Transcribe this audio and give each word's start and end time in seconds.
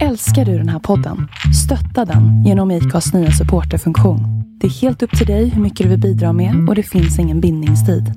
Älskar 0.00 0.44
du 0.44 0.58
den 0.58 0.68
här 0.68 0.78
podden? 0.78 1.28
Stötta 1.64 2.04
den 2.04 2.44
genom 2.44 2.70
IKAs 2.70 3.12
nya 3.12 3.30
supporterfunktion. 3.30 4.20
Det 4.60 4.66
är 4.66 4.70
helt 4.70 5.02
upp 5.02 5.18
till 5.18 5.26
dig 5.26 5.48
hur 5.48 5.62
mycket 5.62 5.84
du 5.84 5.90
vill 5.90 6.00
bidra 6.00 6.32
med 6.32 6.68
och 6.68 6.74
det 6.74 6.82
finns 6.82 7.18
ingen 7.18 7.40
bindningstid. 7.40 8.12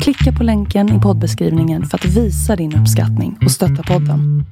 Klicka 0.00 0.32
på 0.38 0.44
länken 0.44 0.98
i 0.98 1.00
poddbeskrivningen 1.00 1.86
för 1.86 1.98
att 1.98 2.04
visa 2.04 2.56
din 2.56 2.76
uppskattning 2.76 3.38
och 3.44 3.50
stötta 3.50 3.82
podden. 3.82 4.44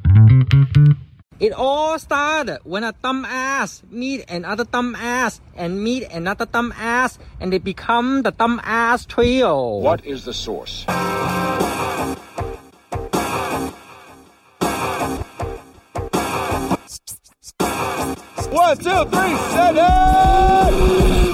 It 1.40 1.52
all 1.52 2.00
started 2.00 2.58
when 2.64 2.84
a 2.84 2.92
dumb 3.02 3.26
ass 3.62 3.82
meet 3.90 4.30
another 4.30 4.64
dumb 4.72 4.96
ass 5.24 5.40
and 5.58 5.82
meet 5.82 6.14
another 6.14 6.46
dumb 6.52 6.72
ass 6.82 7.18
and 7.40 7.52
they 7.52 7.60
become 7.60 8.22
the 8.22 8.30
dumb 8.30 8.60
ass 8.64 9.06
trio. 9.06 9.80
What 9.82 10.00
is 10.04 10.24
the 10.24 10.32
source? 10.32 10.86
One, 18.50 18.76
two, 18.76 19.04
three, 19.10 19.36
set 19.52 19.74
it! 19.76 21.28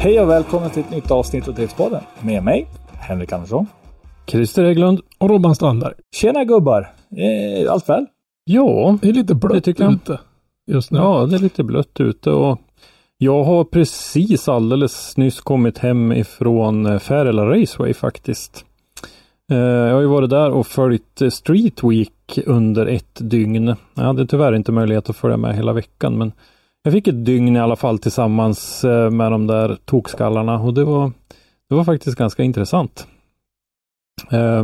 Hej 0.00 0.20
och 0.20 0.30
välkommen 0.30 0.70
till 0.70 0.80
ett 0.82 0.90
nytt 0.90 1.10
avsnitt 1.10 1.48
av 1.48 1.54
Driftspodden 1.54 2.02
med 2.20 2.42
mig, 2.44 2.66
Henrik 2.92 3.32
Andersson. 3.32 3.66
Christer 4.26 4.64
Hägglund 4.64 5.00
och 5.18 5.28
Robban 5.30 5.54
Strandberg. 5.54 5.92
Tjena 6.16 6.44
gubbar! 6.44 6.80
Eh, 7.16 7.72
allt 7.72 7.88
väl? 7.88 8.06
Ja, 8.44 8.98
Det 9.02 9.08
är 9.08 9.12
lite 9.12 9.34
Det 9.34 9.48
blött 9.48 9.64
tycker 9.64 9.84
jag. 9.84 9.92
ute 9.92 10.18
just 10.66 10.90
nu. 10.90 10.98
ja, 10.98 11.26
det 11.26 11.36
är 11.36 11.40
lite 11.40 11.64
blött 11.64 12.00
ute 12.00 12.30
och 12.30 12.58
jag 13.24 13.44
har 13.44 13.64
precis 13.64 14.48
alldeles 14.48 15.16
nyss 15.16 15.40
kommit 15.40 15.78
hem 15.78 16.12
ifrån 16.12 16.86
eh, 16.86 16.98
Färila 16.98 17.46
Raceway 17.46 17.94
faktiskt. 17.94 18.64
Eh, 19.50 19.58
jag 19.58 19.94
har 19.94 20.00
ju 20.00 20.06
varit 20.06 20.30
där 20.30 20.50
och 20.50 20.66
följt 20.66 21.22
eh, 21.22 21.28
Street 21.28 21.84
Week 21.84 22.38
under 22.46 22.86
ett 22.86 23.18
dygn. 23.20 23.76
Jag 23.94 24.02
hade 24.02 24.26
tyvärr 24.26 24.54
inte 24.54 24.72
möjlighet 24.72 25.10
att 25.10 25.16
följa 25.16 25.36
med 25.36 25.56
hela 25.56 25.72
veckan 25.72 26.18
men 26.18 26.32
jag 26.82 26.92
fick 26.92 27.08
ett 27.08 27.24
dygn 27.24 27.56
i 27.56 27.60
alla 27.60 27.76
fall 27.76 27.98
tillsammans 27.98 28.84
med 29.10 29.32
de 29.32 29.46
där 29.46 29.76
tokskallarna 29.84 30.58
och 30.58 30.74
det 30.74 30.84
var, 30.84 31.12
det 31.68 31.74
var 31.74 31.84
faktiskt 31.84 32.18
ganska 32.18 32.42
intressant. 32.42 33.06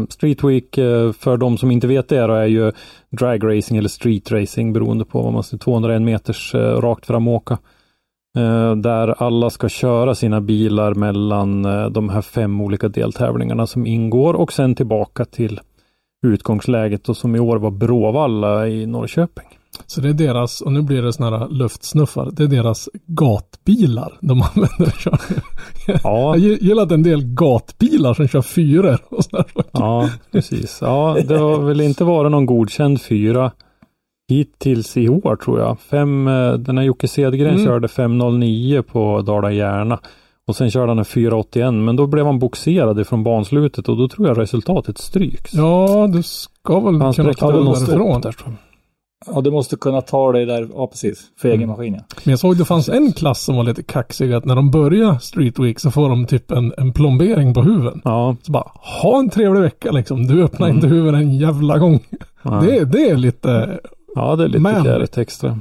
Street 0.08 0.44
Week, 0.44 0.74
för 1.18 1.36
de 1.36 1.58
som 1.58 1.70
inte 1.70 1.86
vet 1.86 2.08
det, 2.08 2.16
är 2.18 2.46
ju 2.46 2.72
dragracing 3.10 3.78
eller 3.78 3.88
street 3.88 4.32
racing 4.32 4.72
beroende 4.72 5.04
på 5.04 5.22
vad 5.22 5.32
man 5.32 5.42
ser, 5.42 5.58
201 5.58 6.02
meters 6.02 6.54
rakt 6.54 7.06
fram 7.06 7.28
åka. 7.28 7.58
Eh, 8.36 8.76
där 8.76 9.22
alla 9.22 9.50
ska 9.50 9.68
köra 9.68 10.14
sina 10.14 10.40
bilar 10.40 10.94
mellan 10.94 11.64
eh, 11.64 11.86
de 11.86 12.08
här 12.08 12.22
fem 12.22 12.60
olika 12.60 12.88
deltävlingarna 12.88 13.66
som 13.66 13.86
ingår 13.86 14.34
och 14.34 14.52
sen 14.52 14.74
tillbaka 14.74 15.24
till 15.24 15.60
utgångsläget 16.26 17.08
och 17.08 17.16
som 17.16 17.36
i 17.36 17.40
år 17.40 17.56
var 17.56 17.70
Bråvalla 17.70 18.68
i 18.68 18.86
Norrköping. 18.86 19.46
Så 19.86 20.00
det 20.00 20.08
är 20.08 20.12
deras, 20.12 20.60
och 20.60 20.72
nu 20.72 20.82
blir 20.82 21.02
det 21.02 21.12
sådana 21.12 21.38
här 21.38 21.48
luftsnuffar, 21.48 22.30
det 22.32 22.42
är 22.42 22.48
deras 22.48 22.88
gatbilar 23.06 24.18
de 24.20 24.42
använder. 24.54 24.94
Ja, 25.06 25.18
Jag 26.36 26.38
gillar 26.38 26.82
att 26.82 26.92
en 26.92 27.02
del 27.02 27.22
gatbilar 27.24 28.14
som 28.14 28.28
kör 28.28 28.42
fyror 28.42 28.98
och 29.08 29.24
sådär. 29.24 29.44
ja 29.72 30.08
precis. 30.32 30.78
Ja, 30.80 31.16
det 31.28 31.38
har 31.38 31.58
väl 31.58 31.80
inte 31.80 32.04
varit 32.04 32.30
någon 32.30 32.46
godkänd 32.46 33.02
fyra 33.02 33.52
hittills 34.30 34.96
i 34.96 35.08
år 35.08 35.36
tror 35.36 35.60
jag. 35.60 35.80
Fem, 35.80 36.28
eh, 36.28 36.52
den 36.52 36.78
här 36.78 36.84
Jocke 36.84 37.08
Cedergren 37.08 37.54
Mm. 37.54 37.64
körde 37.66 37.88
509 37.88 38.82
på 38.82 39.22
Dala 39.22 39.52
Järna. 39.52 39.98
Och 40.46 40.56
sen 40.56 40.70
körde 40.70 40.88
han 40.88 40.98
en 40.98 41.04
481 41.04 41.74
men 41.74 41.96
då 41.96 42.06
blev 42.06 42.26
han 42.26 42.38
boxerad 42.38 43.00
ifrån 43.00 43.22
banslutet 43.24 43.88
och 43.88 43.96
då 43.96 44.08
tror 44.08 44.28
jag 44.28 44.38
resultatet 44.38 44.98
stryks. 44.98 45.54
Ja, 45.54 46.08
du 46.12 46.22
ska 46.22 46.80
väl 46.80 47.00
Han 47.00 47.12
kunna 47.12 47.32
ta 47.32 47.74
stopp 47.76 47.88
därifrån. 47.88 48.20
där. 48.20 48.34
Ja, 49.34 49.40
du 49.40 49.50
måste 49.50 49.76
kunna 49.76 50.00
ta 50.00 50.32
dig 50.32 50.46
där, 50.46 50.68
ja 50.74 50.86
precis, 50.86 51.18
för 51.40 51.48
egen 51.48 51.68
maskin 51.68 51.94
ja. 51.94 52.00
Men 52.24 52.30
jag 52.30 52.38
såg 52.38 52.56
det 52.56 52.64
fanns 52.64 52.88
en 52.88 53.12
klass 53.12 53.42
som 53.44 53.56
var 53.56 53.64
lite 53.64 53.82
kaxig 53.82 54.32
att 54.32 54.44
när 54.44 54.54
de 54.56 54.70
börjar 54.70 55.18
Street 55.18 55.58
Week 55.58 55.78
så 55.80 55.90
får 55.90 56.08
de 56.08 56.26
typ 56.26 56.50
en, 56.50 56.72
en 56.78 56.92
plombering 56.92 57.54
på 57.54 57.62
huven. 57.62 58.00
Ja, 58.04 58.36
Så 58.42 58.52
bara, 58.52 58.70
ha 59.02 59.18
en 59.18 59.30
trevlig 59.30 59.60
vecka 59.60 59.90
liksom. 59.90 60.26
Du 60.26 60.42
öppnar 60.42 60.66
Mm. 60.68 60.76
inte 60.76 60.88
huven 60.88 61.14
en 61.14 61.36
jävla 61.38 61.78
gång. 61.78 62.00
ja. 62.42 62.50
Det, 62.50 62.84
det 62.84 63.10
är 63.10 63.16
lite, 63.16 63.80
ja 64.14 64.36
det 64.36 64.44
är 64.44 64.48
lite 64.48 64.60
Men- 64.60 64.84
kärigt 64.84 65.18
extra. 65.18 65.58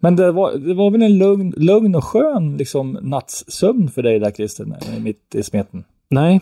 Men 0.00 0.16
det 0.16 0.32
var, 0.32 0.52
det 0.52 0.74
var 0.74 0.90
väl 0.90 1.02
en 1.02 1.18
lugn, 1.18 1.54
lugn 1.56 1.94
och 1.94 2.04
skön 2.04 2.56
liksom 2.56 2.98
nattsömn 3.02 3.88
för 3.88 4.02
dig 4.02 4.18
där 4.18 4.30
Christer, 4.30 4.66
mitt 5.00 5.34
i 5.34 5.42
smeten? 5.42 5.84
Nej, 6.10 6.40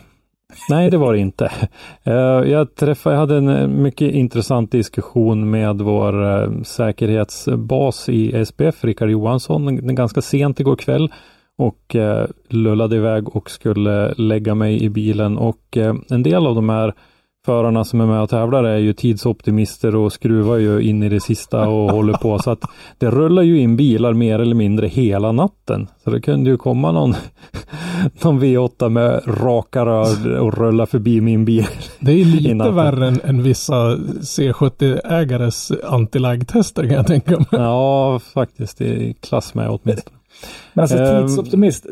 nej 0.71 0.91
det 0.91 0.97
var 0.97 1.13
det 1.13 1.19
inte. 1.19 1.51
Eh, 2.05 2.15
Jag 2.51 2.75
träffade, 2.75 3.15
jag 3.15 3.21
hade 3.21 3.37
en 3.37 3.49
eh, 3.49 3.69
mycket 3.69 4.15
intressant 4.15 4.71
diskussion 4.73 5.51
med 5.51 5.79
vår 5.81 6.25
eh, 6.43 6.51
säkerhetsbas 6.63 8.09
i 8.09 8.45
SPF, 8.47 8.85
Rickard 8.85 9.11
Johansson, 9.11 9.95
ganska 9.95 10.23
sent 10.23 10.61
igår 10.61 10.77
kväll 10.77 11.13
och 11.59 11.97
lullade 12.49 12.97
iväg 12.97 13.37
och 13.37 13.51
skulle 13.51 14.15
lägga 14.15 14.55
mig 14.55 14.83
i 14.83 14.89
bilen 14.91 15.39
och 15.39 15.77
en 16.11 16.23
del 16.23 16.47
av 16.47 16.55
de 16.55 16.69
här 16.69 16.95
förarna 17.47 17.85
som 17.85 18.01
är 18.01 18.07
med 18.07 18.23
och 18.23 18.31
tävlar 18.31 18.65
är 18.65 18.79
ju 18.79 18.93
tidsoptimister 18.93 19.97
och 19.97 20.13
skruvar 20.13 20.57
ju 20.57 20.81
in 20.81 21.03
i 21.03 21.09
det 21.09 21.21
sista 21.21 21.69
och 21.69 21.91
håller 21.97 22.13
på 22.13 22.39
så 22.39 22.51
att 22.51 22.65
det 22.99 23.11
rullar 23.11 23.43
ju 23.43 23.61
in 23.61 23.77
bilar 23.77 24.13
mer 24.13 24.39
eller 24.39 24.55
mindre 24.55 24.87
hela 24.87 25.33
natten. 25.33 25.89
Så 26.05 26.11
det 26.11 26.21
kunde 26.21 26.51
ju 26.51 26.57
komma 26.57 26.93
någon, 26.93 27.15
någon 28.23 28.41
V8 28.41 28.89
med 28.89 29.23
raka 29.27 29.87
rör 29.87 30.39
och 30.39 30.59
rulla 30.59 30.87
förbi 30.87 31.21
min 31.21 31.45
bil. 31.45 31.67
det 32.01 32.13
är 32.13 32.25
lite 32.25 32.71
värre 32.71 33.07
än, 33.07 33.21
än 33.25 33.43
vissa 33.43 33.97
C70-ägares 34.21 35.73
antilagtester 35.85 36.83
kan 36.83 36.93
jag 36.93 37.07
tänka 37.07 37.31
mig. 37.31 37.47
Ja, 37.51 38.21
faktiskt 38.35 38.81
i 38.81 39.15
klass 39.21 39.55
med 39.55 39.69
åtminstone. 39.69 40.17
Men 40.73 40.83
alltså 40.83 40.97
Ehm. 40.99 41.27
tidsoptimist, 41.27 41.87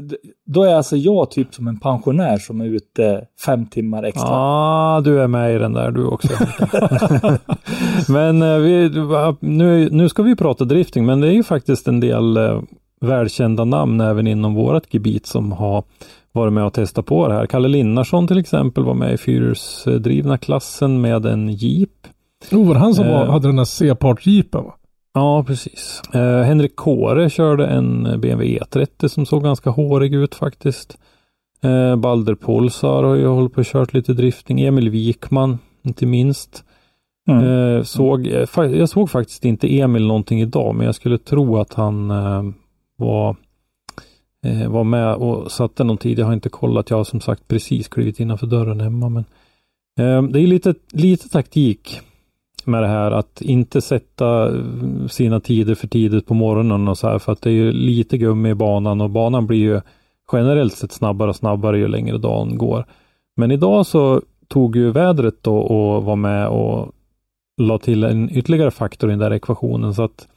då 0.47 0.63
är 0.65 0.75
alltså 0.75 0.97
jag 0.97 1.31
typ 1.31 1.55
som 1.55 1.69
en 1.69 1.81
pensionär 1.81 2.39
som 2.39 2.61
är 2.61 2.65
ute 2.65 3.25
fem 3.47 3.67
timmar 3.67 4.03
extra. 4.03 4.29
Ja, 4.29 5.01
du 5.05 5.21
är 5.21 5.27
med 5.27 5.55
i 5.55 5.59
den 5.59 5.73
där 5.73 5.91
du 5.91 6.05
också. 6.07 6.29
men 8.09 8.43
eh, 8.43 8.57
vi, 8.59 8.91
nu, 9.41 9.89
nu 9.93 10.09
ska 10.09 10.23
vi 10.23 10.37
prata 10.37 10.65
drifting, 10.65 11.07
men 11.07 11.21
det 11.21 11.27
är 11.29 11.33
ju 11.33 11.43
faktiskt 11.43 11.89
en 11.89 12.01
del 12.01 12.37
eh, 12.37 12.61
välkända 13.01 13.65
namn 13.65 14.01
även 14.01 14.27
inom 14.27 14.55
vårt 14.55 14.95
gebit 14.95 15.27
som 15.27 15.53
har 15.53 15.85
varit 16.33 16.53
med 16.53 16.65
och 16.65 16.73
testat 16.73 17.07
på 17.07 17.29
det 17.29 17.35
här. 17.35 17.47
Kalle 17.47 17.69
Linnarsson 17.69 18.29
till 18.29 18.39
exempel 18.39 18.85
var 18.85 18.95
med 18.95 19.15
i 19.15 19.17
fyrhjulsdrivna 19.19 20.39
klassen 20.39 21.01
med 21.01 21.27
en 21.27 21.49
Jeep. 21.49 21.91
Oh, 22.53 22.67
var 22.67 22.75
det 22.75 22.81
han 22.81 22.95
som 22.95 23.07
var, 23.09 23.25
Eh. 23.25 23.31
hade 23.31 23.49
den 23.49 23.57
där 23.57 23.65
C-part-jeepen 23.65 24.65
va? 24.65 24.75
Ja, 25.15 25.45
precis. 25.45 26.03
Eh, 26.15 26.43
Henrik 26.43 26.77
Kåre 26.77 27.31
körde 27.31 27.67
en 27.67 28.03
BMW 28.21 28.59
E30 28.59 29.09
som 29.09 29.27
såg 29.27 29.43
ganska 29.43 29.71
hårig 29.71 30.15
ut 30.15 30.35
faktiskt. 30.35 30.99
Eh, 31.63 31.97
Balder 31.97 32.35
Polsar 32.35 33.03
har 33.03 33.15
ju 33.15 33.27
hållit 33.27 33.55
på 33.55 33.61
och 33.61 33.67
kört 33.67 33.95
lite 33.95 34.13
drifting. 34.13 34.61
Emil 34.61 34.91
Wikman, 34.91 35.59
inte 35.83 36.07
minst. 36.07 36.65
Mm. 37.29 37.45
Eh, 37.45 37.83
såg, 37.83 38.27
eh, 38.27 38.49
jag 38.57 38.89
såg 38.89 39.11
faktiskt 39.11 39.45
inte 39.45 39.79
Emil 39.79 40.07
någonting 40.07 40.41
idag, 40.41 40.75
men 40.75 40.87
jag 40.87 40.95
skulle 40.95 41.19
tro 41.19 41.59
att 41.59 41.75
han 41.75 42.11
eh, 42.11 42.43
var, 42.97 43.37
eh, 44.47 44.69
var 44.69 44.85
med 44.85 45.15
och 45.15 45.53
satte 45.53 45.85
någon 45.85 45.99
tid. 45.99 46.19
Jag 46.19 46.27
har 46.27 46.33
inte 46.33 46.49
kollat. 46.49 46.91
Jag 46.91 46.97
har 46.97 47.05
som 47.05 47.21
sagt 47.21 47.49
precis 47.49 47.89
klivit 47.89 48.21
innanför 48.21 48.47
dörren 48.47 48.81
hemma. 48.81 49.09
Men, 49.09 49.25
eh, 49.99 50.23
det 50.23 50.41
är 50.41 50.47
lite, 50.47 50.75
lite 50.93 51.29
taktik 51.29 52.01
med 52.67 52.83
det 52.83 52.89
här 52.89 53.11
att 53.11 53.41
inte 53.41 53.81
sätta 53.81 54.49
eh, 54.49 55.07
sina 55.11 55.41
tider 55.41 55.75
för 55.75 55.87
tidigt 55.87 56.27
på 56.27 56.35
morgonen 56.35 56.89
och 56.89 56.99
så 56.99 57.09
här 57.09 57.19
för 57.19 57.33
att 57.33 57.43
det 57.43 57.51
är 57.51 57.55
ju 57.55 57.73
lite 57.73 58.19
gummi 58.19 58.49
i 58.49 58.55
banan 58.55 59.01
och 59.01 59.11
banan 59.11 59.47
blir 59.47 59.59
ju 59.59 59.81
generellt 60.33 60.75
sett 60.75 60.93
snabbare 60.93 61.29
och 61.29 61.37
snabbare 61.37 61.79
ju 61.79 61.89
längre 61.89 62.19
dagen 62.19 62.59
går. 62.59 62.85
Men 63.37 63.51
idag 63.51 63.87
så 63.87 64.23
tog 64.49 64.77
ju 64.77 64.91
vädret 64.91 65.43
då 65.43 65.57
och 65.57 66.05
var 66.05 66.17
med 66.17 66.49
och 66.49 66.93
la 67.57 67.79
till 67.79 68.05
en 68.05 68.31
ytterligare 68.31 68.71
faktor 68.71 69.11
i 69.11 69.13
den 69.13 69.19
där 69.19 69.33
ekvationen 69.33 69.95
så 69.95 70.03
att 70.03 70.29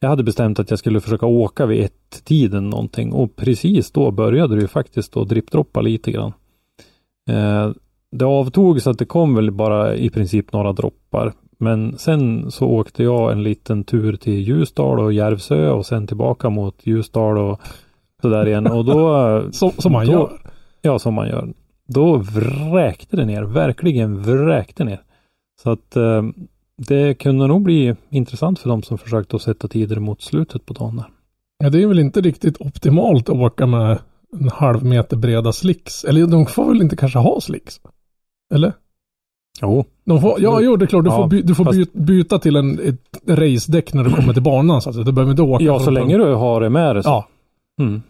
jag 0.00 0.08
hade 0.08 0.22
bestämt 0.22 0.58
att 0.58 0.70
jag 0.70 0.78
skulle 0.78 1.00
försöka 1.00 1.26
åka 1.26 1.66
vid 1.66 1.84
ett 1.84 2.24
tiden 2.24 2.70
någonting 2.70 3.12
och 3.12 3.36
precis 3.36 3.90
då 3.90 4.10
började 4.10 4.54
det 4.54 4.60
ju 4.60 4.68
faktiskt 4.68 5.16
att 5.16 5.28
drippdroppa 5.28 5.80
lite 5.80 6.12
grann. 6.12 6.32
Eh, 7.30 7.70
det 8.12 8.24
avtog 8.24 8.82
så 8.82 8.90
att 8.90 8.98
det 8.98 9.04
kom 9.04 9.34
väl 9.34 9.50
bara 9.50 9.94
i 9.94 10.10
princip 10.10 10.52
några 10.52 10.72
droppar. 10.72 11.32
Men 11.62 11.98
sen 11.98 12.50
så 12.50 12.66
åkte 12.66 13.02
jag 13.02 13.32
en 13.32 13.42
liten 13.42 13.84
tur 13.84 14.16
till 14.16 14.38
Ljusdal 14.38 15.00
och 15.00 15.12
Järvsö 15.12 15.70
och 15.70 15.86
sen 15.86 16.06
tillbaka 16.06 16.50
mot 16.50 16.86
Ljusdal 16.86 17.38
och 17.38 17.60
sådär 18.22 18.46
igen. 18.46 18.66
Och 18.66 18.84
då... 18.84 19.42
Som, 19.52 19.70
som 19.70 19.92
man 19.92 20.06
då, 20.06 20.12
gör. 20.12 20.40
Ja, 20.82 20.98
som 20.98 21.14
man 21.14 21.28
gör. 21.28 21.48
Då 21.86 22.16
vräkte 22.16 23.16
det 23.16 23.24
ner, 23.24 23.42
verkligen 23.42 24.22
vräkte 24.22 24.84
ner. 24.84 25.00
Så 25.62 25.70
att 25.70 25.96
eh, 25.96 26.22
det 26.76 27.14
kunde 27.14 27.46
nog 27.46 27.62
bli 27.62 27.96
intressant 28.10 28.58
för 28.58 28.68
de 28.68 28.82
som 28.82 28.98
försökte 28.98 29.36
att 29.36 29.42
sätta 29.42 29.68
tider 29.68 29.96
mot 29.96 30.22
slutet 30.22 30.66
på 30.66 30.74
dagen. 30.74 31.02
Ja, 31.58 31.70
det 31.70 31.82
är 31.82 31.86
väl 31.86 31.98
inte 31.98 32.20
riktigt 32.20 32.60
optimalt 32.60 33.28
att 33.28 33.36
åka 33.36 33.66
med 33.66 33.98
en 34.32 34.48
halv 34.48 34.84
meter 34.84 35.16
breda 35.16 35.52
slicks. 35.52 36.04
Eller 36.04 36.26
de 36.26 36.46
får 36.46 36.68
väl 36.68 36.82
inte 36.82 36.96
kanske 36.96 37.18
ha 37.18 37.40
slicks? 37.40 37.80
Eller? 38.54 38.72
Jo, 39.62 39.84
får, 40.20 40.40
ja, 40.40 40.60
jo, 40.60 40.76
det 40.76 40.84
är 40.84 40.86
klart. 40.86 41.04
Du 41.04 41.10
Ja, 41.10 41.16
får, 41.16 41.26
by, 41.28 41.42
du 41.42 41.54
får 41.54 41.64
fast- 41.64 41.92
by, 41.92 42.00
byta 42.00 42.38
till 42.38 42.56
en, 42.56 42.78
ett 42.84 43.38
racedäck 43.38 43.94
när 43.94 44.04
du 44.04 44.10
kommer 44.10 44.32
till 44.32 44.42
banan. 44.42 44.82
Så 44.82 44.90
att 44.90 45.04
du 45.06 45.12
behöver 45.12 45.30
inte 45.30 45.42
åka. 45.42 45.64
ja 45.64 45.78
så 45.78 45.90
länge 45.90 46.16
du 46.16 46.34
har 46.34 46.60
det 46.60 46.70
med 46.70 46.96
dig. 46.96 47.02
Ja, 47.06 47.26
Mm. 47.80 48.02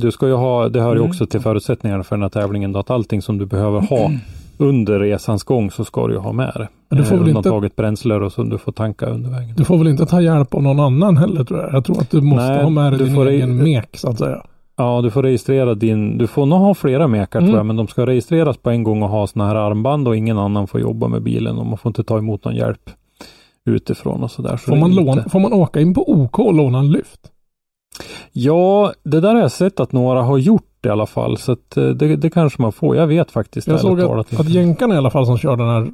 Du 0.00 0.10
ska 0.10 0.26
ju 0.26 0.34
ha, 0.34 0.68
det 0.68 0.80
hör 0.80 0.92
ju 0.94 0.98
Mm. 0.98 1.08
också 1.10 1.26
till 1.26 1.40
förutsättningarna 1.40 2.02
för 2.04 2.16
den 2.16 2.22
här 2.22 2.28
tävlingen, 2.28 2.72
då, 2.72 2.78
att 2.78 2.90
allting 2.90 3.22
som 3.22 3.38
du 3.38 3.46
behöver 3.46 3.80
ha 3.80 4.10
under 4.58 4.98
resans 5.00 5.42
gång 5.44 5.70
så 5.70 5.84
ska 5.84 6.06
du 6.06 6.12
ju 6.14 6.18
ha 6.20 6.32
med 6.32 6.52
det. 6.54 6.68
Men 6.88 6.98
du 6.98 7.04
får 7.04 7.14
Eh, 7.14 7.20
väl 7.20 7.28
inte- 7.28 7.38
Undantaget 7.38 7.76
bränsle 7.76 8.14
och 8.14 8.32
som 8.32 8.48
du 8.48 8.58
får 8.58 8.72
tanka 8.72 9.06
under 9.06 9.30
vägen. 9.30 9.54
du 9.56 9.64
får 9.64 9.78
väl 9.78 9.88
inte 9.88 10.06
ta 10.06 10.20
hjälp 10.20 10.54
av 10.54 10.62
någon 10.62 10.80
annan 10.80 11.16
heller 11.16 11.44
tror 11.44 11.60
jag. 11.60 11.72
Jag 11.74 11.84
tror 11.84 12.00
att 12.00 12.10
du 12.10 12.20
måste 12.20 12.48
Nej, 12.48 12.62
ha 12.62 12.70
med 12.70 12.92
dig 12.92 12.98
din 13.06 13.14
får 13.14 13.26
egen 13.28 13.50
i- 13.60 13.62
mek 13.62 13.88
så 13.98 14.08
att 14.10 14.18
säga. 14.18 14.42
Ja, 14.76 15.00
du 15.02 15.10
får 15.10 15.22
registrera 15.22 15.74
din, 15.74 16.18
du 16.18 16.26
får 16.26 16.46
nog 16.46 16.58
ha 16.58 16.74
flera 16.74 17.08
mekar 17.08 17.38
Mm. 17.38 17.50
tror 17.50 17.58
jag, 17.58 17.66
men 17.66 17.76
de 17.76 17.88
ska 17.88 18.06
registreras 18.06 18.56
på 18.56 18.70
en 18.70 18.82
gång 18.82 19.02
och 19.02 19.08
ha 19.08 19.26
sådana 19.26 19.48
här 19.48 19.56
armband 19.56 20.08
och 20.08 20.16
ingen 20.16 20.38
annan 20.38 20.66
får 20.66 20.80
jobba 20.80 21.08
med 21.08 21.22
bilen 21.22 21.58
och 21.58 21.66
man 21.66 21.78
får 21.78 21.90
inte 21.90 22.04
ta 22.04 22.18
emot 22.18 22.44
någon 22.44 22.54
hjälp 22.56 22.90
utifrån 23.66 24.22
och 24.22 24.30
sådär. 24.30 24.56
Så 24.56 24.62
Får 24.70 24.76
man, 24.76 25.30
får 25.30 25.40
man 25.40 25.52
åka 25.52 25.80
in 25.80 25.94
på 25.94 26.10
OK 26.12 26.38
och 26.38 26.54
låna 26.54 26.78
en 26.78 26.92
lyft? 26.92 27.20
Ja, 28.32 28.92
det 29.04 29.20
där 29.20 29.34
har 29.34 29.40
jag 29.40 29.52
sett 29.52 29.80
att 29.80 29.92
några 29.92 30.22
har 30.22 30.38
gjort 30.38 30.86
i 30.86 30.88
alla 30.88 31.06
fall, 31.06 31.36
så 31.38 31.52
att 31.52 31.76
eh, 31.76 31.88
det, 31.88 32.16
det 32.16 32.30
kanske 32.30 32.62
man 32.62 32.72
får. 32.72 32.96
Jag 32.96 33.06
vet 33.06 33.30
faktiskt 33.30 33.66
Jag 33.68 33.80
såg 33.80 34.00
att, 34.00 34.40
att 34.40 34.48
jänkarna 34.48 34.94
i 34.94 34.98
alla 34.98 35.10
fall 35.10 35.26
som 35.26 35.38
kör 35.38 35.56
den 35.56 35.68
här 35.68 35.90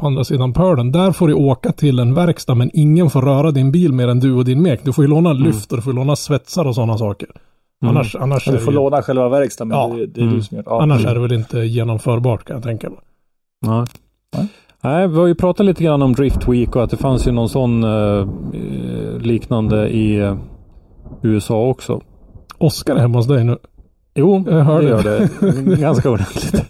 på 0.00 0.06
andra 0.06 0.24
sidan 0.24 0.52
pölen, 0.52 0.92
där 0.92 1.12
får 1.12 1.28
du 1.28 1.34
åka 1.34 1.72
till 1.72 1.98
en 1.98 2.14
verkstad 2.14 2.54
men 2.54 2.70
ingen 2.74 3.10
får 3.10 3.22
röra 3.22 3.50
din 3.50 3.72
bil 3.72 3.92
mer 3.92 4.08
än 4.08 4.20
du 4.20 4.34
och 4.34 4.44
din 4.44 4.62
mek. 4.62 4.80
Du 4.84 4.92
får 4.92 5.04
ju 5.04 5.08
låna 5.08 5.32
lyft 5.32 5.72
och 5.72 5.78
du 5.78 5.82
får 5.82 5.92
låna 5.92 6.16
svetsar 6.16 6.64
och 6.64 6.74
sådana 6.74 6.98
saker. 6.98 7.28
Mm. 7.82 7.96
Annars, 7.96 8.16
annars, 8.16 8.44
du 8.44 8.58
får 8.58 8.72
ju, 8.72 8.78
låna 8.78 9.02
själva 9.02 9.28
verkstaden, 9.28 9.68
men 9.68 9.78
Ja. 9.78 9.88
det, 9.96 10.06
det 10.06 10.20
är 10.20 10.22
Mm. 10.24 10.34
du 10.36 10.42
som 10.42 10.56
gör 10.56 10.64
ja. 10.66 10.82
annars 10.82 11.04
är 11.06 11.14
det 11.14 11.20
väl 11.20 11.32
inte 11.32 11.58
genomförbart 11.58 12.44
kan 12.44 12.56
jag 12.56 12.62
tänka 12.64 12.90
mig. 12.90 12.98
Nej. 13.66 13.84
Nej. 14.36 14.46
Nej, 14.84 15.08
vi 15.08 15.16
har 15.16 15.26
ju 15.26 15.34
pratat 15.34 15.66
lite 15.66 15.84
grann 15.84 16.02
om 16.02 16.12
Drift 16.12 16.48
Week 16.48 16.76
och 16.76 16.82
att 16.84 16.90
det 16.90 16.96
fanns 16.96 17.26
ju 17.26 17.32
någon 17.32 17.48
sån 17.48 17.84
eh, 17.84 17.90
eh, 18.54 19.18
liknande 19.20 19.88
i 19.88 20.18
eh, 20.18 20.36
USA 21.22 21.66
också. 21.66 22.00
Oskar 22.58 22.94
är 22.96 23.00
hemma 23.00 23.18
hos 23.18 23.26
dig 23.26 23.44
nu. 23.44 23.58
Jo, 24.14 24.44
Jag 24.46 24.52
hör 24.64 24.82
det 24.82 24.88
gör 24.88 25.02
det. 25.02 25.76
Ganska 25.80 26.10
ordentligt. 26.10 26.64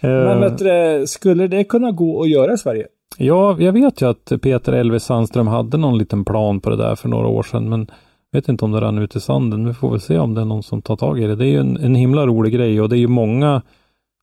Men 0.00 0.42
Eh, 0.42 0.52
du, 0.56 1.06
skulle 1.06 1.46
det 1.48 1.64
kunna 1.64 1.90
gå 1.90 2.22
att 2.22 2.28
göra 2.28 2.52
i 2.52 2.58
Sverige? 2.58 2.86
Ja, 3.18 3.56
jag 3.58 3.72
vet 3.72 4.02
ju 4.02 4.08
att 4.10 4.32
Peter 4.42 4.72
Elvis 4.72 5.02
Sandström 5.02 5.46
hade 5.46 5.76
någon 5.76 5.98
liten 5.98 6.24
plan 6.24 6.60
på 6.60 6.70
det 6.70 6.76
där 6.76 6.94
för 6.94 7.08
några 7.08 7.26
år 7.28 7.42
sedan, 7.42 7.68
men 7.68 7.86
vet 8.32 8.48
inte 8.48 8.64
om 8.64 8.72
det 8.72 8.80
rann 8.80 8.98
ut 8.98 9.16
i 9.16 9.20
sanden. 9.20 9.66
Vi 9.66 9.74
får 9.74 9.90
väl 9.90 10.00
se 10.00 10.18
om 10.18 10.34
det 10.34 10.40
är 10.40 10.44
någon 10.44 10.62
som 10.62 10.82
tar 10.82 10.96
tag 10.96 11.20
i 11.20 11.26
det. 11.26 11.36
Det 11.36 11.44
är 11.44 11.50
ju 11.50 11.60
en, 11.60 11.76
en 11.76 11.94
himla 11.94 12.26
rolig 12.26 12.52
grej 12.52 12.80
och 12.80 12.88
det 12.88 12.96
är 12.96 13.00
ju 13.00 13.08
många 13.08 13.62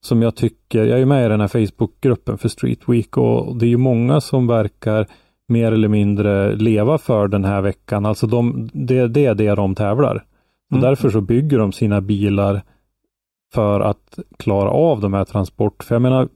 som 0.00 0.22
jag 0.22 0.36
tycker, 0.36 0.78
jag 0.78 0.94
är 0.94 0.98
ju 0.98 1.06
med 1.06 1.26
i 1.26 1.28
den 1.28 1.40
här 1.40 1.48
Facebookgruppen 1.48 2.38
för 2.38 2.48
Street 2.48 2.88
Week 2.88 3.16
och 3.16 3.56
det 3.56 3.66
är 3.66 3.70
ju 3.70 3.76
många 3.76 4.20
som 4.20 4.46
verkar 4.46 5.06
mer 5.48 5.72
eller 5.72 5.88
mindre 5.88 6.56
leva 6.56 6.98
för 6.98 7.28
den 7.28 7.44
här 7.44 7.60
veckan. 7.60 8.06
Alltså 8.06 8.26
de, 8.26 8.70
det, 8.72 9.08
det 9.08 9.24
är 9.26 9.34
det 9.34 9.54
de 9.54 9.74
tävlar. 9.74 10.24
Och 10.70 10.76
Mm. 10.76 10.82
därför 10.82 11.10
så 11.10 11.20
bygger 11.20 11.58
de 11.58 11.72
sina 11.72 12.00
bilar 12.00 12.62
för 13.54 13.80
att 13.80 14.18
klara 14.36 14.70
av 14.70 15.00
de 15.00 15.14
här 15.14 15.24
transport. 15.24 15.84
För 15.84 15.94
jag 15.94 16.02
menar, 16.02 16.28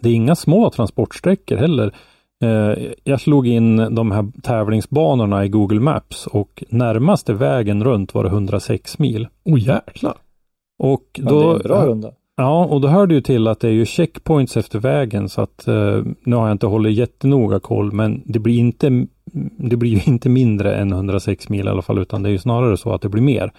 det 0.00 0.08
är 0.08 0.14
inga 0.14 0.34
små 0.36 0.70
transportsträckor 0.70 1.56
heller. 1.56 1.94
Eh, 2.42 2.84
jag 3.04 3.20
slog 3.20 3.46
in 3.46 3.76
de 3.76 4.10
här 4.10 4.26
tävlingsbanorna 4.42 5.44
i 5.44 5.48
Google 5.48 5.80
Maps 5.80 6.26
och 6.26 6.64
närmaste 6.68 7.32
vägen 7.32 7.84
runt 7.84 8.14
var 8.14 8.24
det 8.24 8.30
106 8.30 8.98
mil. 8.98 9.28
Åh 9.44 9.54
oh, 9.54 9.60
jäklar. 9.60 10.14
Och 10.78 11.04
Men 11.18 11.26
det 11.26 11.40
är 11.40 11.42
då, 11.42 11.54
en 11.54 11.58
bra 11.58 11.86
runda. 11.86 12.12
Ja, 12.36 12.64
och 12.64 12.80
då 12.80 12.88
hör 12.88 13.06
det 13.06 13.14
ju 13.14 13.20
till 13.20 13.48
att 13.48 13.60
det 13.60 13.68
är 13.68 13.72
ju 13.72 13.86
checkpoints 13.86 14.56
efter 14.56 14.78
vägen 14.78 15.28
så 15.28 15.40
att 15.40 15.68
eh, 15.68 16.02
nu 16.24 16.36
har 16.36 16.46
jag 16.46 16.54
inte 16.54 16.66
hållit 16.66 16.96
jättenoga 16.96 17.60
koll 17.60 17.92
men 17.92 18.22
det 18.24 18.38
blir 18.38 18.58
inte 18.58 19.06
det 19.58 19.76
blir 19.76 19.90
ju 19.90 20.12
inte 20.12 20.28
mindre 20.28 20.76
än 20.76 20.92
106 20.92 21.48
mil 21.48 21.66
i 21.66 21.70
alla 21.70 21.82
fall 21.82 21.98
utan 21.98 22.22
det 22.22 22.28
är 22.28 22.30
ju 22.30 22.38
snarare 22.38 22.76
så 22.76 22.92
att 22.92 23.02
det 23.02 23.08
blir 23.08 23.22
mer 23.22 23.52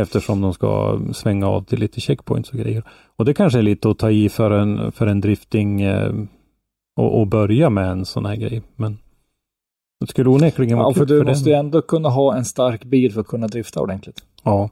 eftersom 0.00 0.40
de 0.40 0.54
ska 0.54 1.00
svänga 1.12 1.48
av 1.48 1.62
till 1.62 1.80
lite 1.80 2.00
checkpoints 2.00 2.50
och 2.50 2.58
grejer. 2.58 2.82
Och 3.16 3.24
det 3.24 3.34
kanske 3.34 3.58
är 3.58 3.62
lite 3.62 3.90
att 3.90 3.98
ta 3.98 4.10
i 4.10 4.28
för 4.28 4.50
en, 4.50 4.92
för 4.92 5.06
en 5.06 5.20
drifting 5.20 5.80
eh, 5.80 6.12
och, 6.96 7.20
och 7.20 7.26
börja 7.26 7.70
med 7.70 7.90
en 7.90 8.04
sån 8.04 8.26
här 8.26 8.36
grej. 8.36 8.62
Men 8.76 8.98
det 10.00 10.06
skulle 10.06 10.28
onekligen 10.30 10.78
vara 10.78 10.88
Ja, 10.88 10.94
för 10.94 11.06
du 11.06 11.24
måste 11.24 11.48
ju 11.50 11.56
den. 11.56 11.66
ändå 11.66 11.82
kunna 11.82 12.08
ha 12.08 12.36
en 12.36 12.44
stark 12.44 12.84
bil 12.84 13.12
för 13.12 13.20
att 13.20 13.26
kunna 13.26 13.46
drifta 13.46 13.80
ordentligt. 13.80 14.22
Ja. 14.44 14.70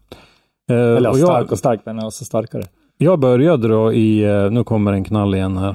Eh, 0.70 0.76
Eller 0.76 1.11
och 1.11 1.17
stark 1.17 1.31
jag, 1.47 1.53
och 1.53 1.59
stark, 1.59 1.81
men 1.85 1.99
alltså 2.00 2.25
starkare. 2.25 2.62
jag 2.99 3.19
började 3.19 3.69
då 3.69 3.93
i, 3.93 4.25
eh, 4.25 4.50
nu 4.50 4.65
kommer 4.65 4.93
en 4.93 5.05
knall 5.05 5.35
igen 5.35 5.56
här. 5.56 5.75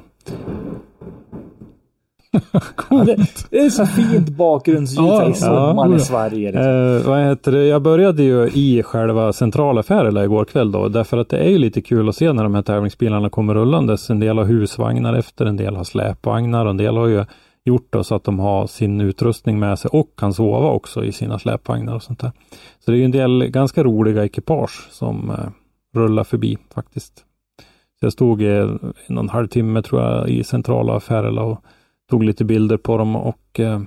Det, 3.50 3.58
är 3.58 3.70
så 3.70 3.86
fint 3.86 4.30
bakgrundsljud 4.30 5.08
Ja, 5.08 5.30
i 5.30 5.34
sommaren 5.34 5.92
ja. 5.92 5.98
i 5.98 6.00
Sverige. 6.00 6.52
Liksom. 6.52 6.72
Eh, 6.72 7.08
vad 7.08 7.26
heter 7.26 7.52
det? 7.52 7.66
Jag 7.66 7.82
började 7.82 8.24
ju 8.24 8.50
i 8.54 8.84
själva 8.84 9.34
centrala 9.34 9.84
Färila 9.84 10.24
igår 10.24 10.46
kväll 10.46 10.72
då, 10.72 10.88
därför 10.88 11.18
att 11.18 11.30
det 11.30 11.38
är 11.38 11.50
ju 11.50 11.58
lite 11.58 11.82
kul 11.82 12.10
att 12.10 12.16
se 12.16 12.34
när 12.34 12.44
de 12.44 12.56
här 12.56 12.62
tävlingsbilarna 12.62 13.30
kommer 13.30 13.54
rullandes. 13.54 14.10
En 14.10 14.20
del 14.20 14.38
har 14.38 14.46
husvagnar 14.46 15.14
efter, 15.14 15.46
en 15.46 15.58
del 15.58 15.76
har 15.76 15.84
släpvagnar, 15.84 16.66
en 16.66 16.78
del 16.78 16.98
har 16.98 17.08
ju 17.08 17.26
gjort 17.66 17.94
det 17.94 18.04
så 18.04 18.16
att 18.16 18.24
de 18.24 18.40
har 18.40 18.68
sin 18.68 19.02
utrustning 19.02 19.60
med 19.60 19.80
sig 19.80 19.90
och 19.90 20.10
kan 20.18 20.34
sova 20.34 20.70
också 20.70 21.06
i 21.06 21.12
sina 21.12 21.40
släpvagnar 21.40 21.96
och 21.96 22.04
sånt 22.04 22.20
där. 22.20 22.32
Så 22.86 22.92
det 22.92 22.98
är 22.98 23.00
ju 23.00 23.06
en 23.06 23.12
del 23.12 23.48
ganska 23.48 23.84
roliga 23.84 24.26
ekipage 24.26 24.88
som 24.92 25.30
eh, 25.30 25.50
rullar 26.00 26.24
förbi 26.24 26.58
faktiskt. 26.74 27.14
Så 28.00 28.06
jag 28.06 28.14
stod 28.14 28.42
eh, 28.42 28.70
en 29.08 29.18
och 29.18 29.24
en 29.24 29.30
halv 29.30 29.48
timme 29.48 29.82
tror 29.82 30.02
jag 30.02 30.30
i 30.30 30.44
centrala 30.44 31.00
Färila 31.00 31.42
och 31.42 31.64
tog 32.10 32.24
lite 32.24 32.46
bilder 32.46 32.78
på 32.78 32.98
dem 32.98 33.16
och 33.16 33.60
eh, 33.60 33.82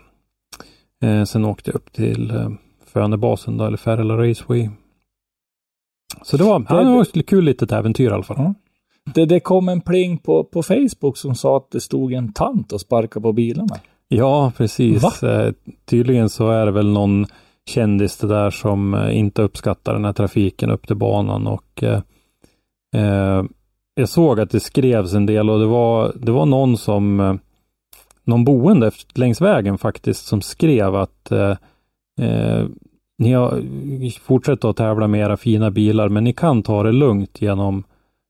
Eh, 1.03 1.25
sen 1.25 1.45
åkte 1.45 1.71
jag 1.71 1.75
upp 1.75 1.93
till 1.93 2.31
eh, 2.31 2.49
Fönebasen 2.87 3.57
då, 3.57 3.65
eller 3.65 3.77
Färila 3.77 4.17
Raceway. 4.17 4.69
Så 6.23 6.37
det 6.37 6.45
var, 6.45 6.67
ja, 6.69 6.77
det 6.77 6.91
var 6.91 7.03
ett 7.03 7.27
kul 7.27 7.45
litet 7.45 7.73
äventyr 7.73 8.11
i 8.11 8.13
alla 8.13 8.23
fall. 8.23 8.55
Det, 9.15 9.25
det 9.27 9.41
kom 9.41 9.69
en 9.69 9.81
pling 9.81 10.19
på, 10.19 10.45
på 10.45 10.63
Facebook 10.63 11.17
som 11.17 11.35
sa 11.35 11.57
att 11.57 11.71
det 11.71 11.81
stod 11.81 12.13
en 12.13 12.33
tant 12.33 12.73
och 12.73 12.81
sparkade 12.81 13.23
på 13.23 13.33
bilarna. 13.33 13.77
Ja, 14.09 14.53
precis. 14.57 15.23
Eh, 15.23 15.53
tydligen 15.85 16.29
så 16.29 16.51
är 16.51 16.67
det 16.67 16.73
väl 16.73 16.93
någon 16.93 17.27
kändis 17.69 18.17
det 18.17 18.27
där 18.27 18.51
som 18.51 18.95
eh, 18.95 19.19
inte 19.19 19.43
uppskattar 19.43 19.93
den 19.93 20.05
här 20.05 20.13
trafiken 20.13 20.71
upp 20.71 20.87
till 20.87 20.97
banan 20.97 21.47
och 21.47 21.83
eh, 21.83 22.01
eh, 22.97 23.45
jag 23.95 24.09
såg 24.09 24.41
att 24.41 24.51
det 24.51 24.61
skrevs 24.61 25.15
en 25.15 25.27
del 25.27 25.51
och 25.51 25.61
det 25.61 25.67
var, 25.67 26.13
det 26.17 26.33
var 26.33 26.47
någon 26.47 26.77
som 26.77 27.39
någon 28.27 28.45
boende 28.45 28.91
längs 29.15 29.41
vägen 29.41 29.79
faktiskt 29.79 30.27
som 30.27 30.41
skrev 30.41 30.95
att 30.95 31.33
eh, 31.33 31.57
eh, 32.21 32.65
ni 33.19 33.33
har 33.33 33.63
fortsätt 34.21 34.65
att 34.65 34.77
tävla 34.77 35.09
med 35.09 35.21
era 35.21 35.37
fina 35.37 35.71
bilar 35.71 36.09
men 36.09 36.25
ni 36.25 36.33
kan 36.33 36.63
ta 36.63 36.83
det 36.83 36.93
lugnt 36.93 37.43
genom, 37.43 37.85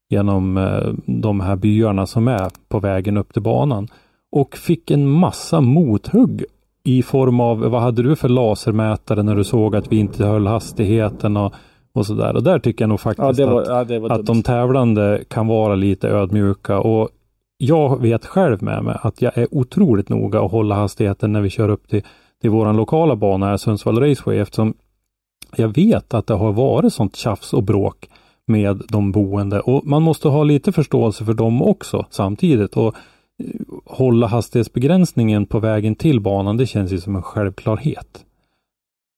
genom 0.08 0.56
eh, 0.56 0.92
de 1.06 1.40
här 1.40 1.56
byarna 1.56 2.06
som 2.06 2.28
är 2.28 2.50
på 2.68 2.80
vägen 2.80 3.16
upp 3.16 3.32
till 3.32 3.42
banan 3.42 3.88
och 4.32 4.56
fick 4.56 4.90
en 4.90 5.08
massa 5.08 5.60
mothugg 5.60 6.44
i 6.84 7.02
form 7.02 7.40
av 7.40 7.58
vad 7.58 7.82
hade 7.82 8.02
du 8.02 8.16
för 8.16 8.28
lasermätare 8.28 9.22
när 9.22 9.36
du 9.36 9.44
såg 9.44 9.76
att 9.76 9.92
vi 9.92 9.96
inte 9.96 10.24
höll 10.24 10.46
hastigheten 10.46 11.36
och, 11.36 11.54
och 11.92 12.06
sådär. 12.06 12.36
Och 12.36 12.42
där 12.42 12.58
tycker 12.58 12.82
jag 12.82 12.88
nog 12.88 13.00
faktiskt 13.00 13.38
Ja, 13.38 13.46
var, 13.46 13.62
att, 13.62 13.90
ja, 13.90 14.14
att 14.14 14.26
de 14.26 14.42
tävlande 14.42 15.24
kan 15.28 15.46
vara 15.46 15.74
lite 15.74 16.08
ödmjuka 16.08 16.78
och 16.78 17.08
jag 17.58 18.00
vet 18.00 18.26
själv 18.26 18.62
med 18.62 18.84
mig 18.84 18.96
att 19.02 19.22
jag 19.22 19.38
är 19.38 19.46
otroligt 19.50 20.08
noga 20.08 20.40
att 20.40 20.50
hålla 20.50 20.74
hastigheten 20.74 21.32
när 21.32 21.40
vi 21.40 21.50
kör 21.50 21.68
upp 21.68 21.88
till, 21.88 22.02
till 22.40 22.50
våran 22.50 22.76
lokala 22.76 23.16
bana 23.16 23.46
här, 23.46 23.56
Sundsvall 23.56 24.00
Raceway, 24.00 24.38
eftersom 24.38 24.74
jag 25.56 25.68
vet 25.68 26.14
att 26.14 26.26
det 26.26 26.34
har 26.34 26.52
varit 26.52 26.92
sånt 26.92 27.16
tjafs 27.16 27.52
och 27.52 27.62
bråk 27.62 28.08
med 28.46 28.82
de 28.88 29.12
boende 29.12 29.60
och 29.60 29.86
man 29.86 30.02
måste 30.02 30.28
ha 30.28 30.44
lite 30.44 30.72
förståelse 30.72 31.24
för 31.24 31.34
dem 31.34 31.62
också 31.62 32.06
samtidigt 32.10 32.76
och 32.76 32.94
eh, 33.42 33.60
hålla 33.84 34.26
hastighetsbegränsningen 34.26 35.46
på 35.46 35.58
vägen 35.58 35.94
till 35.94 36.20
banan, 36.20 36.56
det 36.56 36.66
känns 36.66 36.92
ju 36.92 37.00
som 37.00 37.16
en 37.16 37.22
självklarhet. 37.22 38.24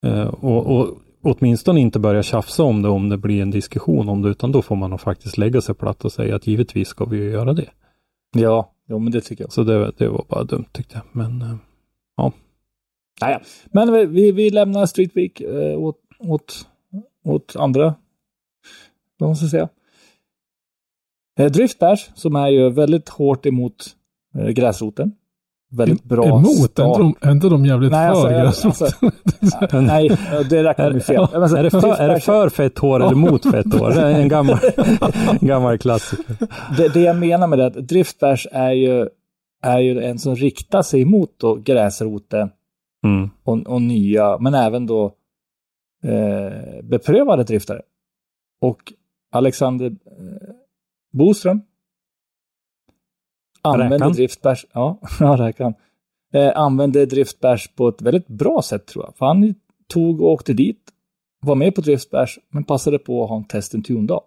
Eh, 0.06 0.26
och, 0.26 0.78
och 0.78 0.88
åtminstone 1.22 1.80
inte 1.80 1.98
börja 1.98 2.22
tjafsa 2.22 2.62
om 2.62 2.82
det 2.82 2.88
om 2.88 3.08
det 3.08 3.16
blir 3.16 3.42
en 3.42 3.50
diskussion 3.50 4.08
om 4.08 4.22
det, 4.22 4.28
utan 4.28 4.52
då 4.52 4.62
får 4.62 4.76
man 4.76 4.90
nog 4.90 5.00
faktiskt 5.00 5.38
lägga 5.38 5.60
sig 5.60 5.74
platt 5.74 6.04
och 6.04 6.12
säga 6.12 6.36
att 6.36 6.46
givetvis 6.46 6.88
ska 6.88 7.04
vi 7.04 7.16
ju 7.16 7.30
göra 7.30 7.52
det. 7.52 7.68
Ja, 8.36 8.74
jo, 8.86 8.98
men 8.98 9.12
det 9.12 9.20
tycker 9.20 9.44
jag. 9.44 9.52
Så 9.52 9.64
det, 9.64 9.92
det 9.98 10.08
var 10.08 10.24
bara 10.28 10.44
dumt 10.44 10.64
tyckte 10.72 10.94
jag. 10.94 11.04
Men 11.12 11.42
eh, 11.42 11.56
Naja. 13.20 13.40
Men 13.66 13.92
vi- 14.12 14.32
vi, 14.32 14.50
lämnar 14.50 14.86
Street 14.86 15.16
Week 15.16 15.40
eh, 15.40 15.78
åt, 15.78 16.00
åt, 16.18 16.68
åt 17.24 17.56
andra, 17.56 17.94
vad 19.18 19.28
måste 19.30 19.44
jag 19.44 19.50
säga. 19.50 19.68
Eh, 21.38 21.50
Driftbash, 21.52 22.10
som 22.14 22.36
är 22.36 22.48
ju 22.48 22.70
väldigt 22.70 23.08
hårt 23.08 23.46
emot 23.46 23.96
eh, 24.34 24.48
gräsroten. 24.48 25.12
Väldigt 25.70 26.04
bra 26.04 26.26
Emot? 26.26 26.44
Är 26.46 26.52
start. 26.68 26.86
inte 26.86 26.98
de, 26.98 27.14
är 27.28 27.32
inte 27.32 27.48
de 27.48 27.66
jävligt 27.66 27.90
Nej, 27.90 28.14
för 28.14 28.44
alltså, 28.44 28.68
gräsrot? 28.68 28.82
alltså, 28.82 29.80
nej, 29.80 30.08
det 30.50 30.64
räknar 30.64 30.90
vi 30.92 31.00
fel. 31.00 31.26
Men 31.32 31.42
alltså, 31.42 31.56
Är 31.56 31.62
det, 31.62 31.70
för, 31.70 31.94
är 31.94 32.08
det 32.08 32.20
för 32.20 32.48
fett 32.48 32.78
hår 32.78 33.00
eller 33.02 33.14
mot 33.14 33.42
fett 33.50 33.74
hår? 33.74 33.90
Det 33.90 34.00
är 34.00 34.20
en 34.20 34.28
gammal, 34.28 34.58
en 35.40 35.48
gammal 35.48 35.78
klassiker. 35.78 36.36
det, 36.76 36.88
det 36.88 37.00
jag 37.00 37.16
menar 37.16 37.46
med 37.46 37.58
det, 37.58 37.66
att 37.66 37.88
driftbärs 37.88 38.46
är 38.52 38.72
ju, 38.72 39.08
är 39.62 39.78
ju 39.78 40.02
en 40.02 40.18
som 40.18 40.36
riktar 40.36 40.82
sig 40.82 41.04
mot 41.04 41.30
då 41.38 41.54
gräsroten 41.54 42.50
Mm. 43.04 43.30
och, 43.44 43.58
och 43.66 43.82
nya, 43.82 44.38
men 44.38 44.54
även 44.54 44.86
då 44.86 45.04
eh, 46.04 46.82
beprövade 46.82 47.44
driftare. 47.44 47.82
Och 48.60 48.92
Alexander 49.32 49.86
eh, 49.86 50.48
Boström 51.12 51.60
använde 53.62 53.96
Räkan. 53.96 54.12
driftbärs, 54.12 54.66
ja, 54.72 54.98
ja 55.20 55.36
räkan, 55.38 55.74
eh, 56.32 56.52
använde 56.54 57.06
driftbärs 57.06 57.68
på 57.76 57.88
ett 57.88 58.02
väldigt 58.02 58.28
bra 58.28 58.62
sätt 58.62 58.86
tror 58.86 59.04
jag. 59.04 59.16
För 59.16 59.26
han 59.26 59.54
tog 59.88 60.20
och 60.20 60.30
åkte 60.32 60.52
dit, 60.52 60.80
var 61.40 61.54
med 61.54 61.74
på 61.74 61.80
driftbärs, 61.80 62.38
men 62.50 62.64
passade 62.64 62.98
på 62.98 63.22
att 63.24 63.28
ha 63.28 63.36
en 63.36 63.44
test 63.44 63.74
and 63.74 63.84
tune-dag. 63.86 64.22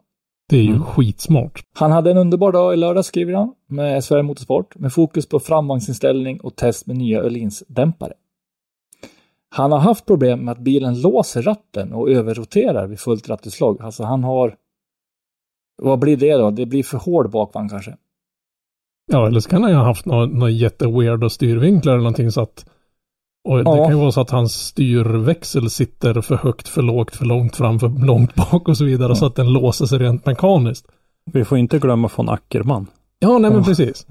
Det 0.49 0.57
är 0.57 0.61
ju 0.63 0.69
Mm. 0.69 0.83
skitsmart. 0.83 1.63
Han 1.73 1.91
hade 1.91 2.11
en 2.11 2.17
underbar 2.17 2.51
dag 2.51 2.73
i 2.73 2.77
lördag 2.77 3.05
skriver 3.05 3.33
han 3.33 3.53
med 3.67 4.03
SVR 4.03 4.21
Motorsport 4.21 4.75
med 4.75 4.93
fokus 4.93 5.25
på 5.25 5.39
framvagnsinställning 5.39 6.41
och 6.41 6.55
test 6.55 6.87
med 6.87 6.97
nya 6.97 7.21
Öhlins-dämpare. 7.21 8.13
Han 9.49 9.71
har 9.71 9.79
haft 9.79 10.05
problem 10.05 10.39
med 10.39 10.51
att 10.51 10.57
bilen 10.59 11.01
låser 11.01 11.41
ratten 11.41 11.93
och 11.93 12.09
överroterar 12.09 12.87
vid 12.87 12.99
fullt 12.99 13.29
rattutslag. 13.29 13.81
Alltså 13.81 14.03
han 14.03 14.23
har... 14.23 14.55
Vad 15.77 15.99
blir 15.99 16.17
det 16.17 16.33
då? 16.33 16.51
Det 16.51 16.65
blir 16.65 16.83
för 16.83 16.97
hård 16.97 17.29
bakvagn 17.31 17.69
kanske. 17.69 17.97
Ja, 19.11 19.27
eller 19.27 19.39
så 19.39 19.49
kan 19.49 19.61
han 19.63 19.71
ju 19.71 19.77
ha 19.77 19.83
haft 19.83 20.05
några, 20.05 20.25
några 20.25 20.49
jätteweirda 20.49 21.29
styrvinklar 21.29 21.93
eller 21.93 22.03
någonting 22.03 22.31
så 22.31 22.41
att 22.41 22.65
och 23.43 23.57
det 23.57 23.63
Ja. 23.63 23.85
kan 23.85 23.93
ju 23.95 23.99
vara 24.01 24.11
så 24.11 24.21
att 24.21 24.29
hans 24.29 24.53
styrväxel 24.53 25.69
sitter 25.69 26.21
för 26.21 26.35
högt, 26.35 26.67
för 26.67 26.81
lågt, 26.81 27.15
för 27.15 27.25
långt 27.25 27.55
fram, 27.55 27.79
för 27.79 28.05
långt 28.05 28.35
bak 28.35 28.67
och 28.67 28.77
så 28.77 28.85
vidare 28.85 29.15
så 29.15 29.25
att 29.25 29.35
den 29.35 29.53
låser 29.53 29.85
sig 29.85 29.99
rent 29.99 30.25
mekaniskt. 30.25 30.87
Vi 31.31 31.45
får 31.45 31.57
inte 31.57 31.79
glömma 31.79 32.09
von 32.15 32.29
Ackerman. 32.29 32.87
Ja, 33.19 33.37
nej 33.37 33.51
men 33.51 33.63
precis. 33.63 34.07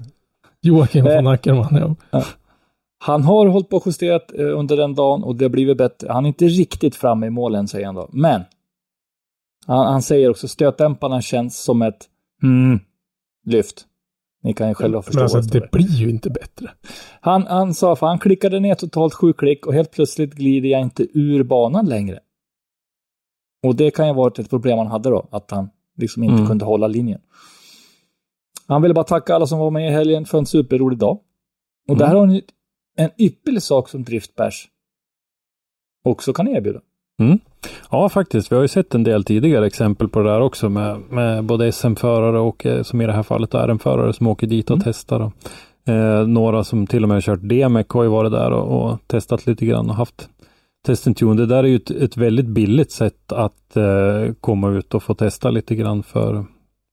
Joakim 0.61 1.05
von 1.05 1.27
Ackerman, 1.27 1.95
ja. 2.11 2.23
Han 3.03 3.23
har 3.23 3.47
hållit 3.47 3.69
på 3.69 3.77
och 3.77 3.83
justerat 3.87 4.31
eh, 4.39 4.59
under 4.59 4.77
den 4.77 4.95
dagen 4.95 5.23
och 5.23 5.35
det 5.35 5.45
har 5.45 5.49
blivit 5.49 5.77
bättre. 5.77 6.11
Han 6.11 6.25
är 6.25 6.27
inte 6.27 6.45
riktigt 6.45 6.95
framme 6.95 7.27
i 7.27 7.29
målen 7.29 7.67
säger 7.67 7.85
han 7.85 7.95
då. 7.95 8.09
Men 8.11 8.41
han, 9.67 9.87
han 9.87 10.01
säger 10.01 10.29
också 10.29 10.47
stötdämparna 10.47 11.21
känns 11.21 11.63
som 11.63 11.81
ett 11.81 12.05
hmm, 12.41 12.79
lyft. 13.45 13.85
Ni 14.43 14.53
kan 14.53 14.67
ju 14.69 14.73
själva 14.73 15.01
förstå 15.01 15.19
Men 15.19 15.23
alltså 15.23 15.41
det 15.41 15.59
det 15.59 15.71
blir 15.71 15.95
ju 15.95 16.09
inte 16.09 16.29
bättre. 16.29 16.71
Han, 17.21 17.47
han 17.47 17.73
sa, 17.73 17.95
för 17.95 18.07
han 18.07 18.19
klickade 18.19 18.59
ner 18.59 18.75
totalt 18.75 19.13
sju 19.13 19.33
klick 19.33 19.67
och 19.67 19.73
helt 19.73 19.91
plötsligt 19.91 20.33
glider 20.33 20.69
jag 20.69 20.81
inte 20.81 21.07
ur 21.13 21.43
banan 21.43 21.85
längre. 21.85 22.19
Och 23.63 23.75
det 23.75 23.91
kan 23.91 24.05
ju 24.07 24.13
ha 24.13 24.17
varit 24.21 24.39
ett 24.39 24.49
problem 24.49 24.77
han 24.77 24.87
hade 24.87 25.09
då, 25.09 25.27
att 25.31 25.51
han 25.51 25.69
liksom 25.97 26.23
inte 26.23 26.35
Mm. 26.35 26.47
kunde 26.47 26.65
hålla 26.65 26.87
linjen. 26.87 27.21
Han 28.67 28.81
ville 28.81 28.93
bara 28.93 29.05
tacka 29.05 29.35
alla 29.35 29.47
som 29.47 29.59
var 29.59 29.71
med 29.71 29.87
i 29.87 29.91
helgen 29.91 30.25
för 30.25 30.37
en 30.37 30.45
superrolig 30.45 30.99
dag. 30.99 31.19
Och 31.87 31.97
där 31.97 32.15
har 32.15 32.25
ni 32.25 32.43
en 32.97 33.09
ypperlig 33.17 33.63
sak 33.63 33.89
som 33.89 34.03
Driftbärs 34.03 34.67
också 36.03 36.33
kan 36.33 36.47
erbjuda. 36.47 36.81
Ja, 37.91 38.09
faktiskt. 38.09 38.51
Vi 38.51 38.55
har 38.55 38.61
ju 38.61 38.67
sett 38.67 38.95
en 38.95 39.03
del 39.03 39.23
tidigare 39.23 39.65
exempel 39.65 40.09
på 40.09 40.19
det 40.19 40.29
där 40.29 40.41
också 40.41 40.69
med, 40.69 40.99
med 41.09 41.43
både 41.43 41.71
SM-förare 41.71 42.39
och 42.39 42.65
eh, 42.65 42.83
som 42.83 43.01
i 43.01 43.05
det 43.05 43.13
här 43.13 43.23
fallet 43.23 43.53
RM-förare 43.53 44.13
som 44.13 44.27
åker 44.27 44.47
dit 44.47 44.69
och 44.69 44.75
Mm. 44.75 44.83
testar. 44.85 45.19
Och, 45.19 45.33
eh, 45.93 46.27
några 46.27 46.63
som 46.63 46.87
till 46.87 47.03
och 47.03 47.09
med 47.09 47.15
har 47.15 47.21
kört 47.21 47.41
DMEC 47.41 47.85
har 47.89 48.03
ju 48.03 48.09
varit 48.09 48.31
där 48.31 48.51
och, 48.51 48.91
och 48.91 48.99
testat 49.07 49.47
lite 49.47 49.65
grann 49.65 49.89
och 49.89 49.95
haft 49.95 50.29
test 50.85 51.07
and 51.07 51.17
tune. 51.17 51.41
Det 51.41 51.45
där 51.45 51.63
är 51.63 51.67
ju 51.67 51.75
ett, 51.75 51.91
ett 51.91 52.17
väldigt 52.17 52.47
billigt 52.47 52.91
sätt 52.91 53.31
att 53.31 53.77
eh, 53.77 54.33
komma 54.41 54.69
ut 54.69 54.93
och 54.93 55.03
få 55.03 55.13
testa 55.13 55.49
lite 55.49 55.75
grann 55.75 56.03
för, 56.03 56.45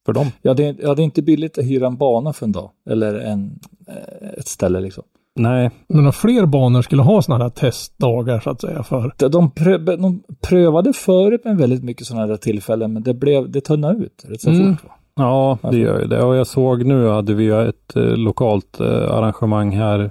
för 0.06 0.12
dem. 0.12 0.26
Ja 0.42 0.54
det, 0.54 0.76
ja, 0.82 0.94
det 0.94 1.02
är 1.02 1.04
inte 1.04 1.22
billigt 1.22 1.58
att 1.58 1.64
hyra 1.64 1.86
en 1.86 1.96
bana 1.96 2.32
för 2.32 2.46
en 2.46 2.52
dag. 2.52 2.70
Eller 2.90 3.14
en, 3.14 3.58
eh, 3.88 4.28
ett 4.38 4.48
ställe 4.48 4.80
liksom. 4.80 5.04
Nej, 5.38 5.70
Men 5.88 6.06
om 6.06 6.12
fler 6.12 6.46
banor 6.46 6.82
skulle 6.82 7.02
ha 7.02 7.22
sådana 7.22 7.44
här 7.44 7.50
testdagar 7.50 8.40
så 8.40 8.50
att 8.50 8.60
säga 8.60 8.82
för. 8.82 9.12
De, 9.18 9.28
de, 9.28 9.50
prö, 9.50 9.78
de 9.78 10.22
prövade 10.48 10.92
förut 10.92 11.44
med 11.44 11.56
väldigt 11.58 11.84
mycket 11.84 12.06
sådana 12.06 12.26
här 12.26 12.36
tillfällen, 12.36 12.92
men 12.92 13.02
det, 13.02 13.14
blev, 13.14 13.50
det 13.50 13.60
tunnade 13.60 14.04
ut 14.04 14.24
rätt 14.28 14.40
så 14.40 14.50
Mm. 14.50 14.76
fort. 14.76 14.84
Va? 14.88 14.94
Ja, 15.16 15.58
det 15.62 15.66
Alltså. 15.68 15.80
gör 15.80 16.00
ju 16.00 16.06
det. 16.06 16.22
Och 16.22 16.36
jag 16.36 16.46
såg 16.46 16.84
nu 16.84 17.08
hade 17.08 17.34
vi 17.34 17.46
ett 17.48 17.96
eh, 17.96 18.02
lokalt 18.02 18.80
eh, 18.80 18.86
arrangemang 19.14 19.70
här 19.76 20.10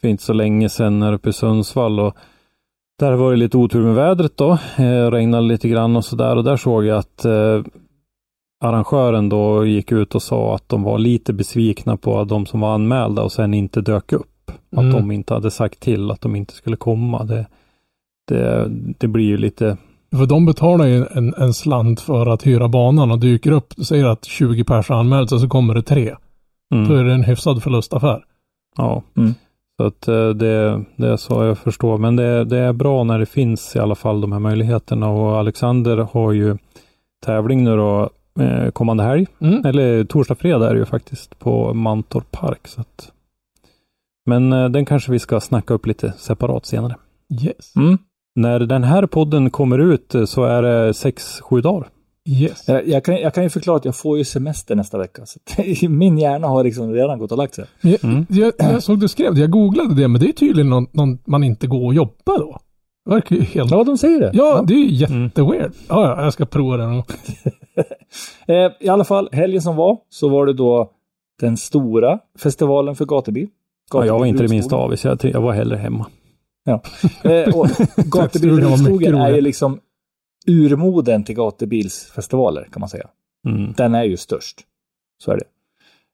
för 0.00 0.08
inte 0.08 0.22
så 0.22 0.32
länge 0.32 0.68
sedan 0.68 1.02
här 1.02 1.12
uppe 1.12 1.28
i 1.28 1.32
Sundsvall. 1.32 2.00
Och 2.00 2.14
där 2.98 3.12
var 3.12 3.30
det 3.30 3.36
lite 3.36 3.56
otur 3.56 3.82
med 3.82 3.94
vädret 3.94 4.36
då. 4.36 4.58
Eh, 4.76 5.10
regnade 5.10 5.42
lite 5.46 5.68
grann 5.68 5.96
och 5.96 6.04
sådär. 6.04 6.36
Och 6.36 6.44
där 6.44 6.56
såg 6.56 6.84
jag 6.84 6.98
att 6.98 7.24
eh, 7.24 7.62
arrangören 8.64 9.28
då 9.28 9.66
gick 9.66 9.92
ut 9.92 10.14
och 10.14 10.22
sa 10.22 10.54
att 10.54 10.68
de 10.68 10.82
var 10.82 10.98
lite 10.98 11.32
besvikna 11.32 11.96
på 11.96 12.24
de 12.24 12.46
som 12.46 12.60
var 12.60 12.74
anmälda 12.74 13.22
och 13.22 13.32
sen 13.32 13.54
inte 13.54 13.80
dök 13.80 14.12
upp. 14.12 14.26
Att 14.72 14.78
Mm. 14.82 14.92
de 14.92 15.10
inte 15.10 15.34
hade 15.34 15.50
sagt 15.50 15.80
till 15.80 16.10
att 16.10 16.20
de 16.20 16.36
inte 16.36 16.54
skulle 16.54 16.76
komma. 16.76 17.24
Det, 17.24 17.46
det, 18.28 18.66
det 18.98 19.08
blir 19.08 19.24
ju 19.24 19.36
lite 19.36 19.76
För 20.16 20.26
de 20.26 20.46
betalar 20.46 20.86
ju 20.86 21.04
en, 21.10 21.34
en 21.34 21.54
slant 21.54 22.00
för 22.00 22.26
att 22.26 22.46
hyra 22.46 22.68
banan 22.68 23.10
och 23.10 23.18
dyker 23.18 23.52
upp. 23.52 23.76
Du 23.76 23.84
säger 23.84 24.04
att 24.04 24.24
20 24.24 24.64
pers 24.64 24.88
har 24.88 24.96
anmält 24.96 25.28
sig 25.28 25.36
och 25.36 25.42
så 25.42 25.48
kommer 25.48 25.74
det 25.74 25.82
tre. 25.82 26.14
mm. 26.74 26.88
Då 26.88 26.94
är 26.94 27.04
det 27.04 27.12
en 27.12 27.24
hyfsad 27.24 27.62
förlustaffär. 27.62 28.24
Ja, 28.76 29.02
Mm. 29.16 29.34
så 29.76 29.86
att 29.86 30.08
eh, 30.08 30.28
det, 30.28 30.84
det 30.96 31.08
är 31.08 31.16
så 31.16 31.44
jag 31.44 31.58
förstår. 31.58 31.98
Men 31.98 32.16
det, 32.16 32.44
det 32.44 32.58
är 32.58 32.72
bra 32.72 33.04
när 33.04 33.18
det 33.18 33.26
finns 33.26 33.76
i 33.76 33.78
alla 33.78 33.94
fall 33.94 34.20
de 34.20 34.32
här 34.32 34.38
möjligheterna 34.38 35.08
och 35.08 35.38
Alexander 35.38 35.96
har 36.12 36.32
ju 36.32 36.56
tävling 37.26 37.64
nu 37.64 37.76
då 37.76 38.10
eh, 38.40 38.70
kommande 38.70 39.02
helg. 39.04 39.26
Mm. 39.40 39.66
Eller 39.66 40.04
torsdag, 40.04 40.34
fredag 40.34 40.68
är 40.70 40.74
det 40.74 40.78
ju 40.80 40.84
faktiskt 40.86 41.38
på 41.38 41.74
Mantorp 41.74 42.30
Park. 42.30 42.68
Så 42.68 42.80
att, 42.80 43.12
men 44.28 44.52
eh, 44.52 44.68
den 44.68 44.84
kanske 44.84 45.12
vi 45.12 45.18
ska 45.18 45.40
snacka 45.40 45.74
upp 45.74 45.86
lite 45.86 46.12
separat 46.18 46.66
senare. 46.66 46.96
Yes. 47.44 47.76
Mm. 47.76 47.98
När 48.34 48.60
den 48.60 48.84
här 48.84 49.06
podden 49.06 49.50
kommer 49.50 49.78
ut 49.78 50.14
eh, 50.14 50.24
så 50.24 50.44
är 50.44 50.62
det 50.62 50.94
sex, 50.94 51.40
sju 51.40 51.60
dagar. 51.60 51.88
Yes. 52.28 52.68
Jag, 52.68 52.88
jag, 52.88 53.04
kan, 53.04 53.16
jag 53.16 53.34
kan 53.34 53.42
ju 53.44 53.50
förklara 53.50 53.76
att 53.76 53.84
jag 53.84 53.96
får 53.96 54.18
ju 54.18 54.24
semester 54.24 54.74
nästa 54.76 54.98
vecka. 54.98 55.22
Så 55.26 55.38
min 55.88 56.18
hjärna 56.18 56.46
har 56.48 56.64
liksom 56.64 56.92
redan 56.92 57.18
gått 57.18 57.32
och 57.32 57.38
lagt 57.38 57.54
sig. 57.54 57.64
Jag, 57.80 58.04
Mm. 58.04 58.26
jag, 58.28 58.52
jag 58.58 58.82
såg 58.82 59.00
du 59.00 59.08
skrev 59.08 59.34
det, 59.34 59.40
jag 59.40 59.50
googlade 59.50 59.94
det, 59.94 60.08
men 60.08 60.20
det 60.20 60.28
är 60.28 60.32
tydligen 60.32 60.70
någon, 60.70 60.86
någon 60.92 61.18
man 61.26 61.44
inte 61.44 61.66
går 61.66 61.86
och 61.86 61.94
jobbar 61.94 62.38
då. 62.38 62.58
Det 63.04 63.10
verkar 63.14 63.36
ju 63.36 63.42
helt... 63.42 63.70
Ja, 63.70 63.84
de 63.84 63.98
säger 63.98 64.20
det. 64.20 64.30
Ja, 64.34 64.64
det 64.66 64.74
är 64.74 64.78
ju 64.78 65.04
Mm. 65.06 65.22
jätteweird. 65.24 65.72
Ja, 65.88 66.02
ja, 66.16 66.24
jag 66.24 66.32
ska 66.32 66.46
prova 66.46 66.76
det 66.76 66.86
nog. 66.86 67.04
Eh, 68.46 68.70
I 68.80 68.88
alla 68.88 69.04
fall, 69.04 69.28
helgen 69.32 69.62
som 69.62 69.76
var 69.76 69.98
så 70.08 70.28
var 70.28 70.46
det 70.46 70.52
då 70.52 70.90
den 71.40 71.56
stora 71.56 72.18
festivalen 72.38 72.94
för 72.96 73.04
gatubil. 73.06 73.48
Ja, 73.92 74.06
jag 74.06 74.18
var 74.18 74.26
inte 74.26 74.42
det 74.42 74.48
minsta 74.48 74.76
avis. 74.76 75.04
Jag, 75.04 75.24
jag 75.24 75.40
var 75.40 75.52
hellre 75.52 75.76
hemma. 75.76 76.06
Eh, 77.24 77.58
och 77.58 77.68
gatubil 77.96 78.50
Stugan 78.50 78.70
var 78.70 78.78
mycket 78.78 78.88
Rudskogen 78.88 79.14
är 79.14 79.34
ju 79.34 79.40
liksom 79.40 79.80
urmoden 80.46 81.24
till 81.24 81.34
gatubilsfestivaler 81.34 82.68
kan 82.72 82.80
man 82.80 82.88
säga. 82.88 83.08
Mm. 83.46 83.72
Den 83.76 83.94
är 83.94 84.04
ju 84.04 84.16
störst. 84.16 84.60
Så 85.18 85.30
är 85.30 85.40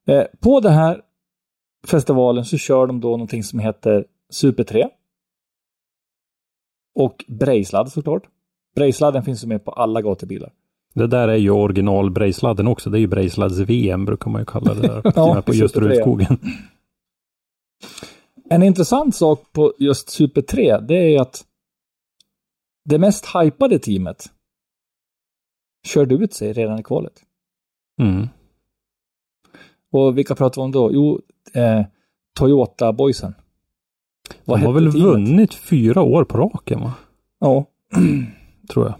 det. 0.06 0.14
Eh, 0.14 0.26
på 0.40 0.60
den 0.60 0.72
här 0.72 1.00
festivalen 1.86 2.44
så 2.44 2.58
kör 2.58 2.86
de 2.86 3.00
då 3.00 3.08
någonting 3.08 3.44
som 3.44 3.58
heter 3.58 4.04
Super 4.30 4.64
3. 4.64 4.88
Och 6.94 7.24
Brejsladd 7.28 7.92
såklart. 7.92 8.22
Brejsladden 8.76 9.22
finns 9.22 9.44
ju 9.44 9.48
med 9.48 9.64
på 9.64 9.70
alla 9.70 10.02
gatubilar. 10.02 10.52
Det 10.94 11.06
där 11.06 11.28
är 11.28 11.36
ju 11.36 11.50
original 11.50 12.10
Brejsladden 12.10 12.66
också. 12.66 12.90
Det 12.90 12.98
är 12.98 13.00
ju 13.00 13.06
Brejsladds 13.06 13.58
VM 13.58 14.04
brukar 14.04 14.30
man 14.30 14.40
ju 14.40 14.46
kalla 14.46 14.74
det 14.74 14.80
där. 14.80 15.02
Ja, 15.16 15.42
på 15.46 15.54
just. 15.54 15.76
Rudskogen. 15.76 16.38
En 18.50 18.62
intressant 18.62 19.16
sak 19.16 19.52
på 19.52 19.74
just 19.78 20.10
Super 20.10 20.42
3, 20.42 20.80
det 20.80 20.94
är 20.94 21.20
att 21.20 21.44
det 22.84 22.98
mest 22.98 23.26
hypade 23.26 23.78
teamet 23.78 24.30
körde 25.86 26.14
ut 26.14 26.34
sig 26.34 26.52
redan 26.52 26.78
i 26.78 26.82
kvalet. 26.82 27.22
Mm. 28.02 28.28
Och 29.92 30.18
vilka 30.18 30.34
pratar 30.34 30.62
vi 30.62 30.64
om 30.64 30.72
då? 30.72 30.92
Jo, 30.92 31.20
eh, 31.52 31.86
Toyota-boysen. 32.38 33.34
De 34.44 34.62
har 34.62 34.72
väl 34.72 34.92
teamet? 34.92 35.02
vunnit 35.02 35.54
fyra 35.54 36.02
år 36.02 36.24
på 36.24 36.38
raken 36.38 36.80
va? 36.80 36.92
Ja. 37.38 37.66
Tror 38.68 38.86
jag. 38.86 38.94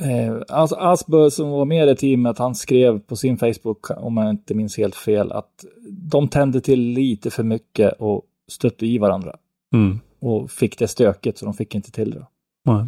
Eh, 0.00 0.42
alltså 0.48 0.76
Asbö 0.76 1.30
som 1.30 1.50
var 1.50 1.64
med 1.64 1.88
i 1.88 1.96
teamet, 1.96 2.38
han 2.38 2.54
skrev 2.54 2.98
på 3.00 3.16
sin 3.16 3.38
Facebook, 3.38 3.90
om 3.90 4.16
jag 4.16 4.30
inte 4.30 4.54
minns 4.54 4.76
helt 4.76 4.94
fel, 4.94 5.32
att 5.32 5.64
de 5.90 6.28
tände 6.28 6.60
till 6.60 6.80
lite 6.80 7.30
för 7.30 7.42
mycket 7.42 7.92
och 7.98 8.22
stötte 8.48 8.86
i 8.86 8.98
varandra. 8.98 9.36
Mm. 9.74 10.00
Och 10.18 10.50
fick 10.50 10.78
det 10.78 10.88
stökigt 10.88 11.38
så 11.38 11.44
de 11.44 11.54
fick 11.54 11.74
inte 11.74 11.92
till 11.92 12.10
det. 12.10 12.26
Nej. 12.64 12.86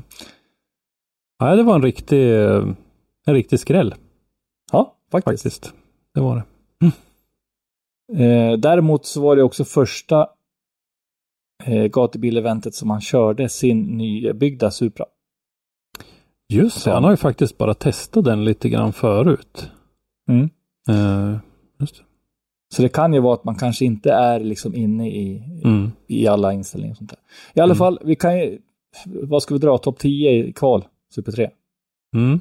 Nej, 1.40 1.56
det 1.56 1.62
var 1.62 1.74
en 1.74 1.82
riktig, 1.82 2.34
en 3.26 3.34
riktig 3.34 3.60
skräll 3.60 3.94
Ja, 4.72 4.96
faktiskt. 5.10 5.42
faktiskt. 5.42 5.72
Det 6.14 6.20
var 6.20 6.36
det. 6.36 6.42
Eh, 8.12 8.58
däremot 8.58 9.06
så 9.06 9.20
var 9.20 9.36
det 9.36 9.42
också 9.42 9.64
första 9.64 10.28
eh, 11.64 11.84
gatubileventet 11.84 12.74
som 12.74 12.90
han 12.90 13.00
körde 13.00 13.48
sin 13.48 13.82
nybyggda 13.82 14.70
Supra. 14.70 15.04
Just 16.52 16.84
det, 16.84 16.90
han 16.92 17.04
har 17.04 17.10
ju 17.10 17.16
faktiskt 17.16 17.58
bara 17.58 17.74
testat 17.74 18.24
den 18.24 18.44
lite 18.44 18.68
grann 18.68 18.92
förut. 18.92 19.70
Mm. 20.28 20.50
Eh, 20.88 21.38
just 21.80 21.96
det. 21.96 22.02
Så 22.74 22.82
det 22.82 22.88
kan 22.88 23.12
ju 23.14 23.20
vara 23.20 23.34
att 23.34 23.44
man 23.44 23.54
kanske 23.54 23.84
inte 23.84 24.12
är 24.12 24.40
liksom 24.40 24.74
inne 24.74 25.08
i, 25.10 25.42
Mm. 25.64 25.92
i 26.06 26.26
alla 26.26 26.52
inställningar 26.52 26.92
och 26.92 26.96
sånt 26.98 27.10
där. 27.10 27.18
I 27.54 27.60
alla 27.60 27.72
Mm. 27.72 27.78
fall, 27.78 27.98
vi 28.04 28.16
kan 28.16 28.38
ju, 28.38 28.58
vad 29.04 29.42
ska 29.42 29.54
vi 29.54 29.58
dra? 29.58 29.78
Topp 29.78 29.98
10 29.98 30.30
i 30.30 30.52
kval, 30.52 30.84
Super 31.14 31.32
3. 31.32 31.50
Mm. 32.16 32.40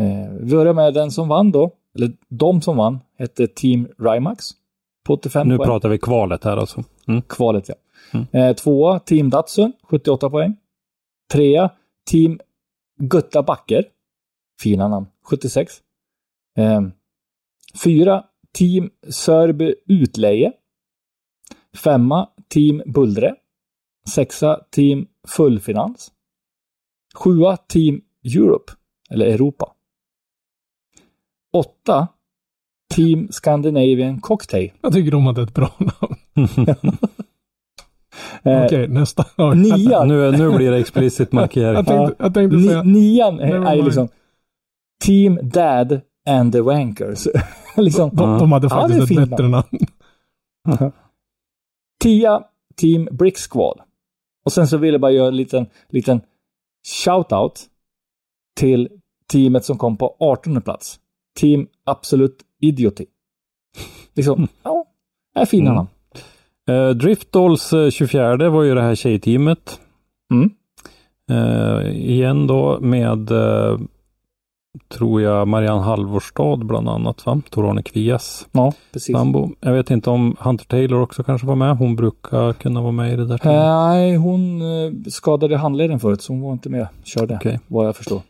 Eh, 0.00 0.32
vi 0.40 0.50
börjar 0.50 0.72
med 0.74 0.94
den 0.94 1.10
som 1.10 1.28
vann 1.28 1.50
då, 1.52 1.70
eller 1.94 2.12
de 2.28 2.62
som 2.62 2.76
vann, 2.76 2.98
hette 3.18 3.46
Team 3.46 3.88
Rimax. 3.98 4.46
På 5.06 5.12
85 5.14 5.48
Nu 5.48 5.56
poäng. 5.56 5.66
pratar 5.66 5.88
vi 5.88 5.98
kvalet 5.98 6.44
här 6.44 6.56
alltså. 6.56 6.84
Mm. 7.08 7.22
Kvalet 7.22 7.68
ja. 7.68 7.74
Mm. 8.12 8.26
Eh, 8.32 8.54
tvåa, 8.56 8.98
Team 8.98 9.30
Datsun, 9.30 9.72
78 9.82 10.30
poäng. 10.30 10.56
Trea, 11.32 11.70
Team 12.10 12.40
Gutta 13.00 13.42
Backer. 13.42 13.84
Fina 14.60 14.88
namn, 14.88 15.06
76. 15.22 15.82
Eh, 16.58 16.80
fyra, 17.82 18.24
Team 18.52 18.90
Sörby 19.08 19.74
Utleje. 19.86 20.52
Femma, 21.76 22.28
Team 22.48 22.82
Bullre. 22.86 23.34
Sexa, 24.14 24.64
Team 24.70 25.06
Fullfinans. 25.28 26.12
Sjua, 27.14 27.56
Team 27.56 28.00
Europe, 28.22 28.72
eller 29.10 29.26
Europa. 29.26 29.72
Åtta, 31.52 32.08
Team 32.94 33.28
Scandinavian 33.30 34.20
Cocktail. 34.20 34.72
Jag 34.80 34.92
tycker 34.92 35.10
de 35.10 35.26
hade 35.26 35.42
ett 35.42 35.54
bra 35.54 35.72
namn. 35.78 36.66
Eh, 38.42 38.64
Okej, 38.64 38.88
nästa. 38.88 39.24
Ja, 39.36 39.54
Nian, 39.54 40.08
nu, 40.08 40.30
nu 40.30 40.56
blir 40.56 40.70
det 40.70 40.78
explicit 40.78 41.32
markering. 41.32 41.74
Jag 41.74 41.86
tänkte, 41.86 42.24
jag 42.24 42.34
tänkte 42.34 42.56
Ni, 42.56 42.66
säga... 42.66 42.82
nian 42.82 43.40
är, 43.40 43.54
är 43.66 43.82
liksom 43.82 44.08
Team 45.04 45.38
Dad 45.42 46.00
and 46.28 46.52
the 46.52 46.60
Wankers. 46.60 47.28
liksom, 47.76 48.10
De, 48.12 48.38
de 48.38 48.52
hade 48.52 48.66
Ja, 48.66 48.70
faktiskt 48.70 49.10
är 49.10 49.22
ett 49.22 49.30
bättre 49.30 49.48
namn. 49.48 49.78
Tia, 52.02 52.42
Team 52.76 53.08
Brick 53.12 53.38
Squad. 53.50 53.80
Och 54.44 54.52
sen 54.52 54.68
så 54.68 54.76
vill 54.76 54.92
jag 54.92 55.00
bara 55.00 55.12
göra 55.12 55.28
en 55.28 55.36
liten, 55.36 55.66
liten 55.88 56.20
shout-out 57.04 57.66
till 58.60 58.88
teamet 59.32 59.64
som 59.64 59.78
kom 59.78 59.96
på 59.96 60.16
18 60.20 60.62
plats. 60.62 61.00
Team 61.40 61.66
Absolut 61.84 62.36
Idioty. 62.60 63.06
Liksom, 64.14 64.48
ja, 64.62 64.84
är 65.34 65.44
fina 65.44 65.64
Mm. 65.70 65.74
namn. 65.74 65.88
Eh, 66.70 66.88
Driftdolls 66.90 67.72
eh, 67.72 67.90
24 67.90 68.50
var 68.50 68.62
ju 68.62 68.74
det 68.74 68.82
här 68.82 68.94
tjejteamet. 68.94 69.80
Mm. 70.32 70.50
Eh, 71.30 71.88
igen 71.96 72.46
då 72.46 72.78
med, 72.80 73.30
eh, 73.30 73.78
tror 74.94 75.22
jag, 75.22 75.48
Marianne 75.48 75.82
Halvorstad 75.82 76.56
bland 76.66 76.88
annat, 76.88 77.26
va? 77.26 77.40
Tor-Arne 77.50 77.82
Kvias 77.82 78.46
Ja, 78.52 78.72
precis. 78.92 79.16
sambo. 79.16 79.48
Jag 79.60 79.72
vet 79.72 79.90
inte 79.90 80.10
om 80.10 80.36
Hunter 80.40 80.64
Taylor 80.64 81.00
också 81.00 81.22
kanske 81.22 81.46
var 81.46 81.54
med. 81.56 81.76
Hon 81.76 81.96
brukar 81.96 82.52
kunna 82.52 82.80
vara 82.80 82.92
med 82.92 83.12
i 83.12 83.16
det 83.16 83.26
där. 83.26 83.40
Nej, 83.44 84.16
hon 84.16 84.60
eh, 84.62 84.92
skadade 85.10 85.56
handleden 85.56 86.00
förut, 86.00 86.22
så 86.22 86.32
hon 86.32 86.42
var 86.42 86.52
inte 86.52 86.68
med. 86.68 86.86
Körde, 87.04 87.34
Okej. 87.34 87.60
vad 87.68 87.86
jag 87.86 87.96
förstår. 87.96 88.20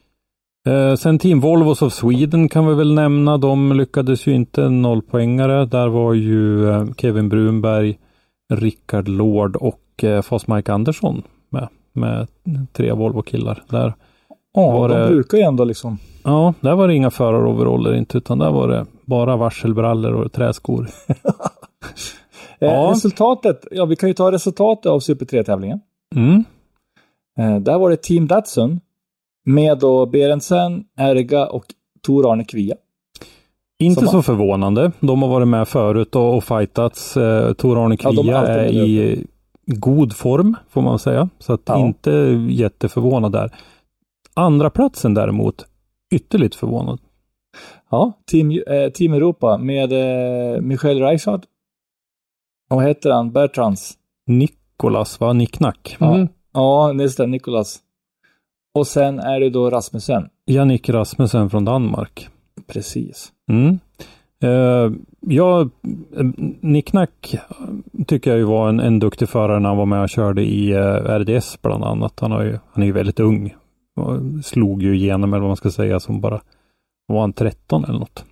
Eh, 0.69 0.95
sen 0.95 1.19
Team 1.19 1.41
Volvos 1.41 1.83
of 1.83 1.93
Sweden 1.93 2.49
kan 2.49 2.67
vi 2.67 2.75
väl 2.75 2.95
nämna. 2.95 3.39
De 3.39 3.73
lyckades 3.73 4.27
ju 4.27 4.35
inte 4.35 4.69
nollpoängare. 4.69 5.67
Där 5.67 5.89
var 5.89 6.15
ju 6.15 6.71
eh, 6.71 6.87
Kevin 6.97 7.29
Brunberg, 7.29 7.99
Rickard 8.51 9.09
Lord 9.09 9.57
och 9.57 10.05
eh, 10.05 10.25
Mike 10.47 10.73
Andersson 10.73 11.23
med. 11.51 11.69
Med 11.93 12.27
tre 12.73 12.93
Volvo-killar. 12.93 13.63
Där, 13.69 13.95
Ja, 14.55 14.71
Var 14.71 14.89
de 14.89 14.95
det- 14.95 15.07
brukar 15.09 15.39
ju 15.39 15.45
ändå 15.45 15.65
liksom 15.65 15.99
ja, 16.25 16.55
där 16.61 16.75
var 16.75 16.89
det 16.89 16.95
inga 16.95 17.11
föraroveraller 17.11 17.95
inte 17.95 18.19
utan 18.19 18.39
där 18.39 18.51
var 18.51 18.69
det 18.69 18.87
bara 19.05 19.37
varselbrallor 19.37 20.13
och 20.13 20.33
träskor. 20.33 20.87
Eh, 22.63 22.73
Ja. 22.73 22.91
Resultatet, 22.95 23.67
ja 23.71 23.85
vi 23.85 23.97
kan 23.97 24.09
ju 24.09 24.15
ta 24.15 24.33
resultatet 24.33 24.87
av 24.87 25.01
Super 25.01 25.27
3-tävlingen. 25.27 25.81
Mm. 26.17 26.45
Eh, 27.39 27.61
där 27.61 27.79
var 27.79 27.91
det 27.91 27.97
Team 28.03 28.27
Datsun 28.27 28.81
med 29.47 29.79
då 29.79 30.07
Berentsen, 30.07 30.85
Erga 30.99 31.47
och 31.47 31.65
Tor 32.07 32.33
Arne 32.33 32.45
Kvia. 32.45 32.75
Inte 33.81 34.01
Som 34.01 34.09
så 34.09 34.23
förvånande. 34.23 34.93
De 35.01 35.23
har 35.23 35.29
varit 35.29 35.49
med 35.49 35.69
förut 35.69 36.17
och, 36.17 36.37
och 36.37 36.45
fightats. 36.45 37.17
Eh, 37.17 37.53
Tor-Arne 37.53 37.97
Ja, 38.03 38.11
Kvia 38.11 38.39
alltid 38.39 38.55
är 38.57 38.85
i 38.87 39.27
god 39.67 40.17
form 40.17 40.57
får 40.71 40.83
man 40.83 40.99
säga. 40.99 41.29
Så 41.39 41.53
att 41.53 41.61
Ja. 41.65 41.79
inte 41.79 42.11
jätteförvånad 42.51 43.33
där. 43.33 43.51
Andra 44.35 44.71
platsen 44.71 45.15
däremot, 45.15 45.67
ytterligt 46.15 46.55
förvånad. 46.55 46.99
Ja, 47.91 48.13
Team, 48.31 48.51
eh, 48.51 48.91
team 48.95 49.13
Europa 49.13 49.59
med 49.59 49.93
eh, 49.93 50.61
Michel 50.61 50.99
Reichhardt. 51.01 51.45
Och 52.71 52.77
vad 52.77 52.85
heter 52.87 53.11
han? 53.11 53.33
Bertrands. 53.33 53.93
Nikolas, 54.27 55.21
va? 55.21 55.33
Nicknack. 55.33 55.97
Ja. 56.01 56.15
Mm. 56.15 56.29
Ja, 56.53 56.93
just 56.93 57.17
det, 57.19 57.27
Nicolas. 57.27 57.79
Och 58.75 58.87
sen 58.87 59.19
är 59.19 59.41
det 59.41 59.51
då 59.51 59.71
Rasmussen. 59.71 60.29
Jannik 60.47 60.89
Rasmussen 60.89 61.51
från 61.51 61.65
Danmark. 61.65 62.29
Precis. 62.67 63.33
Mm. 63.51 63.79
Eh, 64.43 64.93
ja, 65.21 65.61
eh, 66.17 66.27
Nicknack 66.61 67.37
tycker 68.07 68.31
jag 68.31 68.39
ju 68.39 68.45
var 68.45 68.69
en, 68.69 68.81
en 68.81 68.99
duktig 68.99 69.29
förare 69.29 69.61
när 69.61 69.69
han 69.69 69.79
var 69.79 69.87
med 69.87 70.03
och 70.03 70.09
körde 70.09 70.43
i 70.43 70.71
eh, 70.73 71.19
RDS 71.19 71.63
bland 71.63 71.85
annat. 71.85 72.21
Han, 72.21 72.33
har 72.33 72.43
ju, 72.43 72.59
han 72.73 72.83
är 72.83 72.87
ju 72.87 72.93
väldigt 72.93 73.21
ung. 73.21 73.55
Och 73.97 74.45
slog 74.45 74.83
ju 74.83 74.97
igenom, 74.97 75.33
eller 75.33 75.41
vad 75.41 75.51
man 75.51 75.57
ska 75.57 75.71
säga, 75.71 76.01
som 76.01 76.21
bara 76.21 76.41
var 77.07 77.21
han 77.21 77.33
13 77.33 77.85
eller 77.85 77.99
något. 77.99 78.25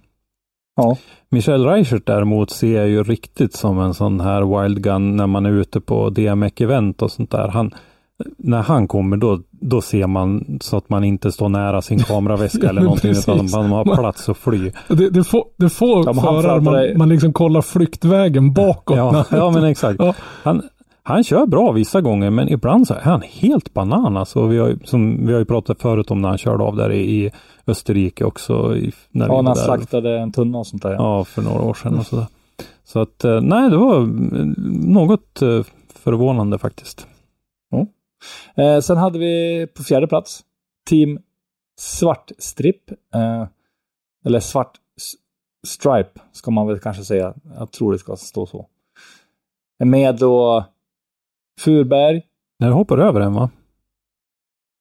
Ja. 0.77 0.97
Michel 1.29 1.65
Reichert 1.65 2.07
däremot 2.07 2.51
ser 2.51 2.77
jag 2.77 2.89
ju 2.89 3.03
riktigt 3.03 3.53
som 3.53 3.79
en 3.79 3.95
sån 3.95 4.21
här 4.21 4.63
wild 4.63 4.83
gun 4.83 5.17
när 5.17 5.27
man 5.27 5.47
är 5.47 5.51
ute 5.51 5.81
på 5.81 6.11
DMEC-event 6.11 7.03
och 7.03 7.11
sånt 7.11 7.31
där. 7.31 7.49
Han, 7.49 7.75
när 8.39 8.63
han 8.63 8.89
kommer 8.89 9.17
då, 9.17 9.41
då 9.51 9.81
ser 9.81 10.07
man 10.07 10.59
så 10.61 10.77
att 10.77 10.89
man 10.91 11.05
inte 11.05 11.33
står 11.33 11.49
nära 11.49 11.83
sin 11.83 11.99
kameraväska 11.99 12.59
Ja, 12.63 12.69
eller 12.69 12.83
någonting 12.83 13.11
utan 13.11 13.51
man 13.51 13.71
har 13.71 13.85
plats 13.97 14.29
att 14.29 14.37
fly. 14.39 14.73
Det, 14.89 15.11
det 15.11 15.25
får, 15.25 15.45
det 15.57 15.69
får 15.69 16.07
Ja, 16.07 16.15
förare 16.15 16.61
dig- 16.61 16.89
man, 16.91 16.99
man 16.99 17.09
liksom 17.09 17.33
kollar 17.33 17.63
flyktvägen 17.63 18.53
bakåt. 18.53 18.97
Ja, 18.97 19.25
ja 19.31 19.51
men 19.51 19.65
exakt. 19.65 20.01
Ja. 20.01 20.15
Han, 20.43 20.63
han 21.03 21.25
kör 21.25 21.47
bra 21.47 21.73
vissa 21.73 22.01
gånger 22.01 22.31
men 22.31 22.49
ibland 22.49 22.87
så 22.87 22.95
är 22.95 23.01
han 23.01 23.23
helt 23.41 23.75
banan. 23.75 24.17
Alltså, 24.17 24.47
vi, 24.47 24.59
har, 24.59 24.69
ju- 24.69 24.79
som, 24.85 25.27
vi 25.27 25.33
har 25.33 25.39
ju 25.39 25.45
pratat 25.45 25.83
förut 25.83 26.11
om 26.11 26.23
när 26.23 26.29
han 26.29 26.39
körde 26.39 26.65
av 26.65 26.77
där 26.77 26.93
i, 26.93 27.25
i 27.25 27.31
Österrike 27.67 28.25
också. 28.25 28.77
I, 28.77 28.93
när 29.11 29.27
Ja, 29.27 29.43
när 29.43 29.49
han 29.49 29.57
där. 29.57 29.65
slaktade 29.65 30.19
en 30.19 30.33
tunna 30.33 30.59
och 30.59 30.67
sånt 30.67 30.83
där. 30.83 30.91
Ja. 30.93 30.97
Ja, 31.19 31.25
för 31.25 31.43
några 31.43 31.63
år 31.63 31.75
sedan 31.75 31.99
och 31.99 32.07
sådär. 32.07 32.27
Så 32.85 33.01
att 33.01 33.25
eh, 33.25 33.41
nej, 33.41 33.71
det 33.71 33.77
var 33.77 33.97
mm, 33.97 34.55
något 34.87 35.43
eh, 35.43 35.61
förvånande 35.95 36.59
faktiskt. 36.59 37.07
Eh, 38.57 38.81
sen 38.81 38.97
hade 38.97 39.19
vi 39.19 39.67
på 39.77 39.83
fjärde 39.83 40.07
plats 40.07 40.45
Team 40.91 41.19
Svartstripp. 41.81 42.91
Eh, 43.15 43.47
eller 44.27 44.41
Svart 44.41 44.79
Stripe 45.67 46.21
ska 46.33 46.51
man 46.51 46.67
väl 46.67 46.79
kanske 46.79 47.05
säga. 47.05 47.35
Jag 47.59 47.71
tror 47.73 47.93
det 47.93 47.99
ska 47.99 48.17
stå 48.17 48.47
så. 48.47 48.67
Med 49.85 50.17
då 50.17 50.65
Furberg. 51.61 52.23
Jag 52.59 52.73
hoppar 52.73 52.99
över 52.99 53.21
en 53.21 53.35
va? 53.35 53.51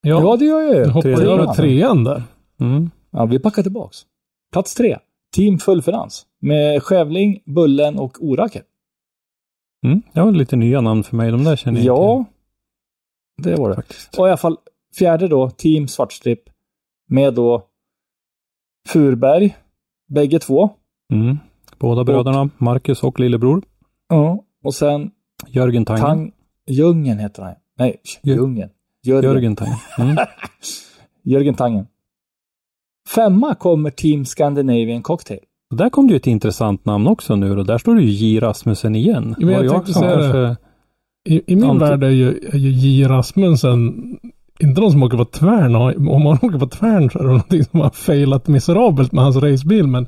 Ja, 0.01 0.21
Ja, 0.21 0.37
det 0.37 0.45
gör 0.45 0.61
jag 0.61 0.75
ju. 0.75 0.83
du 0.83 0.89
hoppar 0.89 1.01
trean. 1.15 1.39
över 1.39 1.53
trean 1.53 2.03
där. 2.03 2.23
Mm. 2.59 2.89
Ja, 3.11 3.25
vi 3.25 3.39
packar 3.39 3.63
tillbaks. 3.63 3.97
Plats 4.53 4.75
tre. 4.75 4.97
Team 5.35 5.59
Fullfinans. 5.59 6.25
Med 6.41 6.83
Skövling, 6.83 7.41
Bullen 7.45 7.99
och 7.99 8.17
Orake. 8.23 8.61
Mm. 9.85 10.01
Det 10.13 10.21
var 10.21 10.31
lite 10.31 10.55
nya 10.55 10.81
namn 10.81 11.03
för 11.03 11.15
mig. 11.15 11.31
De 11.31 11.43
där 11.43 11.55
känner 11.55 11.81
jag 11.81 11.97
Ja, 11.97 12.17
inte 12.17 12.31
det 13.37 13.55
var 13.55 13.69
det. 13.69 13.75
faktiskt. 13.75 14.19
Och 14.19 14.27
i 14.27 14.29
alla 14.29 14.37
fall 14.37 14.57
fjärde 14.97 15.27
då, 15.27 15.49
Team 15.49 15.87
Svartstripp. 15.87 16.43
Med 17.09 17.33
då 17.33 17.67
Furberg, 18.87 19.55
bägge 20.09 20.39
två. 20.39 20.69
Mm. 21.13 21.37
Båda 21.79 22.03
bröderna, 22.03 22.49
Marcus 22.57 23.03
och 23.03 23.19
lillebror. 23.19 23.63
Ja. 24.09 24.43
Och 24.63 24.73
sen 24.73 25.11
Jörgen 25.47 25.85
Tangen. 25.85 26.01
Tang... 26.01 26.31
Djungeln 26.67 27.19
heter 27.19 27.43
han. 27.43 27.55
Nej, 27.77 28.01
Djungeln. 28.23 28.69
Jörgen. 29.03 29.31
Jörgen 29.31 29.55
Tangen. 29.55 29.77
Mm. 29.97 30.17
Jörgen 31.23 31.55
Tangen. 31.55 31.87
Femma 33.15 33.55
kommer 33.55 33.89
Team 33.89 34.25
Scandinavian 34.25 35.01
Cocktail. 35.01 35.39
Och 35.71 35.77
där 35.77 35.89
kom 35.89 36.07
det 36.07 36.11
ju 36.13 36.17
ett 36.17 36.27
intressant 36.27 36.85
namn 36.85 37.07
också 37.07 37.35
nu 37.35 37.57
och 37.57 37.65
där 37.65 37.77
står 37.77 37.95
det 37.95 38.01
ju 38.01 38.09
J. 38.09 38.39
Rasmussen 38.39 38.95
igen. 38.95 39.35
Men 39.37 39.49
jag 39.49 39.63
Var 39.63 39.69
tänkte 39.69 39.93
säga 39.93 40.17
det. 40.17 40.57
I, 41.27 41.41
i 41.47 41.55
min 41.55 41.63
Ante- 41.69 41.79
värld 41.89 42.03
är 42.03 42.09
ju, 42.09 42.27
är 42.51 42.57
ju 42.57 42.69
J. 42.69 43.07
Rasmussen 43.07 43.81
inte 44.59 44.81
någon 44.81 44.91
som 44.91 45.03
åker 45.03 45.17
på 45.17 45.25
tvärn. 45.25 45.75
Om 46.07 46.23
man 46.23 46.37
åker 46.41 46.59
på 46.59 46.67
tvärn 46.67 47.09
så 47.09 47.19
är 47.19 47.23
det 47.23 47.29
någonting 47.29 47.63
som 47.63 47.79
har 47.79 47.89
failat 47.89 48.47
miserabelt 48.47 49.11
med 49.11 49.23
hans 49.23 49.35
racebil. 49.35 49.87
Men 49.87 50.07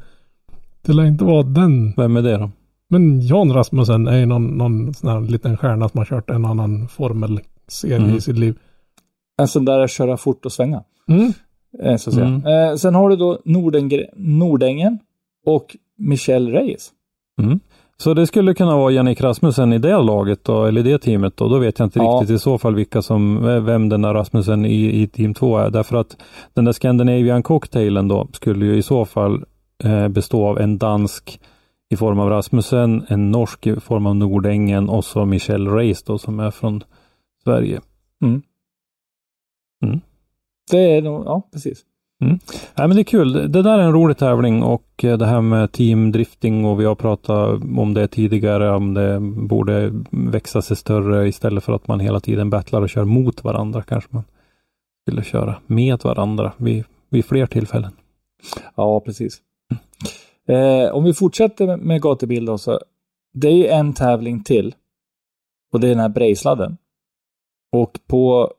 det 0.82 0.93
lär 0.93 1.05
inte 1.05 1.23
vara 1.23 1.43
den. 1.43 1.93
Vem 1.97 2.17
är 2.17 2.21
det 2.21 2.38
då? 2.38 2.51
Men 2.89 3.21
Jan 3.21 3.53
Rasmussen 3.53 4.08
är 4.08 4.17
ju 4.17 4.25
någon, 4.25 4.47
någon 4.47 4.93
sån 4.93 5.10
här 5.10 5.21
liten 5.21 5.58
stjärna 5.58 5.89
som 5.89 5.97
har 5.97 6.05
kört 6.05 6.29
en 6.29 6.45
annan 6.45 6.88
formelserie 6.88 7.95
Mm. 7.95 8.15
i 8.15 8.21
sitt 8.21 8.38
liv. 8.38 8.55
En 9.41 9.47
sån 9.47 9.65
där 9.65 9.79
att 9.79 9.91
köra 9.91 10.17
fort 10.17 10.45
och 10.45 10.51
svänga. 10.51 10.84
Mm. 11.08 11.34
Eh, 11.84 11.97
så 11.97 12.10
att 12.10 12.13
säga. 12.15 12.27
Mm. 12.27 12.69
Eh, 12.69 12.75
sen 12.75 12.95
har 12.95 13.10
du 13.10 13.15
då 13.15 13.39
Nordengre- 13.45 14.10
Nordängen 14.15 14.99
och 15.45 15.77
Michel 15.97 16.47
Reyes. 16.51 16.89
Så 18.03 18.13
det 18.13 18.27
skulle 18.27 18.53
kunna 18.53 18.75
vara 18.77 18.91
Jannik 18.91 19.21
Rasmussen 19.21 19.73
i 19.73 19.77
det 19.77 19.97
laget 20.01 20.43
då, 20.43 20.65
eller 20.65 20.81
i 20.88 20.91
det 20.91 20.99
teamet 20.99 21.38
då. 21.38 21.47
Då 21.47 21.59
vet 21.59 21.79
jag 21.79 21.85
inte 21.85 21.99
Ja. 21.99 22.05
riktigt 22.21 22.35
i 22.35 22.39
så 22.39 22.57
fall 22.57 22.75
vilka 22.75 23.01
som, 23.01 23.43
vem 23.65 23.89
den 23.89 24.01
där 24.01 24.13
Rasmussen 24.13 24.65
i, 24.65 25.01
i 25.01 25.07
team 25.07 25.33
2 25.33 25.57
är. 25.57 25.69
Därför 25.69 25.97
att 25.97 26.17
den 26.53 26.65
där 26.65 26.71
Scandinavian 26.71 27.43
cocktailen 27.43 28.07
då 28.07 28.27
skulle 28.33 28.65
ju 28.65 28.75
i 28.77 28.81
så 28.81 29.05
fall 29.05 29.43
eh, 29.83 30.07
bestå 30.07 30.47
av 30.47 30.59
en 30.59 30.77
dansk 30.77 31.39
i 31.89 31.95
form 31.97 32.19
av 32.19 32.29
Rasmussen, 32.29 33.05
en 33.07 33.31
norsk 33.31 33.67
i 33.67 33.79
form 33.79 34.05
av 34.05 34.15
Nordängen 34.15 34.89
och 34.89 35.05
så 35.05 35.25
Michel 35.25 35.67
Reis 35.67 36.03
då 36.03 36.17
som 36.17 36.39
är 36.39 36.51
från 36.51 36.83
Sverige. 37.43 37.81
Det 40.71 40.97
är 40.97 41.01
nog, 41.01 41.25
ja 41.25 41.49
precis. 41.53 41.85
Mm. 42.21 42.39
Nej, 42.75 42.88
men 42.88 42.95
det 42.95 43.01
är 43.01 43.03
kul. 43.03 43.34
Det 43.34 43.62
där 43.62 43.79
är 43.79 43.84
en 43.84 43.93
rolig 43.93 44.17
tävling 44.17 44.63
och 44.63 45.03
eh, 45.03 45.17
det 45.17 45.25
här 45.25 45.41
med 45.41 45.71
teamdrifting 45.71 46.65
och 46.65 46.79
vi 46.79 46.86
har 46.86 46.95
pratat 46.95 47.62
om 47.77 47.93
det 47.93 48.08
tidigare, 48.08 48.75
om 48.75 48.93
det 48.93 49.19
borde 49.19 49.91
växa 50.12 50.62
sig 50.62 50.77
större 50.77 51.27
istället 51.27 51.63
för 51.63 51.73
att 51.73 51.88
man 51.88 51.99
hela 51.99 52.19
tiden 52.19 52.49
battlar 52.49 52.82
och 52.82 52.89
kör 52.89 53.05
mot 53.05 53.43
varandra. 53.43 53.82
Kanske 53.82 54.10
man 54.13 54.23
skulle 55.08 55.23
köra 55.23 55.55
med 55.65 56.03
varandra 56.03 56.51
vid, 56.58 56.84
vid 57.10 57.25
fler 57.25 57.45
tillfällen. 57.45 57.91
Ja, 58.75 58.99
precis. 58.99 59.41
Eh, 60.47 60.91
om 60.91 61.03
vi 61.03 61.13
fortsätter 61.13 61.77
med, 61.77 62.01
gatubil 62.01 62.45
då, 62.45 62.58
så 62.58 62.79
det 63.34 63.47
är 63.47 63.55
ju 63.55 63.67
en 63.67 63.93
tävling 63.93 64.43
till. 64.43 64.75
Och 65.73 65.79
det 65.79 65.88
är 65.88 65.89
den 65.89 65.99
här 65.99 66.10
Brejsladden. 66.10 66.77
Och 67.71 67.99
på 68.08 68.53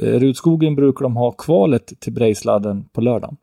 Rudskogen 0.00 0.74
brukar 0.74 1.02
de 1.02 1.16
ha 1.16 1.30
kvalet 1.30 2.00
till 2.00 2.12
Brejsladden 2.12 2.84
på 2.92 3.00
lördagen. 3.00 3.36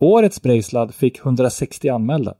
Årets 0.00 0.42
Brejsladd 0.42 0.94
fick 0.94 1.18
160 1.18 1.88
anmälda. 1.88 2.34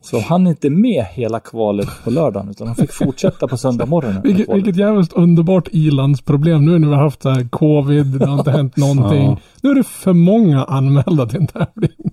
Så 0.00 0.16
de 0.16 0.22
hann 0.22 0.46
inte 0.46 0.70
med 0.70 1.04
hela 1.04 1.40
kvalet 1.40 1.88
på 2.04 2.10
lördagen, 2.10 2.50
utan 2.50 2.66
de 2.66 2.74
fick 2.76 2.92
fortsätta 2.92 3.48
på 3.48 3.56
söndag 3.56 3.86
morgonen. 3.86 4.14
med 4.14 4.22
Vilket, 4.22 4.54
vilket 4.54 4.76
jävligt 4.76 5.12
underbart 5.12 5.68
ilandsproblem 5.72 6.64
nu 6.64 6.78
när 6.78 6.88
vi 6.88 6.94
har 6.94 7.02
haft 7.02 7.22
så 7.22 7.28
här 7.28 7.48
covid, 7.48 8.06
det 8.06 8.26
har 8.26 8.38
inte 8.38 8.50
hänt 8.50 8.76
någonting. 8.76 9.24
Ja. 9.24 9.38
Nu 9.62 9.70
är 9.70 9.74
det 9.74 9.84
för 9.84 10.12
många 10.12 10.64
anmälda 10.64 11.26
till 11.26 11.40
en 11.40 11.46
tävling. 11.46 12.10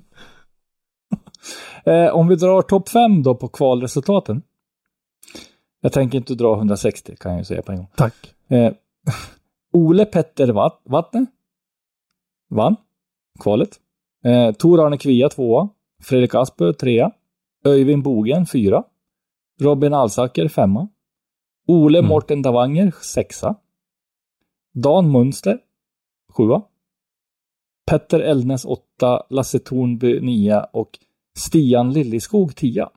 Eh, 1.86 2.16
om 2.16 2.28
vi 2.28 2.36
drar 2.36 2.62
topp 2.62 2.90
5 2.90 3.24
då 3.24 3.36
på 3.36 3.48
kvalresultaten. 3.48 4.42
Jag 5.82 5.92
tänker 5.92 6.18
inte 6.18 6.36
dra 6.36 6.58
160 6.58 7.16
kan 7.20 7.32
jag 7.32 7.40
ju 7.40 7.46
säga 7.46 7.62
på 7.62 7.72
en 7.72 7.78
gång. 7.78 7.88
Tack. 7.96 8.14
Eh, 8.48 8.72
Ole 9.74 10.06
Petter 10.06 10.52
Watt, 10.52 10.82
Vattne 10.84 11.26
vann 12.50 12.76
kvalet. 13.40 13.80
Eh, 14.26 14.52
Tor 14.52 14.86
Arne 14.86 14.98
Kvia 14.98 15.30
tvåa. 15.30 15.70
Fredrik 16.04 16.36
Aspö 16.36 16.74
trea. 16.74 17.12
Öyvind 17.66 18.04
Bogen 18.04 18.46
fyra. 18.46 18.84
Robin 19.60 19.94
Alsaker 19.94 20.48
femma. 20.48 20.88
Ole 21.68 22.00
Mm. 22.00 22.10
Morten 22.10 22.42
Davanger 22.42 22.92
sexa. 23.02 23.56
Dan 24.74 25.10
Munster 25.10 25.60
sjua. 26.34 26.62
Petter 27.86 28.20
Eldnäs 28.20 28.66
åtta. 28.66 29.24
Lasse 29.30 29.60
Thornby 29.60 30.20
nia 30.20 30.64
och 30.64 31.00
Stian 31.38 31.94
Lilliskog 31.94 32.56
tia. 32.56 32.90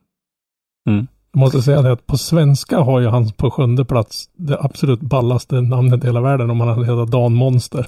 Jag 0.85 1.07
måste 1.37 1.63
säga 1.63 1.83
det 1.83 1.93
att 1.93 2.07
på 2.07 2.17
svenska 2.17 2.79
har 2.79 3.01
ju 3.01 3.07
han 3.07 3.31
på 3.33 3.51
sjunde 3.51 3.85
plats 3.85 4.25
det 4.37 4.59
absolut 4.61 5.01
ballaste 5.01 5.61
namnet 5.61 6.05
i 6.05 6.07
hela 6.07 6.21
världen 6.21 6.51
om 6.51 6.61
han 6.61 6.69
hade 6.69 6.87
hetat 6.87 7.11
Dan 7.11 7.35
Monster. 7.35 7.87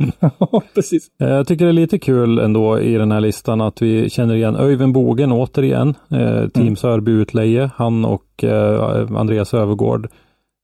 Precis. 0.74 1.10
Eh, 1.20 1.28
Jag 1.28 1.46
tycker 1.46 1.64
det 1.64 1.70
är 1.70 1.72
lite 1.72 1.98
kul 1.98 2.38
ändå 2.38 2.80
i 2.80 2.94
den 2.94 3.12
här 3.12 3.20
listan 3.20 3.60
att 3.60 3.82
vi 3.82 4.10
känner 4.10 4.34
igen 4.34 4.56
Öyvind 4.56 4.92
Bogen 4.94 5.32
återigen. 5.32 5.94
Eh, 6.10 6.48
team 6.48 6.62
Mm. 6.66 6.76
Sörby 6.76 7.10
Utleje. 7.12 7.70
Han 7.76 8.04
och 8.04 8.44
eh, 8.44 9.16
Andreas 9.16 9.54
Övergård 9.54 10.08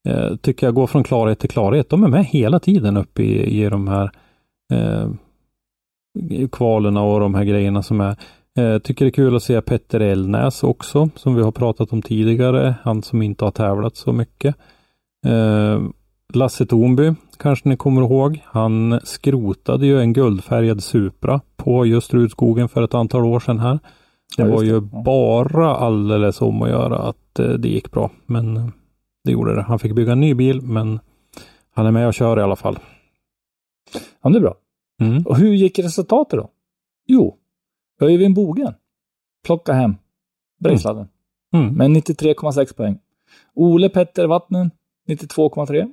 eh, 0.09 0.37
tycker 0.37 0.66
jag 0.66 0.75
går 0.75 0.87
från 0.87 1.05
klarhet 1.05 1.38
till 1.38 1.51
klarhet. 1.51 1.90
De 1.90 2.05
är 2.05 2.09
med 2.09 2.25
hela 2.25 2.61
tiden 2.61 2.96
uppe 2.96 3.22
i, 3.22 3.62
i 3.64 3.68
de 3.68 3.88
här 3.88 4.11
eh, 4.72 5.09
kvalerna 6.53 7.03
och 7.03 7.20
de 7.20 7.35
här 7.35 7.44
grejerna 7.44 7.83
som 7.83 8.01
är. 8.01 8.16
Eh, 8.59 8.79
tycker 8.79 9.05
det 9.05 9.09
är 9.09 9.12
kul 9.12 9.37
att 9.37 9.43
se 9.43 9.61
Petter 9.61 10.01
Elnäs 10.01 10.62
också, 10.62 11.09
som 11.17 11.35
vi 11.35 11.43
har 11.43 11.53
pratat 11.53 11.93
om 11.93 12.03
tidigare. 12.03 12.75
Han 12.83 13.03
som 13.03 13.23
inte 13.23 13.45
har 13.45 13.51
tävlat 13.51 13.97
så 13.97 14.12
mycket. 14.12 14.57
Eh, 15.27 15.81
Lasse 16.35 16.67
Thornby 16.67 17.15
kanske 17.37 17.69
ni 17.69 17.77
kommer 17.77 18.03
ihåg. 18.03 18.41
Han 18.45 19.01
skrotade 19.05 19.87
ju 19.87 20.01
en 20.01 20.12
guldfärgad 20.12 20.83
Supra 20.83 21.41
på 21.57 21.87
just 21.87 22.15
Rudskogen 22.15 22.69
för 22.69 22.83
ett 22.83 22.95
antal 22.95 23.25
år 23.25 23.41
sedan 23.41 23.59
här. 23.59 23.79
Det 24.37 24.43
Ja, 24.43 24.49
var 24.49 24.62
ju 24.62 24.81
det. 24.81 25.03
Bara 25.05 25.77
alldeles 25.77 26.41
om 26.41 26.62
att 26.62 26.69
göra 26.69 26.99
att 26.99 27.38
eh, 27.38 27.49
det 27.49 27.69
gick 27.69 27.91
bra. 27.91 28.11
Men 28.27 28.57
eh, 28.57 28.67
det 29.25 29.33
gjorde 29.33 29.55
det. 29.55 29.62
Han 29.62 29.79
fick 29.79 29.95
bygga 29.95 30.12
en 30.12 30.21
ny 30.21 30.35
bil, 30.35 30.62
men 30.62 31.01
han 31.75 31.87
är 31.87 31.91
med 31.91 32.07
och 32.07 32.15
kör 32.15 32.38
i 32.38 32.43
alla 32.43 32.57
fall. 32.57 32.79
Ja, 34.23 34.31
det 34.31 34.38
är 34.38 34.41
bra. 34.41 34.55
Mm. 35.01 35.23
Och 35.27 35.37
hur 35.37 35.55
gick 35.55 35.79
resultatet 35.79 36.38
då? 36.38 36.49
Jo, 37.07 37.37
Öyvind 38.03 38.35
Bogen 38.35 38.75
plockade 39.45 39.79
hem 39.79 39.97
Brejsladden 40.61 41.09
Mm. 41.55 41.75
med 41.77 41.91
93,6 41.91 42.73
poäng. 42.75 42.99
Ole 43.55 43.88
Petter 43.88 44.27
Vattnen 44.27 44.71
92,3. 45.09 45.93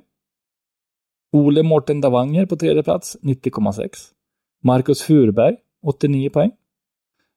Ole 1.32 1.62
Morten 1.62 2.00
Davanger 2.00 2.46
på 2.46 2.56
tredje 2.56 2.82
plats 2.82 3.16
90,6. 3.22 4.14
Marcus 4.62 5.02
Furberg 5.02 5.56
89 5.82 6.30
poäng. 6.30 6.50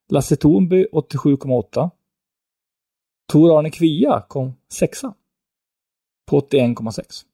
Lasse 0.09 0.35
Thornby 0.35 0.85
87,8. 0.91 1.89
Tor 3.31 3.57
Arne 3.57 3.69
Kvia 3.71 4.21
kom 4.27 4.53
sexa 4.69 5.13
på 6.25 6.39
81,6. 6.41 7.25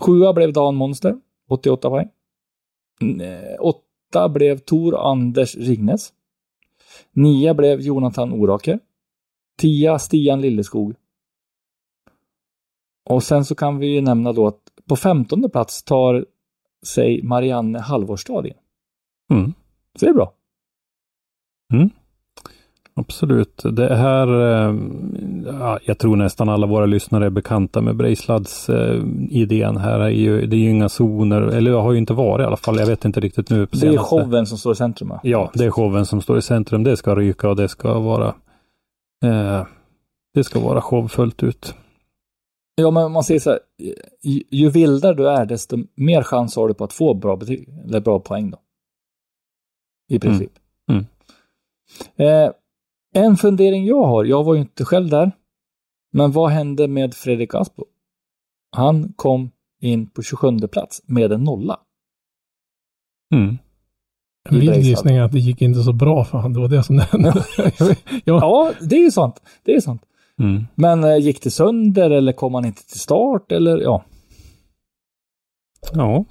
Sjua 0.00 0.32
blev 0.32 0.52
Dan 0.52 0.74
Monster 0.74 1.20
88 1.48 1.88
poäng. 1.90 2.08
Mm, 3.02 3.20
eh, 3.20 3.56
Åtta 3.60 4.28
blev 4.28 4.58
Tor 4.58 5.10
Anders 5.10 5.56
Ringnes. 5.56 6.12
Nia 7.12 7.54
blev 7.54 7.80
Jonathan 7.80 8.32
Oraker. 8.32 8.78
Tia 9.58 9.98
Stian 9.98 10.40
Lilleskog. 10.40 10.94
Och 13.10 13.22
sen 13.22 13.44
så 13.44 13.54
kan 13.54 13.78
vi 13.78 13.86
ju 13.86 14.00
nämna 14.00 14.32
då 14.32 14.46
att 14.46 14.60
på 14.88 14.96
femtonde 14.96 15.48
plats 15.48 15.82
tar 15.82 16.26
sig 16.86 17.22
Marianne 17.22 17.78
Halvorstad 17.78 18.46
in. 18.46 18.54
Mm. 19.32 19.52
Så 19.98 20.06
det 20.06 20.10
är 20.10 20.14
bra. 20.14 20.34
Absolut. 23.00 23.62
Det 23.64 23.94
här, 23.94 24.28
eh, 24.28 24.74
ja, 25.46 25.78
jag 25.84 25.98
tror 25.98 26.16
nästan 26.16 26.48
alla 26.48 26.66
våra 26.66 26.86
lyssnare 26.86 27.26
är 27.26 27.30
bekanta 27.30 27.80
med 27.80 27.96
Brejslads 27.96 28.68
eh, 28.68 29.02
idén 29.30 29.76
här. 29.76 30.00
Är 30.00 30.08
ju, 30.08 30.46
det 30.46 30.56
är 30.56 30.58
ju 30.58 30.70
inga 30.70 30.88
zoner, 30.88 31.42
eller 31.42 31.72
har 31.72 31.92
ju 31.92 31.98
inte 31.98 32.14
varit 32.14 32.44
i 32.44 32.46
alla 32.46 32.56
fall. 32.56 32.78
Jag 32.78 32.86
vet 32.86 33.04
inte 33.04 33.20
riktigt 33.20 33.50
nu. 33.50 33.66
på 33.66 33.76
Det 33.76 33.86
är 33.86 33.98
showen 33.98 34.46
som 34.46 34.58
står 34.58 34.72
i 34.72 34.76
centrum. 34.76 35.12
Ja, 35.22 35.50
det 35.54 35.64
är 35.64 35.70
showen 35.70 36.06
som 36.06 36.20
står 36.20 36.38
i 36.38 36.42
centrum. 36.42 36.84
Det 36.84 36.96
ska 36.96 37.14
ryka 37.14 37.48
och 37.48 37.56
det 37.56 37.68
ska 37.68 37.98
vara 37.98 38.34
eh, 39.24 39.66
det 40.34 40.44
ska 40.44 40.60
vara 40.60 40.80
show 40.80 41.08
fullt 41.08 41.42
ut. 41.42 41.74
Ja, 42.74 42.90
men 42.90 43.12
man 43.12 43.24
säger 43.24 43.40
så 43.40 43.50
här. 43.50 43.58
Ju, 44.22 44.42
ju 44.50 44.70
vildare 44.70 45.14
du 45.14 45.28
är, 45.28 45.46
desto 45.46 45.76
mer 45.94 46.22
chans 46.22 46.56
har 46.56 46.68
du 46.68 46.74
på 46.74 46.84
att 46.84 46.92
få 46.92 47.14
bra 47.14 47.36
betyg, 47.36 47.68
eller 47.84 48.00
bra 48.00 48.20
poäng 48.20 48.50
då. 48.50 48.58
I 50.08 50.18
princip. 50.18 50.50
Mm. 50.90 51.04
Eh, 52.16 52.50
en 53.14 53.36
fundering 53.36 53.86
jag 53.86 54.04
har, 54.04 54.24
jag 54.24 54.44
var 54.44 54.54
ju 54.54 54.60
inte 54.60 54.84
själv 54.84 55.08
där, 55.08 55.32
men 56.12 56.32
vad 56.32 56.50
hände 56.50 56.88
med 56.88 57.14
Fredrik 57.14 57.54
Aspo? 57.54 57.84
Han 58.76 59.12
kom 59.12 59.50
in 59.80 60.06
på 60.06 60.22
27 60.22 60.58
plats 60.58 61.02
med 61.06 61.32
en 61.32 61.44
nolla. 61.44 61.80
Mm. 63.34 63.58
Brejslad. 64.50 64.76
gissning 64.76 65.16
är 65.16 65.22
att 65.22 65.32
det 65.32 65.38
gick 65.38 65.62
inte 65.62 65.82
så 65.82 65.92
bra 65.92 66.24
för 66.24 66.38
han. 66.38 66.52
Det 66.52 66.60
var 66.60 66.68
det 66.68 66.82
som 66.82 66.98
hände. 66.98 67.44
ja. 68.24 68.40
Ja, 68.40 68.72
det 68.80 68.96
är 68.96 69.00
ju 69.00 69.10
sant. 69.10 69.42
Det 69.64 69.74
är 69.74 69.80
sant. 69.80 70.02
Mm. 70.38 70.66
Men 70.74 71.04
eh, 71.04 71.16
gick 71.16 71.42
det 71.42 71.50
sönder 71.50 72.10
eller 72.10 72.32
kom 72.32 72.54
han 72.54 72.64
inte 72.64 72.86
till 72.86 73.00
start 73.00 73.52
eller 73.52 73.78
ja. 73.78 74.04
Ja, 75.92 76.24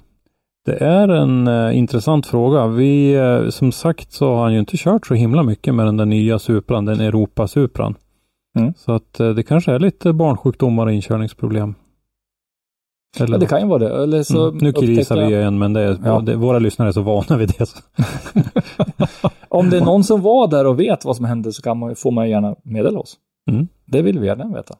det 0.64 0.76
är 0.76 1.08
en 1.08 1.48
eh, 1.48 1.78
intressant 1.78 2.26
fråga. 2.26 2.66
Vi, 2.66 3.14
eh, 3.14 3.48
som 3.48 3.72
sagt 3.72 4.12
så 4.12 4.34
har 4.34 4.42
han 4.42 4.52
ju 4.52 4.58
inte 4.58 4.76
kört 4.76 5.06
så 5.06 5.14
himla 5.14 5.42
mycket 5.42 5.74
med 5.74 5.86
den 5.86 5.96
där 5.96 6.06
nya 6.06 6.38
Supran, 6.38 6.84
den 6.84 7.00
Europa-Supran. 7.00 7.94
Mm. 8.58 8.74
Så 8.76 8.92
att 8.92 9.20
eh, 9.20 9.30
det 9.30 9.42
kanske 9.42 9.72
är 9.72 9.78
lite 9.78 10.12
barnsjukdomar 10.12 10.86
och 10.86 10.92
inkörningsproblem. 10.92 11.74
Eller, 13.18 13.34
ja. 13.34 13.38
Det 13.38 13.46
kan 13.46 13.60
ju 13.60 13.66
vara 13.66 13.78
det. 13.78 14.02
Eller 14.02 14.22
så 14.22 14.48
mm. 14.48 14.58
Nu 14.58 14.72
killgissar 14.72 15.26
vi 15.26 15.34
igen, 15.34 15.58
men 15.58 15.72
det 15.72 15.80
är, 15.80 15.98
Ja. 16.04 16.20
det, 16.20 16.36
våra 16.36 16.58
lyssnare 16.58 16.88
är 16.88 16.92
så 16.92 17.02
vana 17.02 17.36
vid 17.36 17.48
det. 17.58 17.66
Om 19.48 19.70
det 19.70 19.76
är 19.76 19.84
någon 19.84 20.04
som 20.04 20.22
var 20.22 20.48
där 20.48 20.66
och 20.66 20.80
vet 20.80 21.04
vad 21.04 21.16
som 21.16 21.24
hände 21.24 21.52
så 21.52 21.62
kan 21.62 21.78
man, 21.78 21.96
får 21.96 22.10
man 22.10 22.30
gärna 22.30 22.56
meddela 22.62 22.98
oss. 22.98 23.16
Mm. 23.50 23.68
Det 23.86 24.02
vill 24.02 24.18
vi 24.18 24.26
gärna 24.26 24.54
veta. 24.54 24.74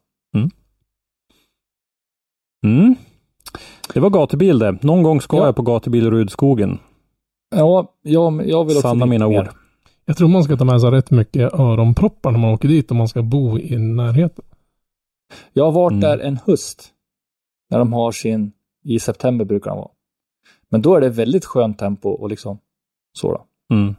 Det 3.95 4.01
var 4.01 4.11
gatubil 4.11 4.59
det. 4.59 4.83
Någon 4.83 5.03
gång 5.03 5.21
ska 5.21 5.37
Ja. 5.37 5.45
jag 5.47 5.57
på 5.57 5.63
gatubil 5.63 6.11
Rudskogen. 6.11 6.79
Ja, 7.57 7.95
jag, 8.03 8.49
jag 8.49 8.65
vill 8.65 8.77
också 8.77 8.81
Sanna 8.89 9.07
mina 9.07 9.29
mer. 9.29 9.41
ord. 9.41 9.49
Jag 10.05 10.17
tror 10.17 10.29
man 10.29 10.45
ska 10.45 10.57
ta 10.57 10.65
med 10.65 10.81
sig 10.81 10.91
rätt 10.91 11.11
mycket 11.11 11.53
öronproppar 11.55 12.31
när 12.31 12.39
man 12.39 12.51
åker 12.55 12.69
dit 12.69 12.91
om 12.91 12.97
man 12.97 13.09
ska 13.09 13.23
bo 13.23 13.59
i 13.59 13.79
närheten. 13.79 14.45
Jag 15.53 15.65
har 15.65 15.73
varit 15.73 15.91
Mm. 15.93 16.01
där 16.01 16.19
en 16.19 16.39
höst. 16.47 16.89
När 17.71 17.79
de 17.79 17.93
har 17.93 18.13
sin, 18.13 18.53
i 18.85 18.99
september 19.01 19.45
brukar 19.45 19.71
de 19.71 19.79
vara. 19.79 19.91
Men 20.69 20.83
då 20.83 20.95
är 20.95 21.01
det 21.01 21.09
väldigt 21.09 21.45
skönt 21.45 21.79
tempo 21.79 22.09
och 22.09 22.29
liksom 22.29 22.59
så 23.13 23.33
då. 23.33 23.45
Mm. 23.77 23.95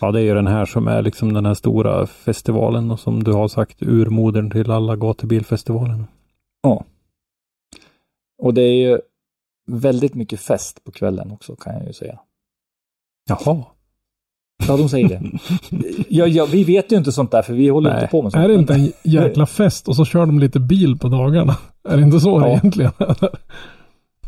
Ja, 0.00 0.10
det 0.12 0.20
är 0.20 0.24
ju 0.24 0.34
den 0.34 0.46
här 0.46 0.64
som 0.64 0.88
är 0.88 1.02
liksom 1.02 1.32
den 1.32 1.46
här 1.46 1.54
stora 1.54 2.06
festivalen 2.06 2.90
och 2.90 3.00
som 3.00 3.24
du 3.24 3.32
har 3.32 3.48
sagt 3.48 3.82
urmodern 3.82 4.50
till 4.50 4.70
alla 4.70 4.96
gatubilfestivalerna. 4.96 6.04
Ja. 6.62 6.84
Och 8.38 8.54
det 8.54 8.62
är 8.62 8.74
ju 8.88 8.98
väldigt 9.66 10.14
mycket 10.14 10.40
fest 10.40 10.84
på 10.84 10.92
kvällen 10.92 11.30
också 11.30 11.56
kan 11.56 11.74
jag 11.74 11.86
ju 11.86 11.92
säga. 11.92 12.18
Jaha. 13.28 13.64
Ja, 14.68 14.76
de 14.76 14.88
säger 14.88 15.08
det. 15.08 15.22
ja, 16.08 16.26
ja, 16.26 16.46
vi 16.46 16.64
vet 16.64 16.92
ju 16.92 16.96
inte 16.96 17.12
sånt 17.12 17.30
där 17.30 17.42
för 17.42 17.52
vi 17.54 17.68
håller 17.68 17.90
Nej. 17.90 18.00
inte 18.00 18.10
på 18.10 18.22
med 18.22 18.32
sånt. 18.32 18.44
Är 18.44 18.48
det 18.48 18.54
inte 18.54 18.74
en 18.74 18.92
jäkla 19.02 19.46
fest 19.46 19.88
och 19.88 19.96
så 19.96 20.04
kör 20.04 20.26
de 20.26 20.38
lite 20.38 20.60
bil 20.60 20.98
på 20.98 21.08
dagarna? 21.08 21.56
Är 21.88 21.96
det 21.96 22.02
inte 22.02 22.20
så 22.20 22.40
Ja. 22.40 22.48
egentligen? 22.48 22.92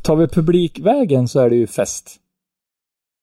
Tar 0.03 0.17
vi 0.17 0.29
publikvägen 0.29 1.29
så 1.29 1.41
är 1.41 1.51
det 1.51 1.57
ju 1.57 1.67
fest. 1.67 2.17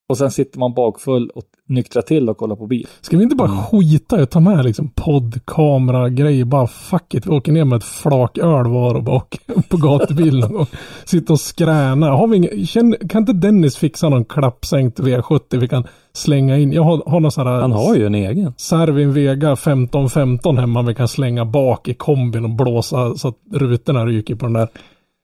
Och 0.08 0.18
sen 0.18 0.30
sitter 0.30 0.58
man 0.58 0.74
bakfull 0.74 1.30
och 1.34 1.42
nyktrar 1.66 2.02
till 2.02 2.28
och 2.28 2.36
kollar 2.36 2.56
på 2.56 2.66
bil. 2.66 2.86
Ska 3.00 3.16
vi 3.16 3.22
inte 3.22 3.36
bara 3.36 3.48
Mm. 3.48 3.62
skita 3.62 4.18
i 4.18 4.22
att 4.22 4.30
ta 4.30 4.40
med 4.40 4.64
liksom 4.64 4.90
podd, 4.94 5.40
kamera, 5.44 6.08
grejer, 6.08 6.44
bara 6.44 6.66
fuck 6.66 7.14
it, 7.14 7.26
vi 7.26 7.30
åker 7.30 7.52
ner 7.52 7.64
med 7.64 7.76
ett 7.76 7.84
flak 7.84 8.38
öl 8.38 8.66
var 8.66 8.94
och 8.94 9.08
åker 9.08 9.40
på 9.68 9.76
gatubilen 9.76 10.52
gång. 10.52 10.66
Sitta 11.04 11.32
och 11.32 11.40
skräna. 11.50 12.10
Har 12.10 12.26
vi 12.26 12.36
ingen, 12.36 12.66
känn, 12.66 12.96
kan 13.08 13.22
inte 13.22 13.32
Dennis 13.32 13.76
fixa 13.76 14.08
någon 14.08 14.24
klappsänkt 14.24 15.00
V70 15.00 15.58
vi 15.58 15.68
kan 15.68 15.84
slänga 16.12 16.58
in? 16.58 16.72
Jag 16.72 16.82
har, 16.82 17.02
har 17.06 17.20
någon 17.20 17.32
sån 17.32 17.46
här 17.46 17.60
Han 17.60 17.72
har 17.72 17.94
ju 17.96 18.06
en 18.06 18.14
egen. 18.14 18.52
Servin 18.56 19.12
Vega 19.12 19.52
1515 19.52 20.58
hemma 20.58 20.82
vi 20.82 20.94
kan 20.94 21.08
slänga 21.08 21.44
bak 21.44 21.88
i 21.88 21.94
kombin 21.94 22.44
och 22.44 22.50
blåsa 22.50 23.14
så 23.14 23.28
att 23.28 23.36
rutorna 23.52 24.06
ryker 24.06 24.34
på 24.34 24.46
den 24.46 24.52
där. 24.52 24.68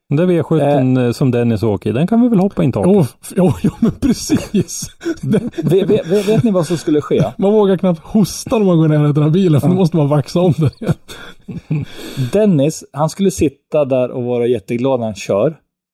Den 0.09 0.17
där 0.17 0.27
V70 0.27 1.05
eh. 1.05 1.11
som 1.11 1.31
Dennis 1.31 1.63
åker 1.63 1.89
i, 1.89 1.93
den 1.93 2.07
kan 2.07 2.21
vi 2.21 2.29
väl 2.29 2.39
hoppa 2.39 2.63
in 2.63 2.71
taket? 2.71 3.15
F- 3.21 3.33
jo, 3.35 3.53
jo 3.63 3.71
men 3.79 3.91
precis. 3.91 4.87
Vet, 5.21 5.43
vet, 5.89 6.07
vet, 6.27 6.43
ni 6.43 6.51
vad 6.51 6.67
som 6.67 6.77
skulle 6.77 7.01
ske? 7.01 7.23
man 7.37 7.53
vågar 7.53 7.77
knappt 7.77 7.99
hosta 7.99 8.57
när 8.57 8.65
man 8.65 8.77
går 8.77 8.87
ner 8.87 9.09
i 9.09 9.13
den 9.13 9.23
här 9.23 9.29
bilen 9.29 9.61
för 9.61 9.67
då 9.67 9.73
måste 9.73 9.97
man 9.97 10.07
vaxa 10.07 10.39
om 10.39 10.53
den 10.57 10.69
igen. 10.79 11.85
Dennis, 12.33 12.83
han 12.91 13.09
skulle 13.09 13.31
sitta 13.31 13.85
där 13.85 14.11
och 14.11 14.23
vara 14.23 14.47
jätteglad 14.47 14.99
när 14.99 15.07
han 15.07 15.15
kör 15.15 15.49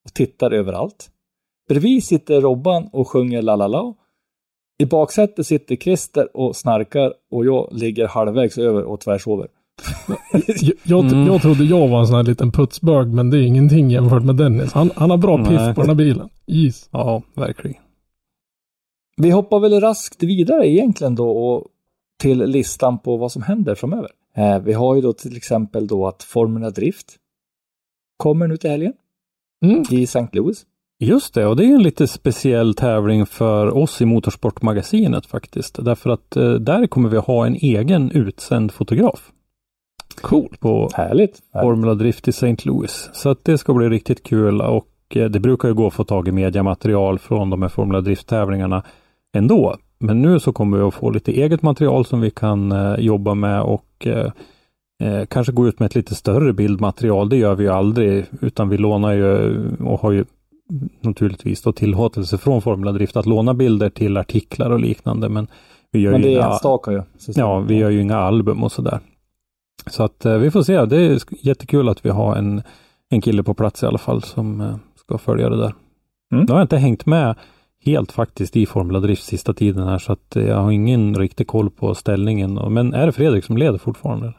och 0.06 0.14
tittar 0.14 0.52
överallt. 0.52 1.10
Bredvid 1.70 2.04
sitter 2.04 2.42
Robban 2.42 2.90
och 2.94 3.08
sjunger 3.08 3.42
la 3.42 3.56
la 3.56 3.68
la. 3.68 3.94
I 4.80 4.86
baksätet 4.86 5.48
sitter 5.48 5.76
Christer 5.76 6.38
och 6.38 6.56
snarkar 6.56 7.14
och 7.32 7.46
jag 7.46 7.70
ligger 7.72 8.08
halvvägs 8.08 8.58
över 8.58 8.84
och 8.84 9.00
tvärsover. 9.00 9.48
Jag, 10.84 11.06
Mm. 11.06 11.28
jag 11.28 11.42
trodde 11.42 11.64
jag 11.64 11.88
var 11.88 12.00
en 12.00 12.08
sån 12.08 12.16
här 12.16 12.24
liten 12.24 12.52
putsbög 12.52 13.08
men 13.08 13.30
det 13.30 13.38
är 13.38 13.42
ingenting 13.42 13.90
jämfört 13.92 14.24
med 14.24 14.36
Dennis. 14.36 14.74
Han, 14.74 14.92
han 14.96 15.10
har 15.10 15.18
bra 15.18 15.38
piff 15.38 15.48
Nej. 15.60 15.76
på 15.76 15.82
den 15.82 15.90
här 15.90 15.96
bilen. 15.96 16.30
Is. 16.46 16.90
Ja, 16.92 17.22
verkligen. 17.36 17.78
Vi 19.18 19.30
hoppar 19.30 19.60
väl 19.60 19.80
raskt 19.82 20.24
vidare 20.24 20.68
egentligen 20.70 21.16
då 21.16 21.30
och 21.30 21.68
till 22.22 22.38
listan 22.46 23.00
på 23.00 23.18
vad 23.18 23.32
som 23.32 23.42
händer 23.42 23.76
framöver. 23.76 24.10
Eh, 24.38 24.60
vi 24.60 24.74
har 24.74 24.96
ju 24.96 25.02
då 25.02 25.14
till 25.14 25.38
exempel 25.38 25.88
då 25.88 26.08
att 26.08 26.24
Formula 26.24 26.70
Drift 26.70 27.16
kommer 28.18 28.48
nu 28.48 28.58
till 28.58 28.70
helgen 28.70 28.94
Mm. 29.66 29.84
i 29.92 30.04
St. 30.04 30.28
Louis. 30.32 30.66
Just 31.00 31.34
det, 31.34 31.46
och 31.46 31.56
det 31.56 31.66
är 31.66 31.76
en 31.76 31.84
lite 31.84 32.08
speciell 32.08 32.74
tävling 32.74 33.26
för 33.26 33.78
oss 33.78 34.02
i 34.02 34.06
Motorsportmagasinet 34.06 35.26
faktiskt. 35.26 35.86
Därför 35.86 36.10
att 36.10 36.36
eh, 36.36 36.54
där 36.54 36.88
kommer 36.88 37.10
vi 37.10 37.18
ha 37.18 37.46
en 37.46 37.56
egen 37.56 38.12
utsänd 38.12 38.72
fotograf. 38.72 39.32
Cool. 40.22 40.56
På 40.60 40.90
Härligt. 40.94 41.40
Formula 41.62 41.94
Drift 41.94 42.28
i 42.28 42.30
St. 42.30 42.56
Louis. 42.64 43.10
Så 43.14 43.30
att 43.30 43.46
det 43.46 43.58
ska 43.58 43.74
bli 43.74 43.90
riktigt 43.90 44.24
kul 44.24 44.62
och 44.62 44.88
eh, 45.10 45.26
det 45.26 45.40
brukar 45.40 45.68
ju 45.68 45.74
gå 45.74 45.88
att 45.88 45.94
få 45.94 46.04
tag 46.04 46.28
i 46.28 46.32
mediamaterial 46.32 47.20
från 47.20 47.50
de 47.50 47.62
här 47.62 47.70
Formula 47.70 48.02
Drift-tävlingarna 48.02 48.84
ändå. 49.34 49.76
Men 50.00 50.22
nu 50.22 50.40
så 50.40 50.54
kommer 50.54 50.78
vi 50.78 50.84
att 50.84 50.94
få 50.94 51.10
lite 51.10 51.32
eget 51.32 51.62
material 51.62 52.06
som 52.06 52.22
vi 52.22 52.32
kan 52.32 52.72
eh, 52.72 52.96
jobba 53.00 53.34
med 53.34 53.62
och 53.62 54.08
eh, 54.08 54.32
eh, 55.04 55.26
kanske 55.26 55.54
gå 55.54 55.68
ut 55.68 55.80
med 55.80 55.86
ett 55.86 55.96
lite 55.96 56.16
större 56.16 56.54
bildmaterial. 56.54 57.30
Det 57.30 57.38
gör 57.38 57.56
vi 57.56 57.64
ju 57.64 57.70
aldrig 57.70 58.26
utan 58.42 58.70
vi 58.70 58.78
lånar 58.78 59.14
ju 59.14 59.60
och 59.78 60.02
har 60.02 60.12
ju 60.12 60.26
naturligtvis 61.02 61.62
då 61.62 61.72
tillåtelse 61.72 62.38
från 62.38 62.62
Formula 62.62 62.92
Drift 62.92 63.18
att 63.18 63.26
låna 63.26 63.54
bilder 63.54 63.90
till 63.90 64.18
artiklar 64.18 64.70
och 64.70 64.80
liknande. 64.80 65.30
Men 65.30 65.48
vi 65.92 66.00
gör 66.00 66.12
Men 66.12 66.22
ju 66.22 66.28
det 66.28 66.34
är 66.34 66.38
inga, 66.38 66.50
enstaka 66.50 66.92
ju. 66.92 67.02
Ja, 67.36 67.60
vi 67.60 67.76
gör 67.76 67.90
ju 67.90 68.02
inga 68.02 68.18
album 68.18 68.64
och 68.64 68.72
sådär. 68.72 69.00
Så 69.90 70.04
att 70.04 70.26
eh, 70.26 70.38
vi 70.38 70.52
får 70.52 70.64
se. 70.64 70.86
Det 70.86 70.98
är 70.98 71.20
jättekul 71.42 71.90
att 71.90 72.06
vi 72.06 72.10
har 72.10 72.36
en, 72.36 72.62
en 73.10 73.22
kille 73.22 73.44
på 73.44 73.54
plats 73.54 73.84
i 73.84 73.86
alla 73.86 73.98
fall 73.98 74.24
som 74.24 74.62
eh, 74.62 74.76
ska 74.96 75.18
följa 75.18 75.50
det 75.50 75.58
där. 75.58 75.74
Mm. 76.34 76.46
Nu 76.46 76.54
har 76.54 76.60
jag 76.60 76.64
inte 76.64 76.78
hängt 76.78 77.06
med 77.06 77.36
helt 77.86 78.12
faktiskt 78.12 78.56
i 78.56 78.66
Formula 78.66 79.00
Drift 79.00 79.24
sista 79.24 79.54
tiden 79.54 79.88
här 79.88 79.98
så 79.98 80.14
att 80.14 80.36
eh, 80.36 80.48
jag 80.48 80.58
har 80.58 80.72
ingen 80.72 81.16
riktig 81.16 81.48
koll 81.48 81.70
på 81.70 81.96
ställningen. 81.96 82.74
Men 82.74 82.94
är 82.94 83.06
det 83.06 83.12
Fredrik 83.12 83.46
som 83.46 83.58
leder 83.58 83.78
fortfarande? 83.78 84.34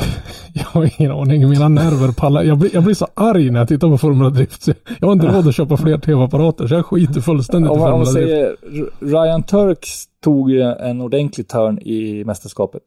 Jag 0.54 0.64
har 0.64 1.00
ingen 1.00 1.12
aning. 1.12 1.48
Mina 1.48 1.68
nerver 1.68 2.12
pallar. 2.12 2.42
Jag 2.42 2.58
blir, 2.58 2.74
jag 2.74 2.84
blir 2.84 2.94
så 2.94 3.06
arg 3.14 3.50
när 3.50 3.58
jag 3.58 3.68
tittar 3.68 3.88
på 3.88 3.98
Formula 3.98 4.30
Drift. 4.30 4.68
Jag 5.00 5.08
har 5.08 5.12
inte 5.12 5.26
råd 5.26 5.48
att 5.48 5.54
köpa 5.54 5.76
fler 5.76 5.98
tv-apparater 5.98 6.66
så 6.66 6.74
jag 6.74 6.86
skiter 6.86 7.20
fullständigt 7.20 7.72
i 7.72 7.74
Om 7.74 7.82
om 7.82 7.90
Formula 7.90 8.10
Drift. 8.10 8.92
Ryan 9.00 9.42
Turks 9.42 10.04
tog 10.20 10.52
en 10.52 11.00
ordentlig 11.00 11.48
turn 11.48 11.78
i 11.78 12.24
mästerskapet. 12.24 12.82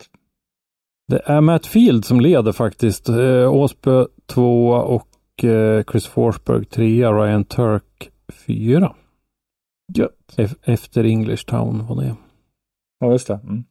Det 1.10 1.22
är 1.26 1.42
Matt 1.42 1.66
Field 1.66 2.06
som 2.06 2.20
leder 2.22 2.52
faktiskt. 2.52 3.10
Eh, 3.10 3.54
Åsbö 3.54 4.06
tvåa 4.28 4.82
och 4.82 5.44
eh, 5.44 5.84
Chris 5.92 6.08
Forsberg 6.08 6.66
trea, 6.66 7.12
Ryan 7.12 7.44
Turk 7.44 8.10
fyra. 8.34 8.96
Gött. 9.94 10.34
Ef- 10.38 10.56
efter 10.64 11.04
English 11.04 11.46
Town 11.46 11.86
var 11.88 11.96
det. 11.96 12.16
Ja, 13.00 13.12
just 13.12 13.28
det. 13.28 13.40
Mm. 13.44 13.64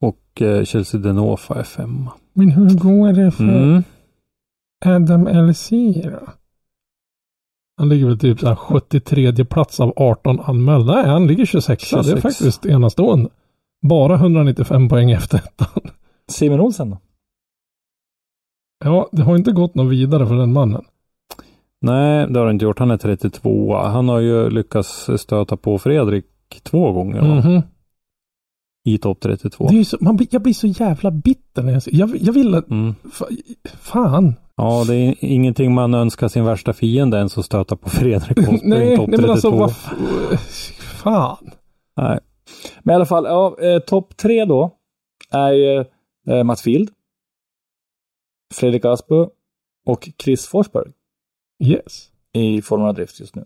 Och 0.00 0.42
eh, 0.42 0.64
Chelsea 0.64 1.00
Denofa 1.00 1.54
är 1.54 1.62
femma. 1.62 2.12
Men 2.32 2.48
hur 2.50 2.70
går 2.78 3.12
det 3.12 3.30
för 3.30 3.44
Mm. 3.44 3.82
Adam 4.84 5.48
LC 5.48 5.70
då? 6.04 6.28
Han 7.76 7.88
ligger 7.88 8.06
väl 8.06 8.18
typ 8.18 8.40
så 8.40 8.48
här 8.48 8.54
73 8.56 9.44
plats 9.44 9.80
av 9.80 9.92
18 9.96 10.40
anmälda. 10.40 10.94
Nej, 10.94 11.04
han 11.10 11.26
ligger 11.26 11.46
26. 11.46 11.90
Det 11.90 11.96
är 11.98 12.02
26. 12.02 12.22
faktiskt 12.22 12.66
enastående. 12.66 13.30
Bara 13.88 14.14
195 14.14 14.88
poäng 14.88 15.10
efter 15.10 15.38
ettan. 15.38 15.82
Simon 16.28 16.60
Olsen 16.60 16.90
då? 16.90 16.98
Ja, 18.84 19.08
det 19.12 19.22
har 19.22 19.36
inte 19.36 19.52
gått 19.52 19.74
något 19.74 19.92
vidare 19.92 20.26
för 20.26 20.34
den 20.34 20.52
mannen. 20.52 20.84
Nej, 21.80 22.26
det 22.30 22.38
har 22.38 22.46
han 22.46 22.54
inte 22.54 22.64
gjort. 22.64 22.78
Han 22.78 22.90
är 22.90 22.96
32. 22.96 23.76
Han 23.76 24.08
har 24.08 24.20
ju 24.20 24.50
lyckats 24.50 25.10
stöta 25.16 25.56
på 25.56 25.78
Fredrik 25.78 26.24
två 26.62 26.92
gånger 26.92 27.20
va? 27.20 27.34
Mhm. 27.34 27.62
i 28.84 28.98
topp 28.98 29.20
32. 29.20 29.68
Det 29.70 29.80
är 29.80 29.84
så, 29.84 29.96
man, 30.00 30.18
jag 30.30 30.42
blir 30.42 30.52
så 30.52 30.66
jävla 30.66 31.10
bitter 31.10 31.62
när 31.62 31.72
jag 31.72 31.82
ser. 31.82 31.94
Jag, 31.94 32.16
jag 32.16 32.32
vill 32.32 32.54
att... 32.54 32.70
Mm. 32.70 32.94
Fa, 33.12 33.26
fan. 33.80 34.34
Ja, 34.56 34.84
det 34.88 34.96
är 34.96 35.14
ingenting 35.20 35.74
man 35.74 35.94
önskar 35.94 36.28
sin 36.28 36.44
värsta 36.44 36.72
fiende 36.72 37.16
ens 37.16 37.38
att 37.38 37.44
stöta 37.44 37.76
på 37.76 37.90
Fredrik 37.90 38.38
Åsbrink 38.38 38.62
nej, 38.64 38.96
topp 38.96 39.08
nej 39.08 39.18
32. 39.18 39.22
men 39.22 39.30
alltså 39.30 39.50
vad... 39.50 39.74
Fan. 40.78 41.50
Nej. 41.96 42.18
Men 42.82 42.92
i 42.92 42.96
alla 42.96 43.06
fall, 43.06 43.24
ja, 43.24 43.56
eh, 43.60 43.78
topp 43.78 44.16
tre 44.16 44.44
då 44.44 44.70
är 45.30 45.52
ju 45.52 45.84
eh, 46.26 46.44
Mats 46.44 46.62
Field, 46.62 46.90
Fredrik 48.54 48.84
Asbø 48.84 49.26
och 49.86 50.08
Chris 50.22 50.46
Forsberg 50.46 50.92
Yes. 51.64 52.10
i 52.32 52.62
Formula 52.62 52.92
Drift 52.92 53.20
just 53.20 53.34
nu. 53.34 53.44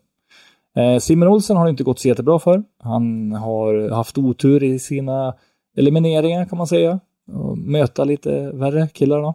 Eh, 0.77 0.99
Simon 0.99 1.29
Olsen 1.29 1.57
har 1.57 1.65
det 1.65 1.71
inte 1.71 1.85
gått 1.85 1.99
så 1.99 2.09
jättebra 2.09 2.39
för. 2.39 2.65
Han 2.79 3.33
har 3.33 3.91
haft 3.91 4.19
otur 4.19 4.63
i 4.63 4.79
sina 4.79 5.37
elimineringar 5.77 6.45
kan 6.45 6.59
man 6.59 6.67
säga. 6.67 7.01
Och 7.33 7.59
möta 7.59 8.05
lite 8.05 8.51
värre 8.53 8.89
killar 8.89 9.23
då. 9.23 9.35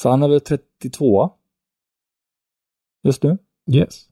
Så 0.00 0.08
han 0.08 0.22
är 0.22 0.28
väl 0.28 0.40
32 0.40 1.30
just 3.02 3.22
nu. 3.22 3.38
Yes. 3.70 4.08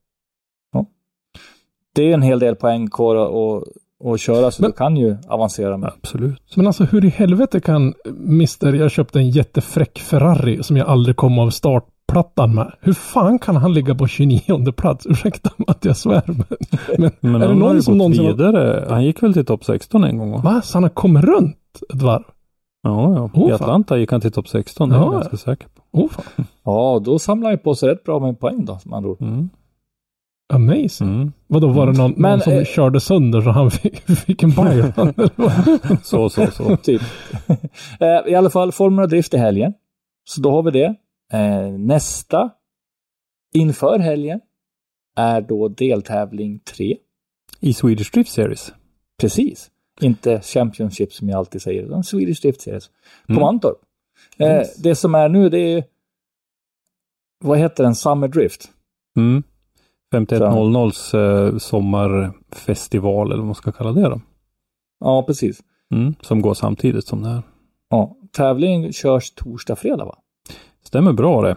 Det 1.93 2.03
är 2.03 2.15
en 2.15 2.23
hel 2.23 2.39
del 2.39 2.57
poäng 2.57 2.91
kvar 2.91 3.17
att, 3.17 3.69
att 4.05 4.21
köra 4.21 4.51
så 4.51 4.63
Men- 4.63 4.71
du 4.71 4.77
kan 4.77 4.97
ju 4.97 5.17
avancera 5.29 5.77
med. 5.77 5.93
Absolut. 6.03 6.53
Men 6.57 6.67
alltså 6.67 6.85
hur 6.85 7.05
i 7.05 7.09
helvete 7.09 7.61
kan 7.61 7.95
Mr. 8.27 8.73
Jag 8.73 8.91
köpte 8.91 9.19
en 9.19 9.31
jättefräck 9.31 9.99
Ferrari 9.99 10.63
som 10.63 10.77
jag 10.77 10.89
aldrig 10.89 11.17
kom 11.17 11.39
av 11.39 11.51
startplattan 11.51 12.55
med. 12.55 12.73
Hur 12.81 12.93
fan 12.93 13.39
kan 13.39 13.57
han 13.57 13.75
ligga 13.75 13.95
på 13.95 14.07
29 14.07 14.73
plats? 14.73 15.07
Ursäkta 15.07 15.51
att 15.67 15.85
jag 15.85 15.97
svär. 15.97 16.23
Men, 16.27 16.37
men, 16.99 17.11
Men 17.21 17.35
är 17.35 17.39
det 17.39 17.47
han 17.47 17.63
har 17.63 17.69
ju 17.69 17.75
någon 17.75 17.83
som 17.83 17.99
någonsin 17.99 18.27
vidare. 18.27 18.87
Han 18.89 19.05
gick 19.05 19.23
väl 19.23 19.33
till 19.33 19.45
topp 19.47 19.65
16 19.65 20.05
en 20.05 20.19
gång 20.19 20.31
va? 20.33 20.41
Va? 20.45 20.63
Så 20.63 20.77
han 20.77 20.83
har 20.83 20.91
kommit 20.91 21.25
runt 21.25 21.57
ett 21.95 22.03
varv? 22.03 22.23
Ja, 22.83 23.15
ja. 23.15 23.31
Oh, 23.35 23.47
I 23.47 23.51
fan. 23.51 23.55
Atlanta 23.63 23.99
gick 23.99 24.13
han 24.13 24.21
till 24.21 24.33
topp 24.33 24.49
16, 24.49 24.89
det 24.89 24.95
är 24.95 24.99
Ja. 24.99 25.05
jag 25.05 25.13
ganska 25.13 25.37
säker 25.37 25.69
på. 25.69 25.99
Oh, 26.01 26.09
fan. 26.09 26.45
Ja, 26.65 27.03
då 27.05 27.19
samlar 27.19 27.51
han 27.51 27.59
på 27.59 27.75
sig 27.75 27.89
rätt 27.89 28.05
bra 28.05 28.19
med 28.19 28.41
poäng 28.41 28.65
då, 28.65 28.79
som 28.79 28.93
andra 28.93 29.11
ord. 29.11 29.21
Mm. 29.23 29.49
Amazing. 30.53 31.09
Mm. 31.15 31.33
Vadå, 31.47 31.69
var 31.69 31.87
det 31.87 31.93
någon, 31.99 32.15
Men, 32.17 32.31
någon 32.31 32.41
som 32.41 32.53
eh, 32.53 32.65
körde 32.65 33.01
sönder 33.01 33.41
så 33.41 33.51
han 33.51 33.71
fick, 33.83 34.01
fick 34.01 34.43
en 34.43 34.51
vad? 34.57 35.13
Så, 36.05 36.29
så, 36.29 36.51
så. 36.51 36.77
typ. 36.77 37.03
Eh, 38.01 38.33
I 38.33 38.35
alla 38.35 38.51
fall, 38.51 38.73
Formula 38.73 39.07
Drift 39.07 39.35
i 39.35 39.37
helgen. 39.37 39.73
Så 40.25 40.41
då 40.41 40.51
har 40.51 40.63
vi 40.63 40.71
det. 40.71 40.95
Eh, 41.33 41.71
nästa 41.79 42.51
inför 43.55 43.99
helgen 43.99 44.41
är 45.17 45.41
då 45.41 45.69
deltävling 45.69 46.59
3. 46.59 46.97
I 47.61 47.75
Swedish 47.75 48.13
Drift 48.13 48.33
Series. 48.33 48.73
Precis. 49.21 49.71
Inte 50.01 50.41
Championship 50.41 51.13
som 51.13 51.29
jag 51.29 51.39
alltid 51.39 51.63
säger, 51.63 51.83
utan 51.83 52.05
Swedish 52.05 52.41
Drift 52.43 52.61
Series. 52.61 52.89
På 53.27 53.33
Mm. 53.33 53.41
Mantorp. 53.41 53.77
Eh, 54.39 54.47
Yes. 54.47 54.77
Det 54.77 54.95
som 54.95 55.15
är 55.15 55.29
nu, 55.29 55.49
det 55.49 55.59
är 55.59 55.85
vad 57.45 57.59
heter 57.59 57.85
den? 57.85 57.95
Summer 57.95 58.29
Drift. 58.29 58.69
Mm. 59.17 59.43
5100s 60.15 61.15
eh, 61.15 61.59
sommarfestival 61.59 63.27
eller 63.27 63.37
vad 63.37 63.47
man 63.47 63.55
ska 63.55 63.73
kalla 63.73 63.93
det 63.93 64.03
då. 64.09 64.21
Ja, 65.01 65.23
precis. 65.23 65.61
Mm. 65.95 66.15
Som 66.21 66.43
går 66.43 66.55
samtidigt 66.55 67.07
som 67.07 67.23
det 67.23 67.29
här. 67.29 67.43
Ja, 67.91 68.17
tävlingen 68.33 68.93
körs 68.93 69.31
torsdag, 69.31 69.77
fredag 69.77 70.05
va? 70.05 70.17
Stämmer 70.85 71.13
bra 71.13 71.43
det. 71.43 71.57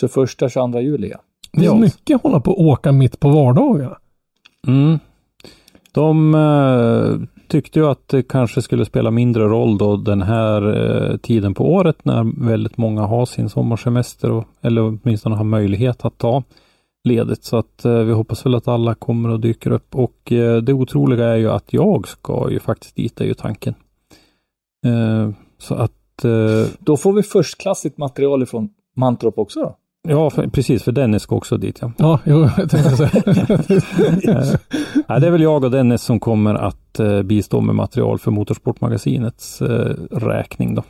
21-22 0.00 0.80
juli. 0.80 1.10
Ja. 1.10 1.18
Det 1.52 1.66
är 1.66 1.74
mycket 1.74 2.22
hålla 2.22 2.40
på 2.40 2.52
och 2.52 2.64
åka 2.64 2.92
mitt 2.92 3.20
på 3.20 3.28
vardagar. 3.28 3.98
Mm. 4.66 4.98
De 5.92 6.34
eh, 6.34 7.28
tyckte 7.48 7.78
ju 7.78 7.86
att 7.86 8.08
det 8.08 8.22
kanske 8.22 8.62
skulle 8.62 8.84
spela 8.84 9.10
mindre 9.10 9.44
roll 9.44 9.78
då 9.78 9.96
den 9.96 10.22
här 10.22 10.62
eh, 10.76 11.16
tiden 11.16 11.54
på 11.54 11.72
året 11.72 12.04
när 12.04 12.46
väldigt 12.46 12.76
många 12.76 13.02
har 13.02 13.26
sin 13.26 13.48
sommarsemester 13.48 14.30
och, 14.30 14.44
eller 14.60 14.82
åtminstone 14.82 15.36
har 15.36 15.44
möjlighet 15.44 16.04
att 16.04 16.18
ta 16.18 16.42
ledigt. 17.04 17.44
Så 17.44 17.56
att 17.56 17.84
eh, 17.84 17.98
vi 17.98 18.12
hoppas 18.12 18.46
väl 18.46 18.54
att 18.54 18.68
alla 18.68 18.94
kommer 18.94 19.28
och 19.28 19.40
dyker 19.40 19.70
upp 19.70 19.94
och 19.94 20.32
eh, 20.32 20.56
det 20.56 20.72
otroliga 20.72 21.24
är 21.26 21.36
ju 21.36 21.50
att 21.50 21.72
jag 21.72 22.08
ska 22.08 22.50
ju 22.50 22.60
faktiskt 22.60 22.96
dit 22.96 23.20
är 23.20 23.24
ju 23.24 23.34
tanken. 23.34 23.74
Eh, 24.86 25.30
så 25.58 25.74
att 25.74 26.24
eh, 26.24 26.66
Då 26.78 26.96
får 26.96 27.12
vi 27.12 27.22
förstklassigt 27.22 27.98
material 27.98 28.42
ifrån 28.42 28.68
Mantorp 28.96 29.38
också 29.38 29.60
då. 29.60 29.76
ja, 30.08 30.30
för, 30.30 30.46
precis 30.46 30.82
för 30.82 30.92
Dennis 30.92 31.22
ska 31.22 31.36
också 31.36 31.56
dit 31.56 31.78
ja. 31.80 31.92
Ja, 31.98 32.20
jo, 32.24 32.48
jag 32.56 32.70
tänkte 32.70 32.96
säga. 32.96 33.10
Eh, 34.34 34.54
Nej, 35.08 35.20
det 35.20 35.26
är 35.26 35.30
väl 35.30 35.42
jag 35.42 35.64
och 35.64 35.70
Dennis 35.70 36.02
som 36.02 36.20
kommer 36.20 36.54
att 36.54 37.00
eh, 37.00 37.22
bistå 37.22 37.60
med 37.60 37.74
material 37.74 38.18
för 38.18 38.30
Motorsportmagasinets 38.30 39.62
eh, 39.62 39.94
räkning. 40.10 40.74
Då. 40.74 40.82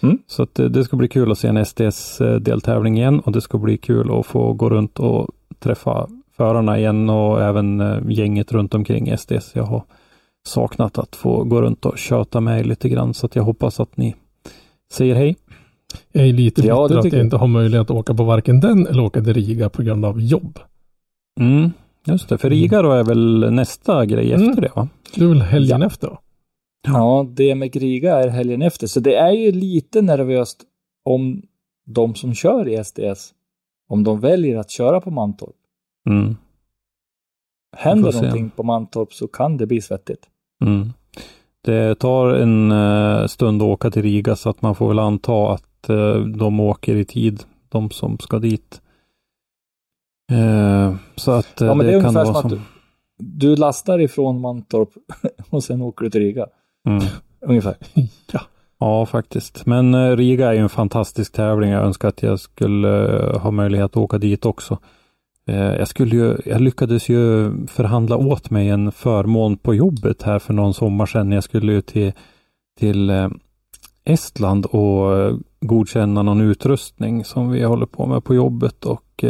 Mm. 0.00 0.18
Så 0.26 0.42
att, 0.42 0.54
det 0.54 0.84
ska 0.84 0.96
bli 0.96 1.08
kul 1.08 1.32
att 1.32 1.38
se 1.38 1.48
en 1.48 1.64
SDS-deltävling 1.64 2.98
igen 2.98 3.20
och 3.20 3.32
det 3.32 3.40
ska 3.40 3.58
bli 3.58 3.76
kul 3.78 4.18
att 4.18 4.26
få 4.26 4.52
gå 4.52 4.70
runt 4.70 4.98
och 4.98 5.28
träffa 5.60 6.08
förarna 6.36 6.78
igen 6.78 7.10
och 7.10 7.42
även 7.42 7.80
eh, 7.80 7.98
gänget 8.08 8.52
runt 8.52 8.74
omkring 8.74 9.16
SDS. 9.18 9.52
Jag 9.54 9.62
har 9.64 9.82
saknat 10.48 10.98
att 10.98 11.16
få 11.16 11.44
gå 11.44 11.62
runt 11.62 11.86
och 11.86 11.98
köta 11.98 12.40
med 12.40 12.66
lite 12.66 12.88
grann 12.88 13.14
så 13.14 13.26
att 13.26 13.36
jag 13.36 13.42
hoppas 13.42 13.80
att 13.80 13.96
ni 13.96 14.14
säger 14.92 15.14
hej. 15.14 15.36
Jag 16.12 16.26
är 16.28 16.32
lite 16.32 16.66
Ja, 16.66 16.82
bitter 16.88 16.98
att 16.98 17.04
jag 17.04 17.14
jag. 17.14 17.24
inte 17.24 17.36
har 17.36 17.46
möjlighet 17.46 17.90
att 17.90 17.96
åka 17.96 18.14
på 18.14 18.24
varken 18.24 18.60
den 18.60 18.86
eller 18.86 19.02
åka 19.02 19.22
till 19.24 19.34
Riga 19.34 19.68
på 19.70 19.82
grund 19.82 20.04
av 20.04 20.20
jobb. 20.20 20.58
Mm, 21.40 21.70
just 22.06 22.28
det, 22.28 22.38
för 22.38 22.50
Riga 22.50 22.82
då 22.82 22.92
är 22.92 23.04
väl 23.04 23.52
nästa 23.52 24.06
grej 24.06 24.32
Mm. 24.32 24.48
efter 24.48 24.62
det 24.62 24.70
va? 24.76 24.88
Det 25.14 25.24
är 25.24 25.28
väl 25.28 25.42
helgen 25.42 25.82
efter 25.82 26.06
då? 26.06 26.18
Ja, 26.88 27.26
det 27.36 27.54
med 27.54 27.76
Riga 27.76 28.16
är 28.18 28.28
helgen 28.28 28.62
efter. 28.62 28.86
Så 28.86 29.00
det 29.00 29.14
är 29.16 29.32
ju 29.32 29.52
lite 29.52 30.02
nervöst 30.02 30.62
om 31.04 31.42
de 31.86 32.14
som 32.14 32.34
kör 32.34 32.68
i 32.68 32.84
SDS, 32.84 33.30
om 33.88 34.04
de 34.04 34.20
väljer 34.20 34.58
att 34.58 34.70
köra 34.70 35.00
på 35.00 35.10
Mantorp. 35.10 35.56
Mm. 36.08 36.36
Händer 37.76 38.12
någonting 38.12 38.50
på 38.50 38.62
Mantorp 38.62 39.12
så 39.12 39.28
kan 39.28 39.56
det 39.56 39.66
bli 39.66 39.80
svettigt. 39.80 40.28
Mm. 40.64 40.92
Det 41.64 41.94
tar 41.94 42.28
en 42.28 42.72
eh, 42.72 43.26
stund 43.26 43.62
att 43.62 43.68
åka 43.68 43.90
till 43.90 44.02
Riga 44.02 44.36
så 44.36 44.50
att 44.50 44.62
man 44.62 44.74
får 44.74 44.88
väl 44.88 44.98
anta 44.98 45.52
att 45.52 45.88
eh, 45.88 46.14
de 46.16 46.60
åker 46.60 46.96
i 46.96 47.04
tid, 47.04 47.42
de 47.68 47.90
som 47.90 48.18
ska 48.18 48.38
dit. 48.38 48.80
Eh, 50.32 50.94
så 51.16 51.30
att 51.30 51.60
Ja, 51.60 51.74
men 51.74 51.86
det 51.86 51.92
det, 51.92 52.02
kan 52.02 52.14
vara 52.14 52.34
som 52.34 52.52
att 52.52 52.58
Du 53.16 53.56
lastar 53.56 53.98
ifrån 53.98 54.40
Mantorp 54.40 54.90
och 55.50 55.64
sen 55.64 55.82
åker 55.82 56.04
du 56.04 56.10
till 56.10 56.20
Riga. 56.20 56.46
Mm. 56.88 57.04
Ungefär. 57.40 57.76
Ja. 58.32 58.40
Ja, 58.78 59.06
faktiskt. 59.06 59.66
Men 59.66 59.94
eh, 59.94 60.16
Riga 60.16 60.48
är 60.48 60.52
ju 60.52 60.58
en 60.58 60.68
fantastisk 60.68 61.32
tävling. 61.32 61.70
Jag 61.70 61.84
önskar 61.84 62.08
att 62.08 62.22
jag 62.22 62.40
skulle 62.40 63.18
eh, 63.18 63.40
ha 63.40 63.50
möjlighet 63.50 63.84
att 63.84 63.96
åka 63.96 64.18
dit 64.18 64.46
också. 64.46 64.78
Eh, 65.46 65.74
jag, 65.74 65.88
skulle 65.88 66.16
ju, 66.16 66.36
jag 66.44 66.60
lyckades 66.60 67.08
ju 67.08 67.52
förhandla 67.66 68.16
åt 68.16 68.50
mig 68.50 68.68
en 68.68 68.92
förmån 68.92 69.56
på 69.56 69.74
jobbet 69.74 70.22
här 70.22 70.38
för 70.38 70.52
någon 70.52 70.74
sommar 70.74 71.06
sedan. 71.06 71.32
Jag 71.32 71.44
skulle 71.44 71.72
ju 71.72 71.80
till, 71.80 72.12
till 72.78 73.30
Estland 74.04 74.66
och 74.66 75.38
godkänna 75.60 76.22
någon 76.22 76.40
utrustning 76.40 77.24
som 77.24 77.50
vi 77.50 77.62
håller 77.62 77.86
på 77.86 78.06
med 78.06 78.24
på 78.24 78.34
jobbet 78.34 78.84
och 78.84 79.24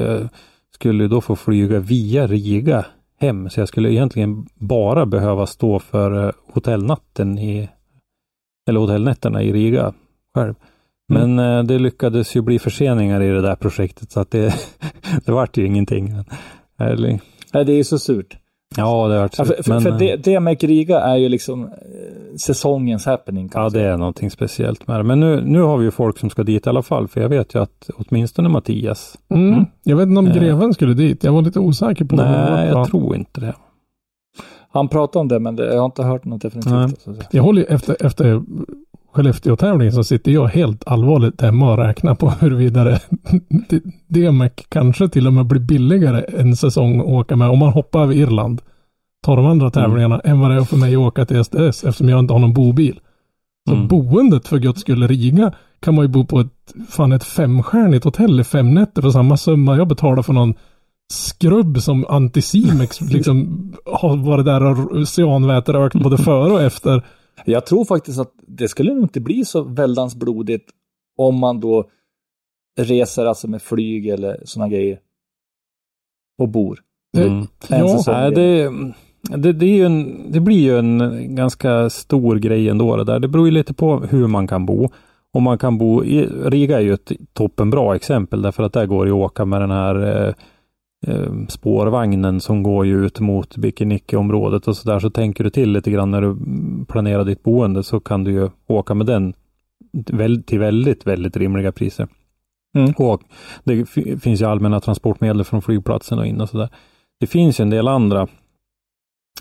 skulle 0.75 1.09
då 1.09 1.21
få 1.21 1.37
flyga 1.37 1.79
via 1.79 2.27
Riga 2.27 2.85
hem. 3.21 3.51
Så 3.51 3.61
jag 3.61 3.69
skulle 3.69 3.93
egentligen 3.93 4.47
bara 4.55 5.07
behöva 5.07 5.47
stå 5.47 5.79
för 5.79 6.33
hotellnatten 6.53 7.39
i 7.39 7.69
eller 8.69 8.81
hotellnätterna 8.81 9.43
i 9.43 9.53
Riga 9.53 9.93
själv. 10.35 10.55
Men 11.09 11.39
eh, 11.39 11.63
det 11.63 11.79
lyckades 11.79 12.37
ju 12.37 12.43
bli 12.43 12.59
förseningar 12.59 13.21
i 13.23 13.29
det 13.29 13.41
där 13.41 13.57
projektet 13.57 14.11
så 14.13 14.21
att 14.21 14.31
det, 14.31 14.55
det 15.25 15.33
vart 15.33 15.57
ju 15.57 15.67
ingenting. 15.67 16.15
Eller, 16.81 17.21
Nej, 17.53 17.65
det 17.65 17.73
är 17.73 17.83
så 17.85 17.99
surt. 17.99 18.37
ja, 18.77 19.09
det 19.09 19.19
vart 19.19 19.39
Ja, 19.39 19.45
så. 19.45 19.55
för 19.55 19.63
för, 19.63 19.71
men, 19.73 19.81
för 19.83 19.91
eh, 19.91 19.97
det, 19.97 20.17
det 20.17 20.41
med 20.41 20.63
Riga 20.65 21.01
är 21.01 21.17
ju 21.17 21.29
liksom 21.29 21.65
eh, 21.65 21.71
säsongens 22.41 23.07
happening. 23.07 23.49
kan 23.49 23.63
Ja, 23.63 23.69
det 23.71 23.81
är 23.83 23.97
någonting 23.97 24.31
speciellt 24.31 24.87
med 24.89 25.01
det. 25.01 25.03
Men 25.05 25.21
nu, 25.21 25.41
nu 25.47 25.61
har 25.61 25.79
vi 25.79 25.85
ju 25.85 25.91
folk 25.91 26.19
som 26.19 26.31
ska 26.31 26.43
dit 26.43 26.67
i 26.67 26.69
alla 26.69 26.83
fall, 26.83 27.09
för 27.09 27.21
jag 27.21 27.29
vet 27.29 27.55
ju 27.55 27.63
att 27.63 27.91
åtminstone 27.97 28.49
Mattias. 28.49 29.19
Mm. 29.29 29.65
Jag 29.83 29.97
vet 29.97 30.09
inte 30.09 30.19
om 30.19 30.27
Eh. 30.27 30.35
greven 30.35 30.75
skulle 30.75 30.95
dit. 30.95 31.25
Jag 31.25 31.33
var 31.33 31.43
lite 31.43 31.61
osäker 31.61 32.05
på 32.05 32.17
det. 32.17 32.23
Nej, 32.31 32.69
Ja. 32.69 32.79
jag 32.79 32.89
tror 32.91 33.17
inte 33.17 33.41
det. 33.41 33.55
Han 34.77 34.89
pratade 34.89 35.21
om 35.21 35.29
det, 35.29 35.39
men 35.41 35.57
det, 35.57 35.67
jag 35.75 35.79
har 35.79 35.87
inte 35.87 36.03
hört 36.03 36.25
något 36.25 36.43
definitivt. 36.43 36.73
Nej. 36.73 36.89
Så 36.89 37.11
att 37.11 37.17
säga. 37.17 37.29
Jag 37.31 37.43
håller 37.43 37.73
efter, 37.73 38.07
efter 38.07 38.43
Skellefteå-tävlingen 39.13 39.93
så 39.93 40.05
sitter 40.05 40.33
jag 40.33 40.47
helt 40.47 40.83
allvarligt 40.87 41.41
hemma 41.41 41.73
och 41.73 41.79
räknar 41.79 42.15
på 42.15 42.31
huruvida 42.31 42.85
det, 42.85 43.01
DMEC 44.09 44.53
kanske 44.69 45.09
till 45.09 45.27
och 45.27 45.33
med 45.33 45.47
blir 45.47 45.61
billigare 45.61 46.25
en 46.41 46.57
säsong 46.57 47.01
att 47.01 47.07
åka 47.07 47.37
med 47.37 47.49
om 47.49 47.59
man 47.59 47.73
hoppar 47.73 48.03
över 48.03 48.15
Irland. 48.15 48.63
Tar 49.27 49.37
de 49.37 49.47
andra 49.47 49.71
tävlingarna 49.71 50.21
än 50.21 50.41
vad 50.41 50.51
det 50.51 50.57
är 50.57 50.61
för 50.65 50.77
mig 50.77 50.95
att 50.95 51.01
åka 51.01 51.25
till 51.25 51.45
SDS 51.45 51.85
eftersom 51.85 52.09
jag 52.09 52.19
inte 52.19 52.33
har 52.33 52.41
någon 52.41 52.55
bobil. 52.55 53.01
Så 53.69 53.75
Mm. 53.75 53.89
boendet 53.89 54.49
för 54.49 54.59
guds 54.59 54.81
skull 54.81 55.09
Riga 55.09 55.53
kan 55.81 55.95
man 55.95 56.05
ju 56.05 56.09
bo 56.09 56.27
på 56.27 56.41
ett, 56.41 56.75
fan 56.89 57.13
ett 57.13 57.25
femstjärnigt 57.25 58.05
hotell 58.05 58.41
i 58.41 58.45
fem 58.45 58.75
nätter 58.75 59.03
för 59.03 59.11
samma 59.11 59.37
summa 59.37 59.77
jag 59.77 59.89
betalar 59.89 60.23
för 60.23 60.33
någon 60.33 60.55
skrubb 61.13 61.79
som 61.79 62.05
Anticimex 62.09 63.01
liksom 63.11 63.73
har 63.85 64.17
varit 64.17 64.45
där 64.45 64.93
och 64.93 65.09
cyanväterökt 65.09 65.95
både 65.95 66.19
före 66.19 66.53
och 66.53 66.63
efter. 66.63 67.07
Jag 67.45 67.67
tror 67.67 67.85
faktiskt 67.85 68.19
att 68.19 68.33
det 68.47 68.69
skulle 68.69 68.95
nog 68.95 69.05
inte 69.05 69.21
bli 69.21 69.45
så 69.45 69.63
väldans 69.63 70.15
blodigt 70.15 70.71
om 71.17 71.39
man 71.39 71.61
då 71.61 71.85
reser 72.79 73.27
alltså 73.27 73.49
med 73.49 73.63
flyg 73.63 74.07
eller 74.07 74.41
sådana 74.45 74.69
grejer. 74.69 74.99
Och 76.39 76.49
bor. 76.49 76.81
Mm. 77.17 77.47
Ja. 77.69 78.03
Nej, 78.07 78.31
det, 78.31 78.71
det, 79.37 79.53
det, 79.53 79.67
är 79.67 79.75
ju 79.75 79.87
en, 79.87 80.33
det 80.33 80.41
blir 80.41 80.61
ju 80.61 80.79
en 80.79 81.37
ganska 81.37 81.91
stor 81.91 82.37
grej 82.37 82.69
ändå 82.69 82.97
det 82.97 83.05
där. 83.05 83.19
Det 83.19 83.29
beror 83.29 83.47
ju 83.47 83.53
lite 83.53 83.75
på 83.75 83.99
hur 83.99 84.27
man 84.27 84.47
kan 84.47 84.67
bo. 84.67 84.89
Om 85.33 85.43
man 85.43 85.59
kan 85.59 85.79
bo 85.79 86.05
i 86.05 86.27
Riga 86.27 86.77
är 86.77 86.83
ju 86.83 86.95
ett 86.95 87.13
toppenbra 87.33 87.97
exempel 87.97 88.43
därför 88.43 88.63
att 88.63 88.73
där 88.73 88.87
går 88.87 89.07
det 89.07 89.11
att 89.11 89.17
åka 89.17 89.45
med 89.45 89.61
den 89.61 89.71
här 89.71 90.27
eh, 90.27 90.35
eh, 91.07 91.33
spårvagnen 91.49 92.41
som 92.41 92.63
går 92.63 92.87
ju 92.87 93.07
ut 93.07 93.21
mot 93.21 93.57
Bikinicki-området 93.57 94.69
och 94.69 94.77
sådär. 94.77 94.99
Så 94.99 95.11
tänker 95.11 95.45
du 95.45 95.51
till 95.51 95.73
lite 95.73 95.91
grann 95.91 96.11
när 96.11 96.21
du 96.21 96.31
mm, 96.31 96.87
planerar 96.89 97.25
ditt 97.25 97.43
boende 97.43 97.83
så 97.83 98.01
kan 98.01 98.25
du 98.25 98.33
ju 98.33 98.51
åka 98.67 98.95
med 98.95 99.07
den 99.07 99.35
till 100.47 100.59
väldigt, 100.59 101.07
väldigt 101.07 101.37
rimliga 101.37 101.73
priser. 101.73 102.09
Mm. 102.77 102.93
Och 102.97 103.23
det 103.65 103.87
fi- 103.87 104.17
finns 104.17 104.41
ju 104.41 104.45
allmänna 104.45 104.81
transportmedel 104.81 105.45
från 105.45 105.63
flygplatsen 105.63 106.19
och 106.19 106.27
in 106.27 106.41
och 106.41 106.49
sådär. 106.49 106.69
Det 107.21 107.27
finns 107.27 107.61
ju 107.61 107.63
en 107.63 107.71
del 107.71 107.89
andra. 107.89 108.27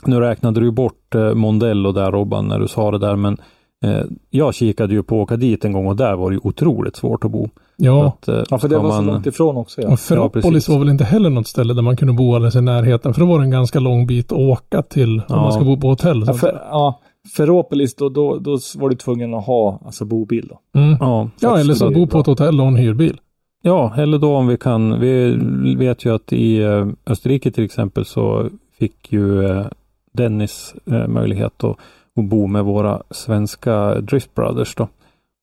Nu 0.06 0.20
räknade 0.20 0.60
du 0.60 0.72
bort 0.72 1.16
eh, 1.16 1.34
Mondello 1.34 1.92
där 1.92 2.12
Robban 2.12 2.48
när 2.48 2.60
du 2.60 2.68
sa 2.68 2.92
det 2.92 2.98
där 2.98 3.16
men 3.16 3.38
eh, 3.86 4.04
jag 4.30 4.56
kikade 4.56 4.94
ju 4.94 5.04
på 5.04 5.16
att 5.16 5.24
åka 5.24 5.38
dit 5.38 5.66
en 5.66 5.72
gång 5.72 5.88
och 5.88 5.96
där 5.96 6.16
var 6.16 6.32
det 6.32 6.38
otroligt 6.38 6.96
svårt 6.96 7.26
att 7.26 7.32
bo. 7.32 7.50
Ja, 7.78 8.08
Att, 8.08 8.28
eh, 8.28 8.44
Ja, 8.50 8.58
för 8.58 8.68
det 8.70 8.78
var 8.78 8.90
så 8.90 8.96
man- 8.96 9.06
långt 9.06 9.26
ifrån 9.26 9.58
också. 9.58 9.82
Ja. 9.82 9.98
Ferropolis 9.98 10.46
precis. 10.46 10.70
var 10.70 10.80
väl 10.80 10.90
inte 10.90 11.04
heller 11.04 11.30
något 11.30 11.48
ställe 11.48 11.74
där 11.74 11.82
man 11.82 11.98
kunde 11.98 12.14
bo 12.14 12.36
alldeles 12.36 12.56
i 12.56 12.62
närheten. 12.62 13.14
För 13.14 13.22
det 13.22 13.28
var 13.28 13.40
en 13.42 13.52
ganska 13.52 13.80
lång 13.80 14.08
bit 14.08 14.32
att 14.32 14.38
åka 14.38 14.82
till 14.82 15.18
om 15.20 15.24
Ja. 15.28 15.36
man 15.36 15.52
ska 15.54 15.64
bo 15.64 15.78
på 15.82 15.88
hotell. 15.88 16.20
Ja, 16.28 16.34
Så. 16.34 16.40
för, 16.40 16.62
ja, 16.70 17.00
Ferropolis, 17.38 17.96
då, 17.96 18.10
då, 18.10 18.38
då 18.38 18.58
var 18.78 18.90
du 18.90 18.96
tvungen 18.96 19.34
att 19.34 19.46
ha 19.46 19.80
alltså 19.86 20.06
bobil 20.06 20.48
då. 20.50 20.80
Mm. 20.80 20.98
Ja, 21.00 21.30
Ja, 21.40 21.60
eller 21.60 21.74
så 21.74 21.90
det 21.90 21.96
bo 21.96 22.08
på 22.08 22.20
ett 22.20 22.26
hotell 22.28 22.62
och 22.62 22.68
en 22.68 22.76
hyrbil. 22.76 23.18
Ja, 23.62 23.94
eller 23.98 24.18
då 24.18 24.36
om 24.36 24.48
vi 24.48 24.58
kan, 24.58 25.00
vi 25.00 25.36
vet 25.78 26.06
ju 26.06 26.16
att 26.16 26.34
i 26.34 26.58
eh, 26.62 26.88
Österrike 27.08 27.52
till 27.52 27.64
exempel 27.66 28.06
så 28.06 28.50
fick 28.80 29.12
ju 29.14 29.46
eh, 29.46 29.66
Dennis 30.14 30.76
möjlighet 31.08 31.64
att, 31.64 31.76
att 32.20 32.26
bo 32.30 32.48
med 32.48 32.66
våra 32.66 33.02
svenska 33.12 33.96
Drift 34.02 34.36
Brothers 34.36 34.76
då. 34.76 34.88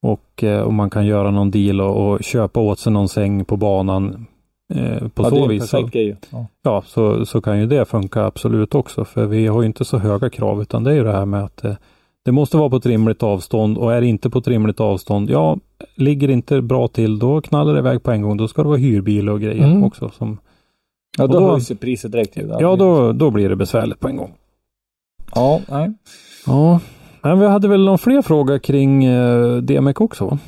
Och 0.03 0.45
eh, 0.45 0.63
om 0.63 0.75
man 0.75 0.91
kan 0.91 1.07
göra 1.07 1.31
någon 1.31 1.51
deal 1.51 1.81
och, 1.81 2.11
och 2.13 2.23
köpa 2.25 2.61
åt 2.61 2.79
sig 2.79 2.93
någon 2.93 3.09
säng 3.09 3.45
på 3.45 3.57
banan 3.57 4.27
eh, 4.75 5.09
på 5.09 5.23
ja, 5.23 5.31
så 5.31 5.47
vis. 5.47 5.69
Så. 5.71 5.89
Ja. 6.31 6.47
ja, 6.63 6.83
så, 6.87 7.27
så 7.27 7.41
kan 7.41 7.61
ju 7.61 7.67
det 7.67 7.85
funka 7.85 8.25
absolut 8.25 8.75
också. 8.75 9.05
För 9.05 9.27
vi 9.27 9.47
har 9.47 9.63
ju 9.63 9.67
inte 9.67 9.85
så 9.85 9.99
höga 9.99 10.31
krav 10.31 10.63
utan 10.63 10.85
det 10.85 10.91
är 10.91 10.95
ju 10.95 11.05
det 11.05 11.13
här 11.13 11.27
med 11.27 11.45
att 11.45 11.65
eh, 11.65 11.75
det 12.25 12.33
måste 12.33 12.57
vara 12.57 12.71
på 12.71 12.77
ett 12.77 12.87
rimligt 12.87 13.23
avstånd 13.23 13.79
och 13.79 13.93
är 13.93 14.01
det 14.01 14.07
inte 14.07 14.31
på 14.31 14.39
ett 14.39 14.49
rimligt 14.49 14.81
avstånd, 14.81 15.31
ja, 15.31 15.57
ligger 15.95 16.27
det 16.29 16.33
inte 16.35 16.63
bra 16.63 16.89
till, 16.89 17.19
då 17.19 17.41
knallar 17.41 17.73
det 17.73 17.79
iväg 17.79 18.03
på 18.03 18.11
en 18.11 18.23
gång. 18.23 18.37
Då 18.37 18.49
ska 18.49 18.63
det 18.63 18.69
vara 18.69 18.79
hyrbil 18.79 19.29
och 19.29 19.41
grejer 19.41 19.67
Mm. 19.67 19.85
också. 19.85 20.09
Som, 20.19 20.39
Ja, 21.19 21.27
då, 21.27 21.41
då- 21.41 21.51
höjs 21.51 21.71
ju 21.71 21.75
priset 21.77 22.13
direkt. 22.13 22.37
ja, 22.61 22.77
då, 22.77 23.13
då 23.13 23.31
blir 23.31 23.49
det 23.49 23.57
besvärligt 23.57 24.01
på 24.01 24.09
en 24.09 24.17
gång. 24.17 24.35
Ja, 25.35 25.61
nej. 25.71 25.93
Ja, 26.47 26.81
men 27.23 27.41
vi 27.41 27.47
hade 27.47 27.69
väl 27.69 27.85
någon 27.85 27.99
fler 27.99 28.23
fråga 28.23 28.59
kring 28.59 29.05
eh, 29.05 29.57
DMX 29.57 30.01
också? 30.01 30.27
va? 30.27 30.39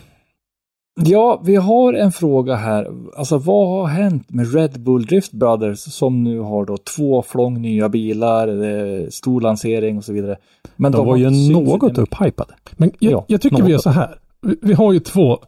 Ja, 1.00 1.42
vi 1.44 1.56
har 1.56 1.92
en 1.92 2.12
fråga 2.12 2.54
här. 2.54 2.88
Alltså 3.16 3.38
vad 3.38 3.68
har 3.68 3.86
hänt 3.86 4.30
med 4.30 4.54
Red 4.54 4.80
Bull 4.80 5.06
Drift 5.06 5.32
Brothers 5.32 5.78
som 5.78 6.22
nu 6.24 6.38
har 6.38 6.64
då 6.64 6.76
två 6.76 7.22
flång 7.22 7.62
nya 7.62 7.88
bilar, 7.88 8.48
eh, 8.48 9.08
stor 9.08 9.40
lansering 9.40 9.98
och 9.98 10.04
så 10.04 10.12
vidare. 10.12 10.36
Men 10.76 10.92
De 10.92 11.06
var 11.06 11.16
ju 11.16 11.52
något 11.52 11.98
upphypade. 11.98 12.54
Men 12.76 12.90
jag, 12.98 13.12
Ja, 13.12 13.24
jag 13.28 13.40
tycker 13.40 13.62
vi 13.62 13.70
är 13.72 13.72
något. 13.72 13.82
så 13.82 13.90
här. 13.90 14.18
Vi, 14.42 14.56
vi 14.62 14.74
har 14.74 14.92
ju 14.92 15.00
två 15.00 15.38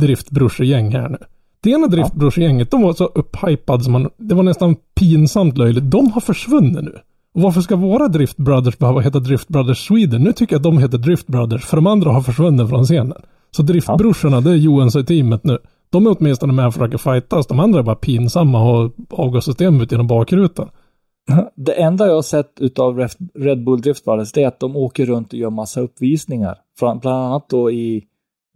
driftbrorsegäng 0.00 0.90
här 0.92 1.08
nu. 1.08 1.18
Det 1.60 1.70
ena 1.70 1.86
driftbrorsgänget, 1.86 2.70
de 2.70 2.82
var 2.82 2.92
så 2.92 3.04
upphypade 3.04 3.84
som 3.84 3.92
man, 3.92 4.10
det 4.16 4.34
var 4.34 4.42
nästan 4.42 4.76
pinsamt 4.94 5.58
löjligt. 5.58 5.90
De 5.90 6.12
har 6.12 6.20
försvunnit 6.20 6.84
nu. 6.84 6.98
Och 7.34 7.42
varför 7.42 7.60
ska 7.60 7.76
våra 7.76 8.08
Drift 8.08 8.36
Brothers 8.36 8.78
behöva 8.78 9.00
heta 9.00 9.18
Drift 9.18 9.48
Brothers 9.48 9.86
Sweden? 9.86 10.22
Nu 10.22 10.32
tycker 10.32 10.54
jag 10.54 10.58
att 10.58 10.64
de 10.64 10.78
heter 10.78 10.98
Drift 10.98 11.26
Brothers, 11.26 11.64
för 11.64 11.76
de 11.76 11.86
andra 11.86 12.10
har 12.10 12.20
försvunnit 12.20 12.68
från 12.68 12.84
scenen. 12.84 13.16
Så 13.50 13.62
driftbrorsorna, 13.62 14.40
det 14.40 14.50
är 14.50 14.54
Johans 14.54 14.96
och 14.96 15.06
teamet 15.06 15.44
nu. 15.44 15.58
De 15.90 16.06
är 16.06 16.16
åtminstone 16.18 16.52
med 16.52 16.66
och 16.66 16.74
försöker 16.74 16.98
fightas. 16.98 17.46
De 17.46 17.60
andra 17.60 17.78
är 17.78 17.82
bara 17.82 17.96
pinsamma 17.96 18.60
och 18.60 18.66
har 18.66 18.90
avgassystem 19.10 19.80
ut 19.80 19.92
genom 19.92 20.06
bakrutan. 20.06 20.68
Det 21.56 21.72
enda 21.72 22.06
jag 22.06 22.14
har 22.14 22.22
sett 22.22 22.60
utav 22.60 23.08
Red 23.34 23.64
Bull 23.64 23.80
Drift 23.80 24.04
Brothers 24.04 24.32
det 24.32 24.42
är 24.42 24.48
att 24.48 24.60
de 24.60 24.76
åker 24.76 25.06
runt 25.06 25.32
och 25.32 25.38
gör 25.38 25.50
massa 25.50 25.80
uppvisningar. 25.80 26.58
Bland 26.80 27.06
annat 27.06 27.48
då 27.48 27.70
i 27.70 28.04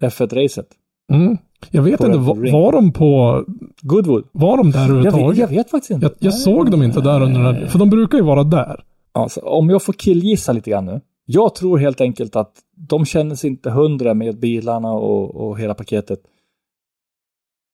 F1-racet. 0.02 0.66
Mm. 1.12 1.38
Jag 1.70 1.82
vet 1.82 2.00
inte, 2.00 2.18
var, 2.18 2.52
var 2.52 2.72
de 2.72 2.92
på, 2.92 3.44
Goodwood. 3.82 4.24
var 4.32 4.56
de 4.56 4.70
där 4.70 4.78
Jag 4.78 4.88
överhuvudtaget? 4.88 5.30
vet, 5.30 5.38
jag 5.38 5.48
vet 5.48 5.70
faktiskt 5.70 5.90
inte. 5.90 6.06
Jag, 6.06 6.12
jag 6.18 6.34
såg 6.34 6.70
dem 6.70 6.82
inte 6.82 7.00
där 7.00 7.20
under 7.22 7.42
den 7.42 7.54
här, 7.54 7.66
för 7.66 7.78
de 7.78 7.90
brukar 7.90 8.18
ju 8.18 8.24
vara 8.24 8.44
där. 8.44 8.84
Alltså, 9.12 9.40
om 9.40 9.70
jag 9.70 9.82
får 9.82 9.92
killgissa 9.92 10.52
lite 10.52 10.70
grann 10.70 10.84
nu. 10.84 11.00
Jag 11.26 11.54
tror 11.54 11.78
helt 11.78 12.00
enkelt 12.00 12.36
att 12.36 12.52
de 12.76 13.04
känner 13.04 13.34
sig 13.34 13.50
inte 13.50 13.70
hundra 13.70 14.14
med 14.14 14.38
bilarna 14.38 14.92
och, 14.92 15.34
och 15.48 15.58
hela 15.58 15.74
paketet. 15.74 16.18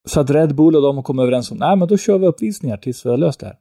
Så 0.08 0.20
att 0.20 0.30
Red 0.30 0.54
Bull 0.54 0.76
och 0.76 0.82
de 0.82 0.96
har 0.96 1.02
kommit 1.02 1.22
överens 1.22 1.50
om, 1.50 1.58
nej 1.58 1.76
men 1.76 1.88
då 1.88 1.96
kör 1.96 2.18
vi 2.18 2.26
uppvisningar 2.26 2.76
tills 2.76 3.06
vi 3.06 3.10
har 3.10 3.16
löst 3.16 3.40
det 3.40 3.46
här. 3.46 3.56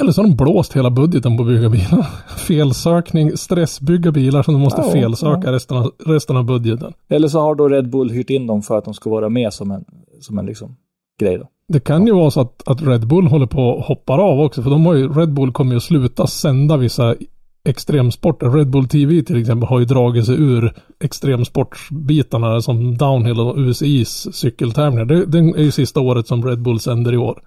Eller 0.00 0.12
så 0.12 0.22
har 0.22 0.28
de 0.28 0.36
blåst 0.36 0.76
hela 0.76 0.90
budgeten 0.90 1.36
på 1.36 1.42
att 1.42 1.48
bygga 1.48 1.68
bilar. 1.68 2.06
Felsökning, 2.46 3.36
stressbygga 3.36 4.12
bilar 4.12 4.42
som 4.42 4.54
de 4.54 4.60
måste 4.60 4.80
Ja, 4.80 4.92
felsöka 4.92 5.52
resten, 5.52 5.76
av, 5.76 5.90
resten 6.06 6.36
av 6.36 6.44
budgeten. 6.44 6.92
Eller 7.08 7.28
så 7.28 7.40
har 7.40 7.54
då 7.54 7.68
Red 7.68 7.90
Bull 7.90 8.10
hyrt 8.10 8.30
in 8.30 8.46
dem 8.46 8.62
för 8.62 8.78
att 8.78 8.84
de 8.84 8.94
ska 8.94 9.10
vara 9.10 9.28
med 9.28 9.52
som 9.52 9.70
en, 9.70 9.84
som 10.20 10.38
en 10.38 10.46
liksom 10.46 10.76
grej 11.20 11.38
då. 11.38 11.48
Det 11.68 11.80
kan 11.80 12.06
ju 12.06 12.14
vara 12.14 12.30
så 12.30 12.40
att, 12.40 12.68
att 12.68 12.82
Red 12.82 13.06
Bull 13.06 13.26
håller 13.26 13.46
på 13.46 13.62
och 13.62 13.84
hoppar 13.84 14.18
av 14.18 14.40
också. 14.40 14.62
För 14.62 14.70
de 14.70 14.86
har 14.86 14.94
ju, 14.94 15.08
Red 15.08 15.32
Bull 15.32 15.52
kommer 15.52 15.70
ju 15.70 15.76
att 15.76 15.82
sluta 15.82 16.26
sända 16.26 16.76
vissa 16.76 17.14
extremsporter. 17.64 18.50
Red 18.50 18.70
Bull 18.70 18.88
TV 18.88 19.22
till 19.22 19.40
exempel 19.40 19.68
har 19.68 19.78
ju 19.78 19.84
dragit 19.84 20.26
sig 20.26 20.34
ur 20.34 20.74
extremsportsbitarna 21.00 22.62
som 22.62 22.96
downhill 22.96 23.40
och 23.40 23.58
UCIs 23.58 24.28
cykeltävlingar. 24.32 25.04
Det, 25.04 25.26
det 25.26 25.38
är 25.38 25.62
ju 25.62 25.70
sista 25.70 26.00
året 26.00 26.26
som 26.26 26.44
Red 26.44 26.62
Bull 26.62 26.80
sänder 26.80 27.12
i 27.12 27.16
år. 27.16 27.42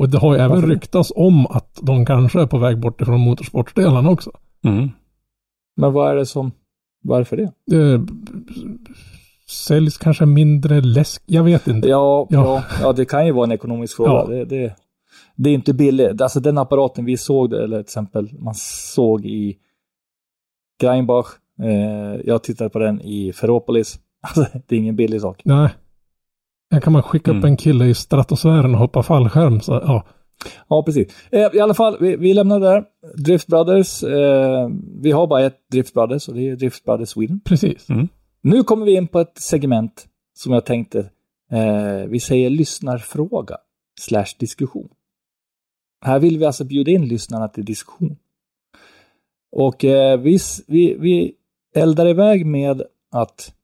Och 0.00 0.08
det 0.08 0.18
har 0.18 0.34
ju 0.34 0.40
även 0.40 0.62
ryktats 0.62 1.12
om 1.16 1.46
att 1.46 1.78
de 1.82 2.06
kanske 2.06 2.40
är 2.40 2.46
på 2.46 2.58
väg 2.58 2.80
bort 2.80 3.00
ifrån 3.00 3.20
motorsportdelarna 3.20 4.10
också. 4.10 4.30
Mm. 4.64 4.88
Men 5.76 5.92
vad 5.92 6.10
är 6.10 6.16
det 6.16 6.26
som, 6.26 6.52
varför 7.02 7.36
det? 7.36 7.52
Det 7.66 8.06
säljs 9.50 9.98
kanske 9.98 10.26
mindre 10.26 10.80
läsk. 10.80 11.22
Jag 11.26 11.44
vet 11.44 11.68
inte. 11.68 11.88
Ja, 11.88 12.26
Ja. 12.30 12.44
ja. 12.44 12.62
Ja, 12.82 12.92
det 12.92 13.04
kan 13.04 13.26
ju 13.26 13.32
vara 13.32 13.44
en 13.44 13.52
ekonomisk 13.52 13.96
fråga. 13.96 14.10
Ja. 14.10 14.26
Det, 14.26 14.44
det, 14.44 14.76
det 15.36 15.50
är 15.50 15.54
inte 15.54 15.74
billigt. 15.74 16.20
Alltså 16.20 16.40
den 16.40 16.58
apparaten 16.58 17.04
vi 17.04 17.16
såg, 17.16 17.52
eller 17.52 17.76
till 17.76 17.80
exempel 17.80 18.30
man 18.38 18.54
såg 18.94 19.26
i 19.26 19.56
Greinbach. 20.80 21.26
Eh, 21.62 22.20
jag 22.24 22.42
tittade 22.42 22.70
på 22.70 22.78
den 22.78 23.00
i 23.00 23.32
Ferropolis. 23.32 23.98
Alltså, 24.22 24.46
det 24.66 24.74
är 24.74 24.78
ingen 24.78 24.96
billig 24.96 25.20
sak. 25.20 25.42
Nej. 25.44 25.70
Här 26.70 26.80
kan 26.80 26.92
man 26.92 27.02
skicka 27.02 27.30
upp 27.30 27.34
Mm. 27.36 27.44
en 27.50 27.56
kille 27.56 27.86
i 27.86 27.94
stratosfären 27.94 28.74
och 28.74 28.80
hoppa 28.80 29.02
fallskärm. 29.02 29.60
Så, 29.60 29.72
ja. 29.72 30.06
Ja, 30.68 30.82
precis. 30.82 31.06
Eh, 31.32 31.48
I 31.52 31.60
alla 31.60 31.74
fall, 31.74 31.96
vi, 32.00 32.16
vi 32.16 32.34
lämnar 32.34 32.60
det 32.60 32.66
där. 32.66 32.84
Drift 33.16 33.46
Brothers. 33.46 34.02
Eh, 34.02 34.68
vi 35.00 35.10
har 35.10 35.26
bara 35.26 35.42
ett 35.42 35.58
Drift 35.72 35.94
Brothers 35.94 36.28
och 36.28 36.34
det 36.34 36.48
är 36.48 36.56
Drift 36.56 36.84
Brothers 36.84 37.08
Sweden. 37.08 37.40
Precis. 37.44 37.86
Nu 38.42 38.62
kommer 38.62 38.86
vi 38.86 38.96
in 38.96 39.08
på 39.08 39.20
ett 39.20 39.38
segment 39.38 40.06
som 40.38 40.52
jag 40.52 40.64
tänkte, 40.64 40.98
eh, 41.52 42.06
vi 42.08 42.20
säger 42.20 42.50
lyssnarfråga 42.50 43.56
slash 44.00 44.26
diskussion. 44.38 44.88
Här 46.04 46.18
vill 46.18 46.38
vi 46.38 46.44
alltså 46.44 46.64
bjuda 46.64 46.90
in 46.90 47.08
lyssnarna 47.08 47.48
till 47.48 47.64
diskussion. 47.64 48.16
Och 49.52 49.84
eh, 49.84 50.20
vi, 50.20 50.38
vi, 50.66 50.96
vi 51.00 51.32
eldar 51.74 52.06
iväg 52.06 52.46
med 52.46 52.82
att 53.12 53.54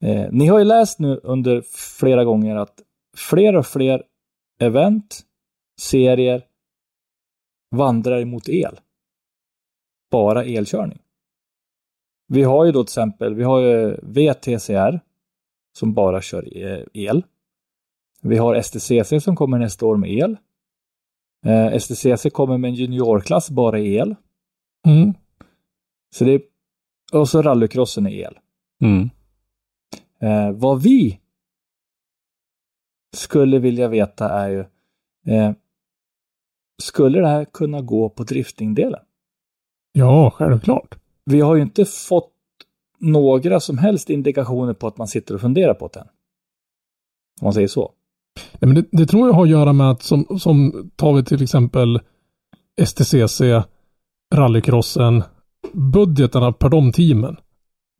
eh, 0.00 0.28
ni 0.30 0.46
har 0.46 0.58
ju 0.58 0.64
läst 0.64 0.98
nu 0.98 1.20
under 1.22 1.62
flera 2.00 2.24
gånger 2.24 2.56
att 2.56 2.82
fler 3.16 3.56
och 3.56 3.66
fler 3.66 4.02
event, 4.60 5.20
serier 5.80 6.42
vandrar 7.70 8.20
emot 8.20 8.48
el. 8.48 8.80
Bara 10.10 10.44
elkörning. 10.44 10.98
Vi 12.28 12.42
har 12.42 12.64
ju 12.64 12.72
då 12.72 12.84
till 12.84 12.90
exempel, 12.90 13.34
vi 13.34 13.42
har 13.42 13.60
ju 13.60 13.96
VTCR 14.02 15.00
som 15.72 15.94
bara 15.94 16.22
kör 16.22 16.56
eh, 16.56 16.84
el. 16.92 17.24
Vi 18.22 18.36
har 18.36 18.62
STCC 18.62 19.24
som 19.24 19.36
kommer 19.36 19.58
nästa 19.58 19.86
år 19.86 19.96
med 19.96 20.10
el. 20.10 20.36
Eh, 21.46 21.78
STCC 21.78 22.26
kommer 22.32 22.58
med 22.58 22.68
en 22.68 22.74
juniorklass 22.74 23.50
bara 23.50 23.78
i 23.78 23.94
el. 23.94 24.16
Mm. 24.86 25.14
Så 26.14 26.24
det 26.24 26.32
är, 26.32 26.42
och 27.12 27.28
så 27.28 27.42
rallycrossen 27.42 28.06
är 28.06 28.10
el. 28.10 28.38
Mm. 28.82 29.10
Eh, 30.22 30.52
vad 30.52 30.82
vi 30.82 31.20
skulle 33.16 33.58
vilja 33.58 33.88
veta 33.88 34.28
är 34.28 34.48
ju, 34.48 34.60
eh, 35.34 35.52
skulle 36.82 37.20
det 37.20 37.28
här 37.28 37.44
kunna 37.44 37.80
gå 37.80 38.08
på 38.08 38.22
driftingdelen? 38.22 39.00
Ja, 39.92 40.30
självklart. 40.30 40.98
Vi 41.24 41.40
har 41.40 41.54
ju 41.54 41.62
inte 41.62 41.84
fått 41.84 42.32
några 42.98 43.60
som 43.60 43.78
helst 43.78 44.10
indikationer 44.10 44.74
på 44.74 44.86
att 44.86 44.98
man 44.98 45.08
sitter 45.08 45.34
och 45.34 45.40
funderar 45.40 45.74
på 45.74 45.88
det 45.88 46.00
än. 46.00 46.06
Om 47.40 47.44
man 47.44 47.52
säger 47.52 47.68
så. 47.68 47.92
Ja, 48.52 48.66
men 48.66 48.74
det, 48.74 48.84
det 48.92 49.06
tror 49.06 49.28
jag 49.28 49.34
har 49.34 49.42
att 49.42 49.50
göra 49.50 49.72
med 49.72 49.90
att 49.90 50.02
som, 50.02 50.38
som 50.40 50.90
tar 50.96 51.12
vi 51.12 51.24
till 51.24 51.42
exempel 51.42 52.00
STCC, 52.86 53.40
rallycrossen, 54.34 55.22
budgeterna 55.72 56.52
per 56.52 56.68
de 56.68 56.92
teamen. 56.92 57.36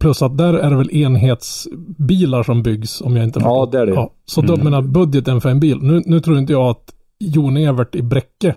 Plus 0.01 0.23
att 0.23 0.39
där 0.39 0.55
är 0.55 0.71
det 0.71 0.77
väl 0.77 0.91
enhetsbilar 0.97 2.43
som 2.43 2.63
byggs 2.63 3.01
om 3.01 3.17
jag 3.17 3.25
inte 3.25 3.41
Ja, 3.43 3.69
det 3.73 3.79
är 3.81 3.87
det. 3.87 3.95
Ja, 3.95 4.13
så 4.25 4.41
då 4.41 4.53
Mm. 4.55 4.65
menar 4.65 4.83
budgeten 4.83 5.41
för 5.41 5.49
en 5.49 5.61
bil. 5.61 5.79
Nu, 5.83 6.03
nu 6.07 6.21
tror 6.21 6.39
inte 6.39 6.53
jag 6.53 6.63
att 6.71 6.95
Jon 7.19 7.57
Evert 7.57 7.95
i 7.95 8.03
Bräcke 8.03 8.55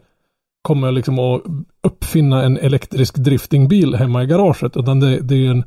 kommer 0.62 0.92
liksom 0.92 1.20
att 1.20 1.42
uppfinna 1.84 2.44
en 2.44 2.58
elektrisk 2.58 3.16
driftingbil 3.18 3.96
hemma 3.96 4.24
i 4.24 4.26
garaget. 4.26 4.78
Utan 4.78 5.00
det, 5.00 5.20
det 5.20 5.34
är 5.36 5.40
ju 5.40 5.48
en, 5.48 5.64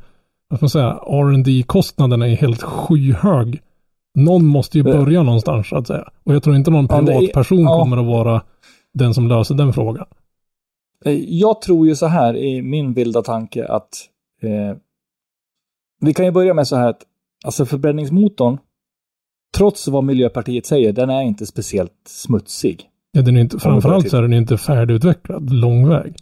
vad 0.49 0.59
ska 0.59 0.65
man 0.65 0.71
säga, 0.71 0.93
rd 0.93 1.67
kostnaden 1.67 2.23
är 2.23 2.29
helt 2.37 2.63
skyhög. 2.63 3.61
Någon 4.19 4.47
måste 4.47 4.79
ju 4.79 4.85
Det- 4.85 4.93
börja 4.93 5.23
någonstans 5.23 5.69
så 5.69 5.77
att 5.77 5.87
säga. 5.87 6.09
Och 6.25 6.35
jag 6.35 6.43
tror 6.43 6.57
inte 6.57 6.71
någon 6.71 6.87
Ja, 6.91 7.01
det 7.01 7.13
är- 7.13 7.19
privatperson 7.19 7.61
ja. 7.61 7.79
kommer 7.83 7.97
att 7.97 8.07
vara 8.07 8.43
den 8.95 9.15
som 9.15 9.29
löser 9.29 9.55
den 9.55 9.73
frågan. 9.73 10.07
Eh, 11.05 11.13
Jag 11.29 11.61
tror 11.63 11.87
ju 11.87 11.95
så 11.97 12.07
här 12.07 12.37
i 12.37 12.63
min 12.63 12.93
vilda 12.93 13.23
tanke 13.23 13.67
att 13.67 13.89
eh, 14.43 14.77
vi 16.01 16.15
kan 16.15 16.25
ju 16.25 16.31
börja 16.31 16.55
med 16.55 16.69
så 16.69 16.77
här 16.77 16.89
att 16.89 17.03
alltså 17.45 17.67
förbränningsmotorn, 17.67 18.59
trots 19.57 19.89
vad 19.89 20.05
Miljöpartiet 20.05 20.67
säger, 20.67 20.93
den 20.93 21.11
är 21.11 21.23
inte 21.23 21.47
speciellt 21.47 21.93
smutsig. 22.07 22.91
Ja, 23.13 23.23
den 23.23 23.37
är 23.37 23.41
inte, 23.41 23.59
framförallt 23.59 24.11
så 24.11 24.17
är 24.17 24.23
den 24.23 24.33
inte 24.33 24.59
färdigutvecklad 24.59 25.51
lång 25.53 25.89
väg. 25.89 26.17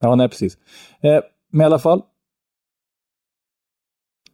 Ja, 0.00 0.14
nej 0.14 0.28
precis. 0.28 0.58
Eh, 1.00 1.20
men 1.50 1.60
i 1.60 1.64
alla 1.64 1.78
fall, 1.78 2.02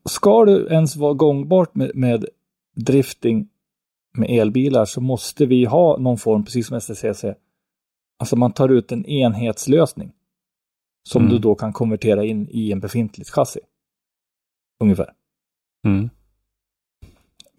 ska 0.09 0.45
du 0.45 0.67
ens 0.71 0.97
vara 0.97 1.15
gångbart 1.15 1.75
med, 1.75 1.91
med 1.95 2.27
drifting 2.77 3.49
med 4.15 4.31
elbilar 4.31 4.85
så 4.85 5.01
måste 5.01 5.47
vi 5.47 5.65
ha 5.65 5.97
någon 5.99 6.19
form, 6.19 6.45
precis 6.45 6.67
som 6.67 6.81
STCC. 6.81 7.25
Alltså 8.19 8.37
man 8.37 8.53
tar 8.53 8.69
ut 8.69 8.93
en 8.93 9.07
enhetslösning. 9.07 10.13
Som 11.09 11.23
Mm. 11.23 11.33
du 11.35 11.39
då 11.39 11.55
kan 11.55 11.73
konvertera 11.73 12.25
in 12.25 12.49
i 12.51 12.73
en 12.73 12.81
befintligt 12.81 13.31
chassi. 13.31 13.61
Ungefär. 14.85 15.09
Mm. 15.87 16.11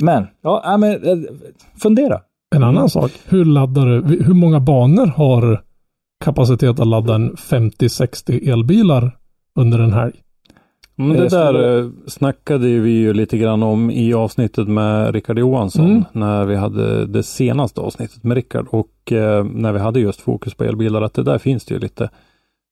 Men, 0.03 0.27
ja, 0.41 0.61
ja 0.63 0.77
men 0.77 1.03
eh, 1.03 1.29
fundera. 1.77 2.21
En 2.55 2.63
annan 2.63 2.89
sak. 2.89 3.11
Hur 3.25 3.45
laddar 3.45 3.85
du? 3.85 4.23
Hur 4.23 4.33
många 4.33 4.59
banor 4.59 5.05
har 5.05 5.63
kapacitet 6.23 6.79
att 6.79 6.87
ladda 6.87 7.15
en 7.15 7.35
50-60 7.35 8.51
elbilar 8.51 9.17
under 9.55 9.79
en 9.79 9.93
helg? 9.93 10.13
Men 10.95 11.17
det 11.17 11.27
där 11.27 11.77
eh, 11.77 11.89
snackade 12.07 12.67
vi 12.67 12.91
ju 12.91 13.13
lite 13.13 13.37
grann 13.37 13.63
om 13.63 13.91
i 13.91 14.13
avsnittet 14.13 14.67
med 14.67 15.13
Rickard 15.13 15.39
Johansson. 15.39 15.85
Mm. 15.85 16.03
När 16.11 16.45
vi 16.45 16.55
hade 16.55 17.05
det 17.05 17.23
senaste 17.23 17.81
avsnittet 17.81 18.23
med 18.23 18.35
Rickard. 18.35 18.67
Och 18.69 19.11
eh, 19.11 19.43
när 19.43 19.73
vi 19.73 19.79
hade 19.79 19.99
just 19.99 20.21
fokus 20.21 20.53
på 20.53 20.63
elbilar. 20.63 21.01
Att 21.01 21.13
det 21.13 21.23
där 21.23 21.37
finns 21.37 21.65
det 21.65 21.73
ju 21.73 21.79
lite 21.79 22.09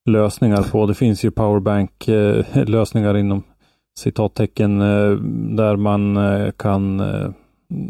lösningar 0.10 0.64
på. 0.64 0.86
Det 0.86 0.94
finns 0.94 1.26
ju 1.26 1.32
powerbank 1.32 2.08
eh, 2.08 2.46
lösningar 2.66 3.18
inom 3.18 3.44
citattecken. 3.98 4.82
Eh, 4.82 5.12
där 5.56 5.76
man 5.76 6.18
eh, 6.18 6.52
kan 6.52 7.00
eh, 7.00 7.30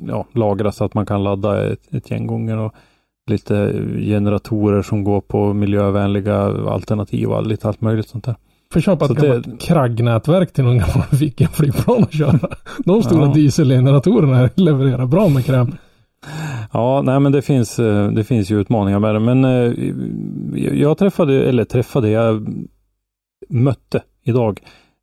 ja, 0.08 0.26
lagra 0.34 0.72
så 0.72 0.86
att 0.86 0.94
man 0.94 1.06
kan 1.06 1.24
ladda 1.24 1.72
ett, 1.72 1.94
ett 1.94 2.12
gäng 2.12 2.28
gånger. 2.28 2.58
Och 2.58 2.74
lite 3.30 3.74
generatorer 4.00 4.82
som 4.82 5.04
går 5.04 5.22
på 5.22 5.54
miljövänliga 5.54 6.38
alternativ 6.70 7.28
och 7.30 7.48
lite 7.48 7.68
allt 7.68 7.82
möjligt 7.82 8.08
sånt 8.10 8.26
där. 8.26 8.36
Får 8.74 8.80
köpa 8.80 9.06
ett 9.06 9.18
det- 9.22 9.44
kraggnätverk 9.60 10.54
till 10.54 10.64
någon 10.64 10.78
gammal 10.78 11.08
Viggen-flygplan 11.12 12.04
och 12.04 12.12
köra. 12.14 12.40
De 12.86 13.04
stora 13.04 13.26
Ja. 13.26 13.34
dieselgeneratorerna 13.34 14.50
levererar 14.56 15.06
bra 15.06 15.30
med 15.30 15.46
kräm. 15.46 15.72
Ja, 16.74 17.02
nej 17.06 17.20
men 17.20 17.32
det 17.32 17.42
finns, 17.42 17.76
det 18.16 18.24
finns 18.28 18.50
ju 18.52 18.60
utmaningar 18.62 19.00
med 19.00 19.16
det. 19.16 19.20
Men 19.20 19.44
jag 20.80 20.98
träffade, 20.98 21.44
eller 21.50 21.64
träffade, 21.66 22.10
jag 22.10 22.48
mötte 23.50 24.02
idag 24.24 24.60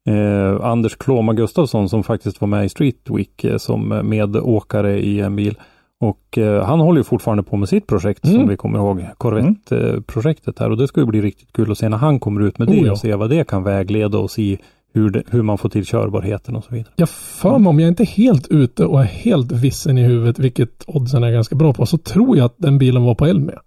eh, 0.08 0.66
Anders 0.66 0.96
Kloma 0.96 1.32
Gustafsson 1.32 1.88
som 1.88 2.02
faktiskt 2.02 2.40
var 2.40 2.48
med 2.48 2.64
i 2.64 2.68
Street 2.68 3.10
Week 3.10 3.44
eh, 3.44 3.56
som 3.56 4.00
medåkare 4.04 4.98
i 5.00 5.20
en 5.20 5.36
bil. 5.36 5.58
Och 6.00 6.38
eh, 6.38 6.64
han 6.64 6.80
håller 6.80 7.00
ju 7.00 7.04
fortfarande 7.04 7.42
på 7.42 7.56
med 7.56 7.68
sitt 7.68 7.86
projekt 7.86 8.24
Mm. 8.24 8.36
som 8.40 8.48
vi 8.48 8.56
kommer 8.56 8.78
ihåg, 8.78 9.04
Corvette-projektet 9.18 10.58
här. 10.58 10.70
Och 10.70 10.76
det 10.76 10.88
ska 10.88 11.00
ju 11.00 11.06
bli 11.06 11.20
riktigt 11.20 11.52
kul 11.52 11.72
att 11.72 11.78
se 11.78 11.88
när 11.88 11.96
han 11.96 12.20
kommer 12.20 12.40
ut 12.40 12.58
med 12.58 12.68
det 12.68 12.80
Oh 12.80 12.86
ja. 12.86 12.92
och 12.92 12.98
se 12.98 13.14
vad 13.14 13.30
det 13.30 13.48
kan 13.48 13.62
vägleda 13.62 14.18
oss 14.18 14.38
i 14.38 14.58
hur, 14.94 15.10
det, 15.10 15.22
hur 15.30 15.42
man 15.42 15.58
får 15.58 15.68
till 15.68 15.86
körbarheten 15.86 16.56
och 16.56 16.64
så 16.64 16.74
vidare. 16.74 16.92
Jag 16.96 17.08
för 17.08 17.58
mig, 17.58 17.68
om 17.70 17.80
jag 17.80 17.88
inte 17.88 18.02
är 18.02 18.06
helt 18.06 18.48
ute 18.48 18.86
och 18.86 19.00
är 19.00 19.04
helt 19.04 19.52
vissen 19.52 19.98
i 19.98 20.02
huvudet, 20.02 20.38
vilket 20.38 20.84
oddsen 20.86 21.22
är 21.24 21.30
ganska 21.30 21.56
bra 21.56 21.72
på, 21.72 21.86
så 21.86 21.98
tror 21.98 22.36
jag 22.36 22.44
att 22.44 22.54
den 22.56 22.78
bilen 22.78 23.02
var 23.04 23.14
på 23.14 23.26
Elmia. 23.26 23.60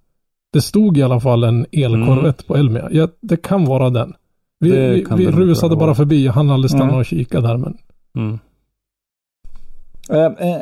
Det 0.53 0.61
stod 0.61 0.97
i 0.97 1.03
alla 1.03 1.19
fall 1.19 1.43
en 1.43 1.65
elkorvett 1.71 2.47
på 2.47 2.55
Elmia. 2.55 2.87
Ja, 2.91 3.07
det 3.21 3.37
kan 3.37 3.65
vara 3.65 3.89
den. 3.89 4.13
Vi, 4.59 4.71
vi, 4.71 5.05
vi 5.17 5.31
rusade 5.31 5.75
vara. 5.75 5.85
bara 5.85 5.95
förbi. 5.95 6.27
Han 6.27 6.49
hade 6.49 6.69
stannat 6.69 6.87
Mm. 6.87 6.99
och 6.99 7.05
kikat 7.05 7.43
där, 7.43 7.57
men 7.57 7.77
Mm. 8.17 8.39
Eh, 10.09 10.49
eh, 10.49 10.61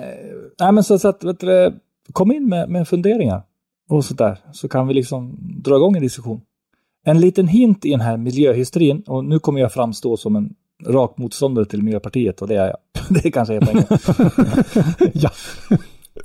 nej 0.60 0.72
men 0.72 0.84
så, 0.84 1.00
så 1.00 1.08
att, 1.08 1.24
vet 1.24 1.40
du, 1.40 1.80
kom 2.14 2.32
in 2.32 2.50
med, 2.50 2.70
med 2.70 2.88
funderingar 2.88 3.42
och 3.90 4.06
sådär. 4.06 4.38
Så 4.52 4.68
kan 4.68 4.88
vi 4.88 4.94
liksom 4.94 5.38
dra 5.64 5.76
igång 5.76 5.96
en 5.96 6.02
diskussion. 6.02 6.42
En 7.06 7.20
liten 7.20 7.48
hint 7.48 7.86
i 7.86 7.92
den 7.92 8.02
här 8.02 8.18
miljöhysterin, 8.18 9.04
och 9.08 9.26
nu 9.26 9.40
kommer 9.40 9.60
jag 9.60 9.74
framstå 9.74 10.18
som 10.18 10.36
en 10.36 10.54
rak 10.88 11.18
motståndare 11.18 11.66
till 11.66 11.82
Miljöpartiet 11.84 12.42
och 12.42 12.48
det 12.48 12.56
är 12.56 12.68
jag. 12.68 12.78
Det 13.10 13.26
är 13.26 13.32
kanske 13.32 13.56
är 13.56 13.62
poängen. 13.62 13.86
ja. 15.14 15.30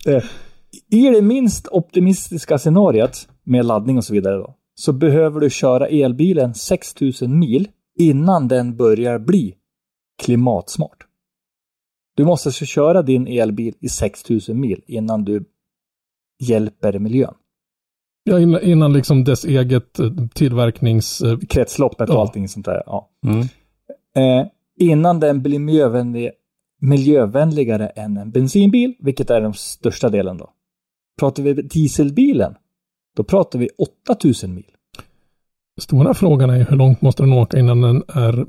Eh, 0.06 0.22
I 0.90 1.10
det 1.10 1.22
minst 1.22 1.68
optimistiska 1.70 2.58
scenariot 2.58 3.28
med 3.44 3.64
laddning 3.66 3.96
och 3.96 4.04
så 4.04 4.12
vidare 4.12 4.36
då, 4.36 4.54
så 4.81 4.93
behöver 4.93 5.41
du 5.41 5.51
köra 5.51 5.89
elbilen 5.89 6.55
6000 6.55 7.39
mil 7.39 7.68
innan 7.99 8.49
den 8.49 8.76
börjar 8.76 9.18
bli 9.18 9.55
klimatsmart. 10.22 11.07
Du 12.16 12.24
måste 12.24 12.49
alltså 12.49 12.64
köra 12.64 13.03
din 13.03 13.26
elbil 13.26 13.74
i 13.81 13.89
6000 13.89 14.61
mil 14.61 14.83
innan 14.87 15.24
du 15.24 15.45
hjälper 16.43 16.99
miljön. 16.99 17.35
ja 18.24 18.61
innan, 18.62 18.93
liksom 18.93 19.24
dess 19.24 19.45
eget 19.45 19.99
eh, 19.99 20.11
tillverknings... 20.35 21.20
eh, 21.20 21.39
Kretsloppet 21.39 22.09
och 22.09 22.14
Ja. 22.14 22.20
allting 22.20 22.49
sånt 22.49 22.66
där. 22.66 22.83
Ja. 22.87 23.11
Mm. 23.26 23.41
Eh, 24.16 24.47
innan 24.78 25.20
den 25.20 25.43
blir 25.43 25.59
miljövänlig, 25.59 26.31
miljövänligare 26.81 27.87
än 27.89 28.16
en 28.16 28.31
bensinbil, 28.31 28.95
vilket 29.01 29.31
är 29.31 29.41
den 29.41 29.55
största 29.55 30.09
delen 30.09 30.37
då. 30.37 30.51
Pratar 31.20 31.43
vi 31.43 31.53
dieselbilen, 31.55 32.55
då 33.20 33.24
pratar 33.24 33.58
vi 33.58 33.68
8000 34.08 34.54
mil. 34.54 34.64
Stora 35.80 36.14
frågan 36.14 36.50
är 36.50 36.56
ju 36.56 36.64
hur 36.64 36.76
långt 36.76 37.02
måste 37.02 37.22
den 37.22 37.32
åka 37.32 37.58
innan 37.58 37.80
den 37.80 38.02
är 38.08 38.46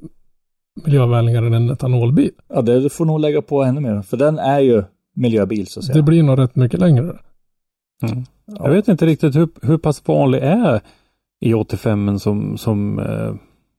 miljövänligare 0.86 1.48
än 1.48 1.54
en 1.54 1.70
etanolbil? 1.70 2.32
Ja, 2.48 2.62
det 2.62 2.90
får 2.90 3.06
nog 3.06 3.20
lägga 3.20 3.42
på 3.42 3.64
ännu 3.64 3.82
mer, 3.82 4.02
för 4.02 4.18
den 4.18 4.40
är 4.40 4.60
ju 4.60 4.84
miljöbil 5.16 5.68
så 5.68 5.80
att 5.80 5.86
säga. 5.86 5.96
Det 5.96 6.04
blir 6.04 6.24
nog 6.24 6.40
rätt 6.40 6.56
mycket 6.56 6.80
längre. 6.80 7.04
Mm. 7.04 8.26
Jag 8.46 8.70
vet 8.70 8.88
inte 8.88 9.06
riktigt 9.06 9.36
hur, 9.36 9.50
hur 9.62 9.78
pass 9.78 10.08
vanlig 10.08 10.40
är 10.40 10.82
E85 11.46 12.18
som, 12.18 12.58
som 12.58 13.00
eh, 13.00 13.34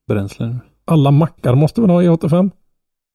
bränsle 0.08 0.46
nu? 0.46 0.56
Alla 0.84 1.10
mackar 1.10 1.54
måste 1.54 1.80
väl 1.80 1.90
ha 1.90 2.02
E85? 2.02 2.50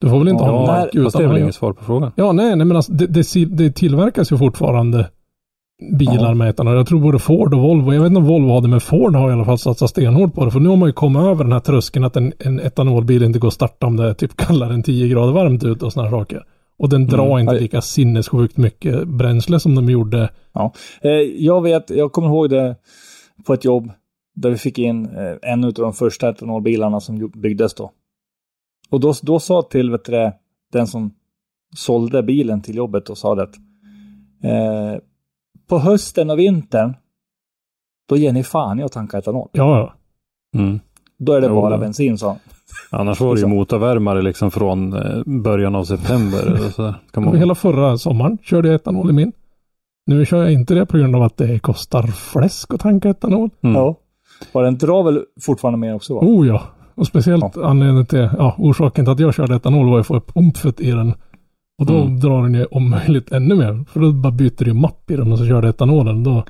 Du 0.02 0.10
får 0.10 0.20
väl 0.20 0.28
inte 0.28 0.44
Ja, 0.44 0.52
ha 0.52 0.60
en 0.60 0.68
mack 0.68 0.80
Fast 0.84 0.94
det 0.94 1.00
är 1.00 1.24
utan 1.24 1.34
väl 1.34 1.42
inget 1.42 1.56
svar 1.56 1.74
på 1.74 1.84
frågan. 1.84 2.12
Ja, 2.16 2.32
nej, 2.32 2.56
nej 2.56 2.66
men 2.66 2.78
alltså, 2.78 2.92
det, 2.92 3.08
det, 3.08 3.46
det 3.46 3.72
tillverkas 3.72 4.32
ju 4.32 4.38
fortfarande 4.38 5.10
bilar 6.00 6.28
Ja. 6.30 6.34
med 6.34 6.50
etanol. 6.50 6.76
Jag 6.76 6.88
tror 6.88 7.00
både 7.02 7.20
Ford 7.20 7.54
och 7.54 7.60
Volvo, 7.62 7.94
jag 7.94 8.02
vet 8.02 8.08
inte 8.08 8.18
om 8.20 8.26
Volvo 8.26 8.50
har 8.50 8.62
det, 8.62 8.68
men 8.68 8.80
Ford 8.80 9.16
har 9.16 9.30
i 9.30 9.34
alla 9.34 9.46
fall 9.46 9.58
satsat 9.58 9.90
stenhårt 9.90 10.34
på 10.34 10.46
det. 10.46 10.52
För 10.52 10.60
nu 10.60 10.70
har 10.70 10.76
man 10.76 10.90
ju 10.90 10.94
kommit 10.94 11.22
över 11.22 11.44
den 11.44 11.54
här 11.54 11.60
tröskeln 11.60 12.06
att 12.06 12.16
en, 12.16 12.34
en 12.40 12.60
etanolbil 12.60 13.24
inte 13.24 13.40
går 13.40 13.48
att 13.48 13.54
starta 13.54 13.88
om 13.88 13.98
det 13.98 14.10
är 14.10 14.14
typ 14.14 14.36
kallare 14.38 14.74
än 14.74 14.84
10 14.84 15.08
grader 15.08 15.34
varmt 15.34 15.64
ute 15.64 15.86
och 15.86 15.94
sådana 15.94 16.12
saker. 16.12 16.44
Och 16.80 16.90
den 16.90 17.08
drar 17.08 17.26
Mm. 17.26 17.40
inte 17.40 17.54
Ja. 17.56 17.60
lika 17.62 17.82
sinnessjukt 17.82 18.58
mycket 18.58 19.08
bränsle 19.08 19.60
som 19.60 19.76
de 19.76 19.90
gjorde. 19.90 20.30
Eh, 21.02 21.12
jag 21.38 21.62
vet, 21.62 21.90
jag 21.90 22.12
kommer 22.12 22.28
ihåg 22.28 22.50
det 22.50 22.76
på 23.46 23.54
ett 23.54 23.66
jobb 23.66 23.92
där 24.36 24.50
vi 24.50 24.58
fick 24.58 24.80
in 24.80 25.06
eh, 25.06 25.52
en 25.52 25.64
av 25.64 25.74
de 25.74 25.94
första 25.94 26.30
etanolbilarna 26.30 27.00
som 27.00 27.32
byggdes 27.36 27.74
då. 27.74 27.92
Och 28.90 29.00
då, 29.00 29.14
då 29.22 29.40
sa 29.40 29.62
till 29.62 29.92
vet 29.92 30.06
du, 30.06 30.32
den 30.74 30.88
som 30.88 31.12
sålde 31.76 32.24
bilen 32.24 32.62
till 32.62 32.76
jobbet 32.76 33.10
och 33.10 33.18
sa 33.18 33.36
det 33.36 33.44
att 33.44 33.56
eh, 34.44 35.00
på 35.68 35.80
hösten 35.80 36.30
och 36.30 36.40
vintern 36.40 36.94
då 38.10 38.18
ger 38.18 38.34
ni 38.34 38.44
fan 38.44 38.80
i 38.80 38.84
att 38.84 38.92
tanka 38.92 39.18
etanol. 39.18 39.50
Ja, 39.52 39.78
ja. 39.80 39.94
Mm. 40.60 40.80
Då 41.18 41.34
är 41.34 41.42
det 41.42 41.48
Jo, 41.48 41.62
bara 41.62 41.76
då. 41.76 41.82
bensin, 41.82 42.18
han. 42.22 42.36
Annars 42.90 43.20
var 43.20 43.36
det 43.36 43.42
ju 43.42 43.48
motorvärmare 43.48 44.22
liksom 44.22 44.52
från 44.52 44.94
eh, 44.94 45.24
början 45.26 45.76
av 45.76 45.84
september. 45.84 46.70
så. 46.76 46.94
Kan 47.12 47.26
man... 47.26 47.38
Hela 47.38 47.56
förra 47.56 47.98
sommaren 47.98 48.38
körde 48.44 48.68
jag 48.68 48.76
etanol 48.76 49.10
i 49.10 49.14
min. 49.14 49.32
Nu 50.06 50.26
kör 50.26 50.44
jag 50.44 50.54
inte 50.54 50.74
det 50.74 50.86
på 50.86 50.98
grund 50.98 51.16
av 51.16 51.24
att 51.24 51.38
det 51.38 51.60
kostar 51.60 52.04
fläsk 52.08 52.74
att 52.74 52.82
tanka 52.82 53.10
etanol. 53.10 53.50
Mm. 53.62 53.76
Ja. 53.76 53.96
Och 54.52 54.62
den 54.62 54.78
drar 54.78 55.04
väl 55.04 55.24
fortfarande 55.42 55.80
mer 55.80 55.96
också 55.96 56.16
va? 56.16 56.22
Oh 56.24 56.48
ja. 56.48 56.62
Och 56.96 57.08
speciellt 57.08 57.58
anledningen 57.58 58.06
till, 58.06 58.30
ja, 58.38 58.56
orsaken 58.58 59.06
till 59.06 59.12
att 59.12 59.20
jag 59.20 59.34
körde 59.34 59.56
etanol 59.56 59.90
var 59.90 59.98
ju 59.98 60.02
att 60.02 60.08
få 60.08 60.16
upp 60.16 60.32
omfet 60.36 60.80
i 60.80 60.92
den. 60.92 61.14
Och 61.80 61.86
då 61.86 61.94
Mm. 62.02 62.20
drar 62.20 62.44
den 62.44 62.54
ju 62.54 62.66
om 62.66 62.90
möjligt 62.90 63.32
ännu 63.32 63.56
mer. 63.56 63.86
För 63.92 64.00
då 64.00 64.12
bara 64.12 64.32
byter 64.32 64.64
du 64.66 64.74
mapp 64.74 65.12
i 65.12 65.16
den 65.16 65.32
och 65.32 65.38
så 65.38 65.46
kör 65.46 65.62
du 65.62 65.70
etanolen. 65.70 66.24
Då 66.24 66.44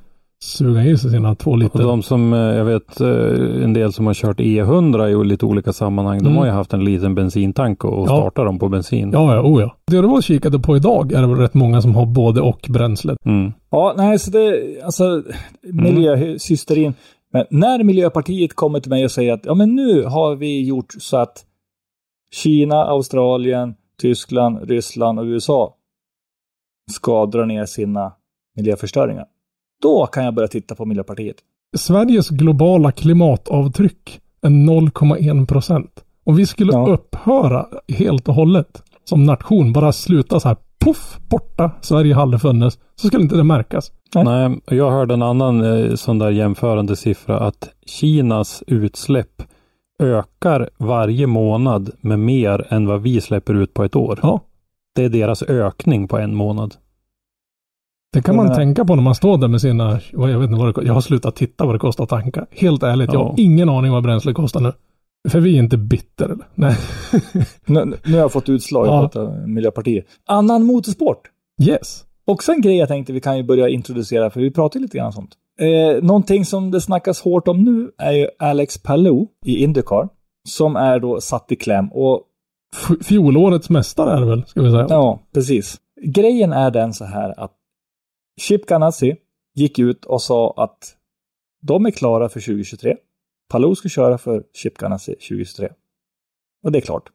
suger 0.44 0.80
han 0.80 0.88
i 0.90 0.98
sig 0.98 1.12
sina 1.12 1.36
två 1.36 1.52
Och 1.52 1.58
liter. 1.58 1.80
de 1.80 2.04
som, 2.04 2.34
eh, 2.34 2.40
jag 2.40 2.66
vet 2.66 3.02
eh, 3.02 3.64
en 3.64 3.74
del 3.74 3.94
som 3.94 4.08
har 4.08 4.14
kört 4.14 4.40
E100 4.40 5.08
i 5.08 5.26
lite 5.28 5.46
olika 5.46 5.74
sammanhang, 5.74 6.18
de 6.20 6.26
Mm. 6.26 6.38
har 6.38 6.46
ju 6.46 6.52
haft 6.52 6.74
en 6.74 6.84
liten 6.86 7.16
bensintank 7.16 7.84
och, 7.84 7.94
och 7.94 8.08
Ja. 8.08 8.18
startar 8.18 8.46
dem 8.46 8.60
på 8.60 8.70
bensin. 8.70 9.10
Ja, 9.14 9.36
ja, 9.36 9.42
oh 9.42 9.62
ja. 9.62 9.76
Det 9.88 10.02
du 10.02 10.08
var 10.08 10.18
och 10.18 10.24
kikade 10.24 10.60
på 10.60 10.76
idag 10.78 11.12
är 11.12 11.22
det 11.22 11.28
väl 11.28 11.38
rätt 11.38 11.54
många 11.54 11.82
som 11.82 11.96
har 11.96 12.06
både 12.06 12.42
och 12.42 12.66
bränslet. 12.70 13.18
Mm. 13.26 13.52
Ja, 13.70 13.94
nej, 13.98 14.20
så 14.20 14.32
det, 14.32 14.62
alltså 14.86 15.24
miljöhysterin. 15.74 16.94
Men 17.34 17.46
när 17.50 17.84
Miljöpartiet 17.84 18.56
kommer 18.56 18.80
till 18.80 18.90
mig 18.90 19.06
och 19.06 19.12
säger 19.12 19.34
att 19.34 19.46
ja, 19.46 19.54
men 19.54 19.76
nu 19.76 20.04
har 20.04 20.36
vi 20.36 20.66
gjort 20.68 20.94
så 21.00 21.18
att 21.18 21.44
Kina, 22.36 22.76
Australien, 22.76 23.76
Tyskland, 24.02 24.70
Ryssland 24.70 25.20
och 25.20 25.26
USA 25.26 25.74
ska 26.92 27.26
dra 27.26 27.46
ner 27.46 27.66
sina 27.66 28.12
miljöförstöringar. 28.56 29.26
Då 29.82 30.06
kan 30.06 30.26
jag 30.26 30.34
börja 30.34 30.48
titta 30.48 30.76
på 30.76 30.86
Miljöpartiet. 30.86 31.36
Sveriges 31.78 32.30
globala 32.30 32.92
klimatavtryck 32.92 34.20
är 34.42 34.50
0,1 34.50 35.46
procent. 35.48 36.04
Om 36.24 36.36
vi 36.36 36.46
skulle 36.46 36.72
Ja. 36.74 36.88
upphöra 36.88 37.66
helt 37.88 38.28
och 38.30 38.36
hållet 38.36 38.84
som 39.04 39.24
nation, 39.26 39.74
bara 39.74 39.92
sluta 39.92 40.40
så 40.40 40.48
här, 40.48 40.58
puff, 40.86 41.18
borta, 41.30 41.72
Sverige 41.82 42.14
hade 42.16 42.40
funnits, 42.40 42.80
så 42.96 43.08
skulle 43.08 43.24
inte 43.24 43.36
det 43.38 43.44
märkas. 43.44 43.92
Nej, 44.16 44.60
jag 44.68 44.92
hörde 44.92 45.14
en 45.14 45.22
annan 45.22 45.62
eh, 45.64 45.96
sån 45.96 46.20
där 46.20 46.30
jämförande 46.32 46.96
siffra 46.96 47.40
att 47.40 47.70
Kinas 47.86 48.64
utsläpp 48.68 49.44
ökar 50.04 50.70
varje 50.78 51.28
månad 51.28 51.92
med 52.02 52.20
mer 52.20 52.68
än 52.70 52.88
vad 52.88 53.02
vi 53.02 53.22
släpper 53.22 53.54
ut 53.54 53.74
på 53.74 53.84
ett 53.84 53.96
år. 53.96 54.20
Ja. 54.24 54.42
Det 54.96 55.06
är 55.06 55.10
deras 55.10 55.44
ökning 55.44 56.08
på 56.08 56.18
en 56.18 56.36
månad. 56.36 56.76
Det 58.14 58.22
kan 58.22 58.36
man 58.36 58.56
tänka 58.56 58.86
på 58.86 58.96
när 58.96 59.04
man 59.04 59.16
står 59.16 59.38
där 59.38 59.48
med 59.48 59.62
sina, 59.62 60.00
jag 60.12 60.40
vet 60.40 60.50
inte 60.50 60.64
vad 60.64 60.76
det. 60.76 60.86
Jag 60.86 60.94
har 60.94 61.02
slutat 61.02 61.36
titta 61.36 61.66
vad 61.66 61.76
det 61.76 61.80
kostar 61.80 62.04
att 62.04 62.10
tanka. 62.10 62.46
Helt 62.52 62.84
ärligt, 62.84 63.14
jag 63.14 63.20
har 63.20 63.26
Ja. 63.30 63.34
ingen 63.38 63.70
aning 63.70 63.92
vad 63.92 64.04
bränsle 64.04 64.34
kostar 64.34 64.60
nu. 64.62 64.74
För 65.30 65.40
vi 65.40 65.56
är 65.56 65.60
inte 65.64 65.78
bitter 65.78 66.26
eller? 66.26 66.46
Nej. 66.56 66.76
Nu, 67.66 67.86
nu 68.06 68.12
har 68.14 68.20
jag 68.20 68.32
fått 68.32 68.50
utslag, 68.50 68.88
jag 68.88 68.94
Ja. 68.94 69.02
pratar 69.02 69.48
Miljöpartiet. 69.48 70.06
Annan 70.26 70.64
motorsport. 70.66 71.22
Yes. 71.62 72.04
Också 72.26 72.52
en 72.52 72.62
grej 72.62 72.78
jag 72.78 72.88
tänkte 72.88 73.14
vi 73.14 73.22
kan 73.22 73.38
ju 73.38 73.44
börja 73.44 73.70
introducera, 73.70 74.30
för 74.30 74.40
vi 74.42 74.52
pratar 74.52 74.80
lite 74.80 74.98
grann 74.98 75.06
om 75.08 75.12
sånt. 75.14 75.32
Eh, 75.60 76.04
någonting 76.04 76.46
som 76.46 76.72
det 76.72 76.82
snackas 76.82 77.22
hårt 77.22 77.48
om 77.48 77.64
nu 77.64 77.92
är 77.98 78.12
ju 78.12 78.28
Alex 78.40 78.78
Palou 78.84 79.28
i 79.46 79.64
Indycar, 79.64 80.10
som 80.50 80.76
är 80.76 81.00
då 81.00 81.22
satt 81.22 81.52
i 81.52 81.56
kläm. 81.56 81.92
Och 81.92 82.24
F- 82.76 83.06
fjolårets 83.08 83.70
mästare 83.70 84.12
är 84.18 84.20
det 84.20 84.26
väl, 84.26 84.46
ska 84.46 84.62
vi 84.62 84.72
säga. 84.72 84.86
ja, 84.90 85.20
precis. 85.34 85.78
Grejen 86.06 86.54
är 86.54 86.72
den 86.72 86.94
så 86.94 87.06
här 87.06 87.40
att 87.40 87.52
Chip 88.42 88.66
Ganassi 88.66 89.16
gick 89.56 89.80
ut 89.80 90.06
och 90.06 90.22
sa 90.22 90.54
att 90.58 90.96
de 91.62 91.86
är 91.86 91.92
klara 91.92 92.30
för 92.30 92.40
2023. 92.40 92.96
Palou 93.50 93.76
ska 93.76 93.90
köra 93.90 94.18
för 94.18 94.44
Chip 94.54 94.78
Ganassi 94.78 95.12
2023. 95.16 95.70
Och 96.64 96.72
det 96.72 96.80
är 96.80 96.82
klart. 96.82 97.10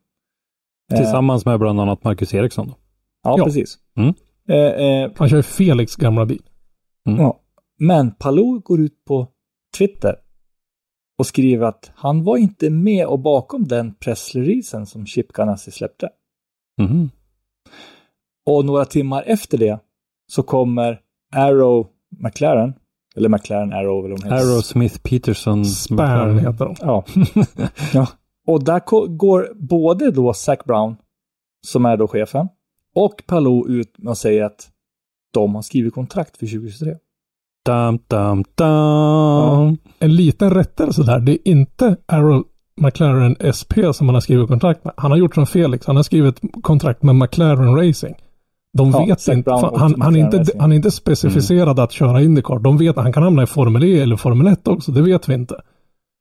Eh, 0.93 0.97
Tillsammans 0.99 1.47
med 1.47 1.59
bland 1.59 1.80
annat 1.80 2.05
Marcus 2.05 2.34
Eriksson. 2.34 2.66
Då. 2.68 2.74
Ja, 3.22 3.34
Ja. 3.38 3.45
precis. 3.45 3.78
Mm. 3.97 4.14
Eh, 4.49 4.57
eh, 4.84 5.11
Han 5.16 5.28
kör 5.28 5.43
Felix 5.43 5.97
gamla 5.97 6.26
bil. 6.26 6.43
Ja. 7.05 7.38
Men 7.79 8.11
Palou 8.11 8.61
går 8.61 8.81
ut 8.81 9.05
på 9.05 9.29
Twitter 9.79 10.16
och 11.18 11.27
skriver 11.27 11.66
att 11.66 11.91
han 11.95 12.25
var 12.25 12.37
inte 12.37 12.70
med 12.70 13.07
och 13.07 13.18
bakom 13.18 13.68
den 13.68 13.95
pressreleasen 13.95 14.87
som 14.87 15.07
Chip 15.07 15.33
Ganassi 15.33 15.70
släppte. 15.70 16.09
Mhm. 16.81 17.11
Och 18.47 18.64
några 18.64 18.85
timmar 18.85 19.23
efter 19.27 19.59
det 19.59 19.79
så 20.27 20.43
kommer 20.43 21.01
Arrow 21.35 21.87
McLaren, 22.18 22.75
eller 23.16 23.29
McLaren 23.29 23.73
Arrow 23.73 24.05
eller 24.05 24.11
vad 24.11 24.20
de 24.20 24.25
heter. 24.25 24.37
Arrow 24.37 24.61
Smith 24.61 24.99
Peterson. 25.03 25.64
Spärn 25.64 26.39
heter 26.39 26.64
de. 26.64 26.75
Ja. 26.81 27.05
ja. 27.93 28.07
Och 28.47 28.64
där 28.64 29.09
går 29.16 29.55
både 29.55 30.11
då 30.11 30.35
Zac 30.35 30.59
Brown, 30.64 30.97
som 31.66 31.85
är 31.85 31.97
då 31.97 32.09
chefen, 32.09 32.49
och 32.95 33.23
Palou 33.27 33.68
ut 33.68 33.97
att 34.07 34.18
säga 34.18 34.47
att 34.47 34.70
de 35.33 35.55
har 35.55 35.62
skrivit 35.62 35.95
kontrakt 35.95 36.37
för 36.37 36.47
2023. 36.47 36.97
Dam, 37.64 37.98
dam, 38.08 38.44
dam. 38.54 39.76
En 39.98 40.14
liten 40.16 40.50
rättelse 40.50 41.02
där. 41.02 41.20
Det 41.20 41.32
är 41.32 41.38
inte 41.48 41.96
Arrow 42.06 42.44
McLaren 42.80 43.36
SP 43.58 43.72
som 43.92 44.08
han 44.08 44.14
har 44.14 44.20
skrivit 44.20 44.48
kontrakt 44.48 44.84
med. 44.84 44.94
Han 44.96 45.10
har 45.10 45.18
gjort 45.18 45.34
som 45.34 45.46
Felix. 45.46 45.86
Han 45.86 45.96
har 45.96 46.02
skrivit 46.02 46.40
kontrakt 46.62 47.02
med 47.02 47.14
McLaren 47.16 47.76
Racing. 47.76 48.14
De 48.78 48.90
Ja, 48.90 49.04
vet 49.04 49.28
inte. 49.28 49.50
Han, 49.50 50.00
han, 50.00 50.16
är 50.16 50.20
inte 50.20 50.44
han 50.58 50.72
är 50.72 50.76
inte 50.76 50.90
specificerad 50.90 51.80
att 51.80 51.92
köra 51.92 52.22
Indycar. 52.22 52.58
De 52.58 52.76
vet 52.78 52.96
att 52.98 53.02
han 53.04 53.12
kan 53.12 53.22
hamna 53.22 53.42
i 53.42 53.46
Formel 53.46 53.84
E 53.84 54.00
eller 54.00 54.16
Formel 54.16 54.46
1 54.46 54.68
också. 54.68 54.92
Det 54.92 55.02
vet 55.02 55.28
vi 55.28 55.34
inte. 55.34 55.54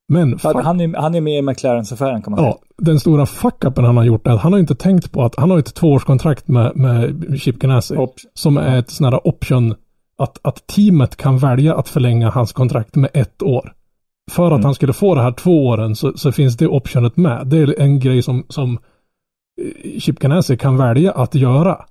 Men 0.08 0.38
Han, 0.42 0.80
är, 0.80 1.00
han 1.00 1.14
är 1.14 1.20
med 1.20 1.38
i 1.38 1.42
McLarens-affären 1.42 2.22
kan 2.22 2.30
man 2.30 2.38
säga. 2.40 2.48
ja, 2.50 2.58
den 2.78 3.00
stora 3.00 3.26
fuck-upen 3.26 3.84
han 3.84 3.96
har 3.96 4.04
gjort 4.04 4.26
är 4.26 4.30
att 4.30 4.40
han 4.40 4.52
har 4.52 4.60
inte 4.60 4.74
tänkt 4.74 5.12
på 5.12 5.22
att 5.22 5.34
han 5.36 5.50
har 5.50 5.58
ett 5.58 5.74
tvåårskontrakt 5.74 6.48
med, 6.48 6.76
med 6.76 7.24
Chip 7.40 7.58
Ganassi. 7.58 7.96
Och, 7.96 8.14
som 8.34 8.56
är 8.56 8.78
ett 8.78 8.90
sån 8.90 9.04
här 9.04 9.26
option 9.26 9.74
att, 10.18 10.38
att 10.42 10.66
teamet 10.66 11.16
kan 11.16 11.38
välja 11.38 11.74
att 11.74 11.88
förlänga 11.88 12.30
hans 12.30 12.52
kontrakt 12.52 12.96
med 12.96 13.10
ett 13.14 13.42
år. 13.42 13.72
För 14.30 14.46
att 14.46 14.52
Mm. 14.52 14.64
han 14.64 14.74
skulle 14.74 14.92
få 14.92 15.14
det 15.14 15.22
här 15.22 15.32
två 15.32 15.66
åren 15.66 15.96
så, 15.96 16.12
så 16.16 16.32
finns 16.32 16.56
det 16.56 16.66
optionet 16.66 17.16
med. 17.16 17.46
Det 17.46 17.58
är 17.58 17.80
en 17.80 18.00
grej 18.00 18.22
som, 18.22 18.44
som 18.48 18.78
eh, 19.62 20.00
Chip 20.00 20.18
Ganassi 20.18 20.56
kan 20.56 20.76
välja 20.76 21.12
att 21.12 21.34
göra. 21.34 21.84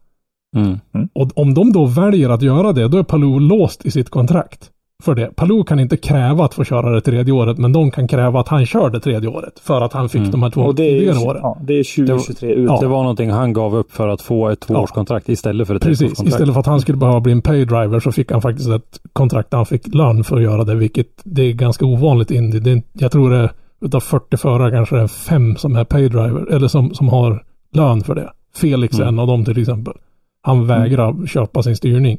Mm. 0.55 0.79
Och 1.13 1.37
om 1.37 1.53
de 1.53 1.71
då 1.73 1.85
väljer 1.85 2.29
att 2.29 2.41
göra 2.41 2.71
det, 2.71 2.87
då 2.87 2.97
är 2.97 3.03
Palou 3.03 3.39
låst 3.39 3.85
i 3.85 3.91
sitt 3.91 4.09
kontrakt. 4.09 4.71
För 5.01 5.15
det. 5.15 5.35
Palou 5.35 5.63
kan 5.63 5.79
inte 5.79 5.97
kräva 5.97 6.45
att 6.45 6.53
få 6.53 6.63
köra 6.63 6.89
det 6.89 7.01
tredje 7.01 7.33
året, 7.33 7.57
men 7.57 7.71
de 7.73 7.91
kan 7.91 8.07
kräva 8.07 8.39
att 8.39 8.47
han 8.47 8.65
kör 8.65 8.89
det 8.89 8.99
tredje 8.99 9.29
året. 9.29 9.59
För 9.59 9.81
att 9.81 9.93
han 9.93 10.09
fick 10.09 10.19
Mm. 10.19 10.31
de 10.31 10.43
här 10.43 10.49
två 10.49 10.61
och 10.61 10.75
det 10.75 10.83
är, 10.83 10.91
tidigare 10.99 11.17
ju, 11.17 11.25
åren. 11.25 11.39
ja, 11.43 11.57
det 11.63 11.73
är 11.73 11.83
2023 12.05 12.53
ut. 12.53 12.69
Ja. 12.69 12.77
Det 12.81 12.87
var 12.87 13.01
någonting 13.01 13.29
han 13.29 13.53
gav 13.53 13.75
upp 13.75 13.91
för 13.91 14.07
att 14.07 14.21
få 14.21 14.49
ett 14.49 14.59
tvåårskontrakt 14.59 15.29
istället 15.29 15.67
för 15.67 15.75
ett 15.75 15.83
Precis, 15.83 16.23
istället 16.23 16.53
för 16.53 16.59
att 16.59 16.65
han 16.65 16.81
skulle 16.81 16.97
behöva 16.97 17.19
bli 17.19 17.31
en 17.31 17.41
paydriver 17.41 17.99
så 17.99 18.11
fick 18.11 18.31
han 18.31 18.41
faktiskt 18.41 18.69
ett 18.69 18.99
kontrakt 19.13 19.51
där 19.51 19.57
han 19.57 19.65
fick 19.65 19.93
lön 19.95 20.23
för 20.23 20.35
att 20.37 20.43
göra 20.43 20.63
det, 20.63 20.75
vilket 20.75 21.07
det 21.23 21.41
är 21.41 21.53
ganska 21.53 21.85
ovanligt 21.85 22.31
i 22.31 22.35
Indy. 22.35 22.59
Det 22.59 22.71
är, 22.71 22.81
jag 22.93 23.11
tror 23.11 23.29
det 23.29 23.49
utav 23.81 23.99
40 23.99 24.37
förare 24.37 24.71
kanske 24.71 24.95
det 24.95 25.01
är 25.01 25.07
fem 25.07 25.55
som 25.55 25.75
är 25.75 25.83
paydriver, 25.83 26.51
eller 26.53 26.67
som, 26.67 26.93
som 26.93 27.09
har 27.09 27.43
lön 27.73 28.01
för 28.01 28.15
det. 28.15 28.29
Felix 28.55 28.95
är 28.99 29.01
Mm. 29.01 29.13
en 29.13 29.19
av 29.19 29.27
dem 29.27 29.45
till 29.45 29.61
exempel. 29.61 29.93
Han 30.41 30.67
vägrar 30.67 31.27
köpa 31.27 31.63
sin 31.63 31.75
styrning. 31.75 32.17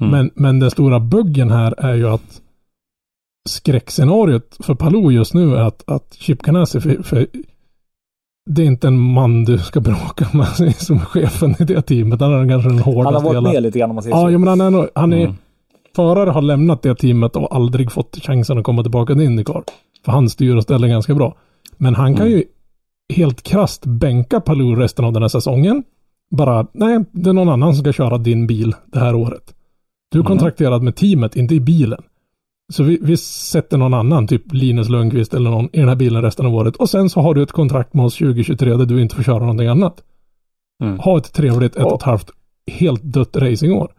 Mm. 0.00 0.10
Men, 0.10 0.30
men 0.34 0.58
den 0.60 0.70
stora 0.70 1.00
buggen 1.00 1.50
här 1.50 1.74
är 1.78 1.94
ju 1.94 2.08
att 2.08 2.40
skräckscenariot 3.48 4.56
för 4.60 4.74
Palou 4.74 5.10
just 5.12 5.34
nu 5.34 5.56
är 5.56 5.60
att, 5.60 5.84
att 5.86 6.14
Chip 6.14 6.42
Ganassi, 6.42 6.80
för, 6.80 7.02
för 7.02 7.26
det 8.50 8.62
är 8.62 8.66
inte 8.66 8.88
en 8.88 8.98
man 8.98 9.44
du 9.44 9.58
ska 9.58 9.80
bråka 9.80 10.28
med 10.32 10.46
som 10.76 11.00
chefen 11.00 11.54
i 11.58 11.64
det 11.64 11.82
teamet. 11.82 12.20
Han 12.20 12.32
är 12.32 12.48
kanske 12.48 12.68
den 12.68 12.78
hårdaste 12.78 13.06
Han 13.06 13.14
har 13.14 13.22
varit 13.22 13.36
hela- 13.36 13.52
med 13.52 13.62
lite 13.62 13.78
grann 13.78 13.90
om 13.90 13.94
man 13.96 14.02
säger 14.02 14.16
Ja, 14.16 14.22
så. 14.22 14.30
jo, 14.30 14.38
men 14.38 14.48
han 14.48 14.60
är, 14.60 14.70
nog- 14.70 14.88
han 14.94 15.12
är 15.12 15.24
Mm. 15.24 15.36
förare 15.96 16.30
har 16.30 16.42
lämnat 16.42 16.82
det 16.82 16.94
teamet 16.94 17.36
och 17.36 17.54
aldrig 17.56 17.92
fått 17.92 18.16
chansen 18.22 18.58
att 18.58 18.64
komma 18.64 18.82
tillbaka 18.82 19.14
till 19.14 19.22
Indycar. 19.22 19.62
För 20.04 20.12
han 20.12 20.28
styr 20.28 20.56
och 20.56 20.62
ställer 20.62 20.88
ganska 20.88 21.14
bra. 21.14 21.36
Men 21.76 21.94
han 21.94 22.14
kan 22.16 22.26
Mm. 22.26 22.38
ju 22.38 22.44
helt 23.14 23.42
krasst 23.42 23.86
bänka 23.86 24.40
Palou 24.40 24.74
resten 24.76 25.04
av 25.04 25.12
den 25.12 25.22
här 25.22 25.28
säsongen. 25.28 25.82
Bara, 26.30 26.66
nej, 26.72 27.04
det 27.12 27.30
är 27.30 27.34
någon 27.34 27.48
annan 27.48 27.74
som 27.74 27.82
ska 27.84 27.92
köra 27.92 28.18
din 28.18 28.46
bil 28.46 28.74
det 28.86 28.98
här 28.98 29.14
året. 29.14 29.54
Du 30.12 30.18
är 30.18 30.22
Mm. 30.22 30.26
kontrakterad 30.28 30.82
med 30.82 30.96
teamet, 30.96 31.36
inte 31.36 31.54
i 31.54 31.60
bilen. 31.60 32.02
Så 32.72 32.82
vi, 32.82 32.98
vi 33.02 33.16
sätter 33.16 33.78
någon 33.78 33.94
annan, 33.94 34.26
typ 34.26 34.42
Linus 34.52 34.88
Lundqvist 34.88 35.34
eller 35.34 35.50
någon, 35.50 35.64
i 35.72 35.78
den 35.78 35.88
här 35.88 35.96
bilen 35.96 36.22
resten 36.22 36.46
av 36.46 36.54
året. 36.54 36.76
Och 36.76 36.90
sen 36.90 37.10
så 37.10 37.20
har 37.20 37.34
du 37.34 37.42
ett 37.42 37.52
kontrakt 37.52 37.94
med 37.94 38.04
oss 38.04 38.14
2023 38.16 38.74
där 38.76 38.86
du 38.86 39.02
inte 39.02 39.14
får 39.16 39.22
köra 39.22 39.38
någonting 39.38 39.68
annat. 39.68 40.02
Mm. 40.82 40.98
Ha 40.98 41.18
ett 41.18 41.32
trevligt 41.32 41.76
ett 41.76 41.84
och 41.84 41.94
ett 41.94 42.02
halvt 42.02 42.30
helt 42.70 43.02
dött 43.02 43.36
racingår. 43.36 43.92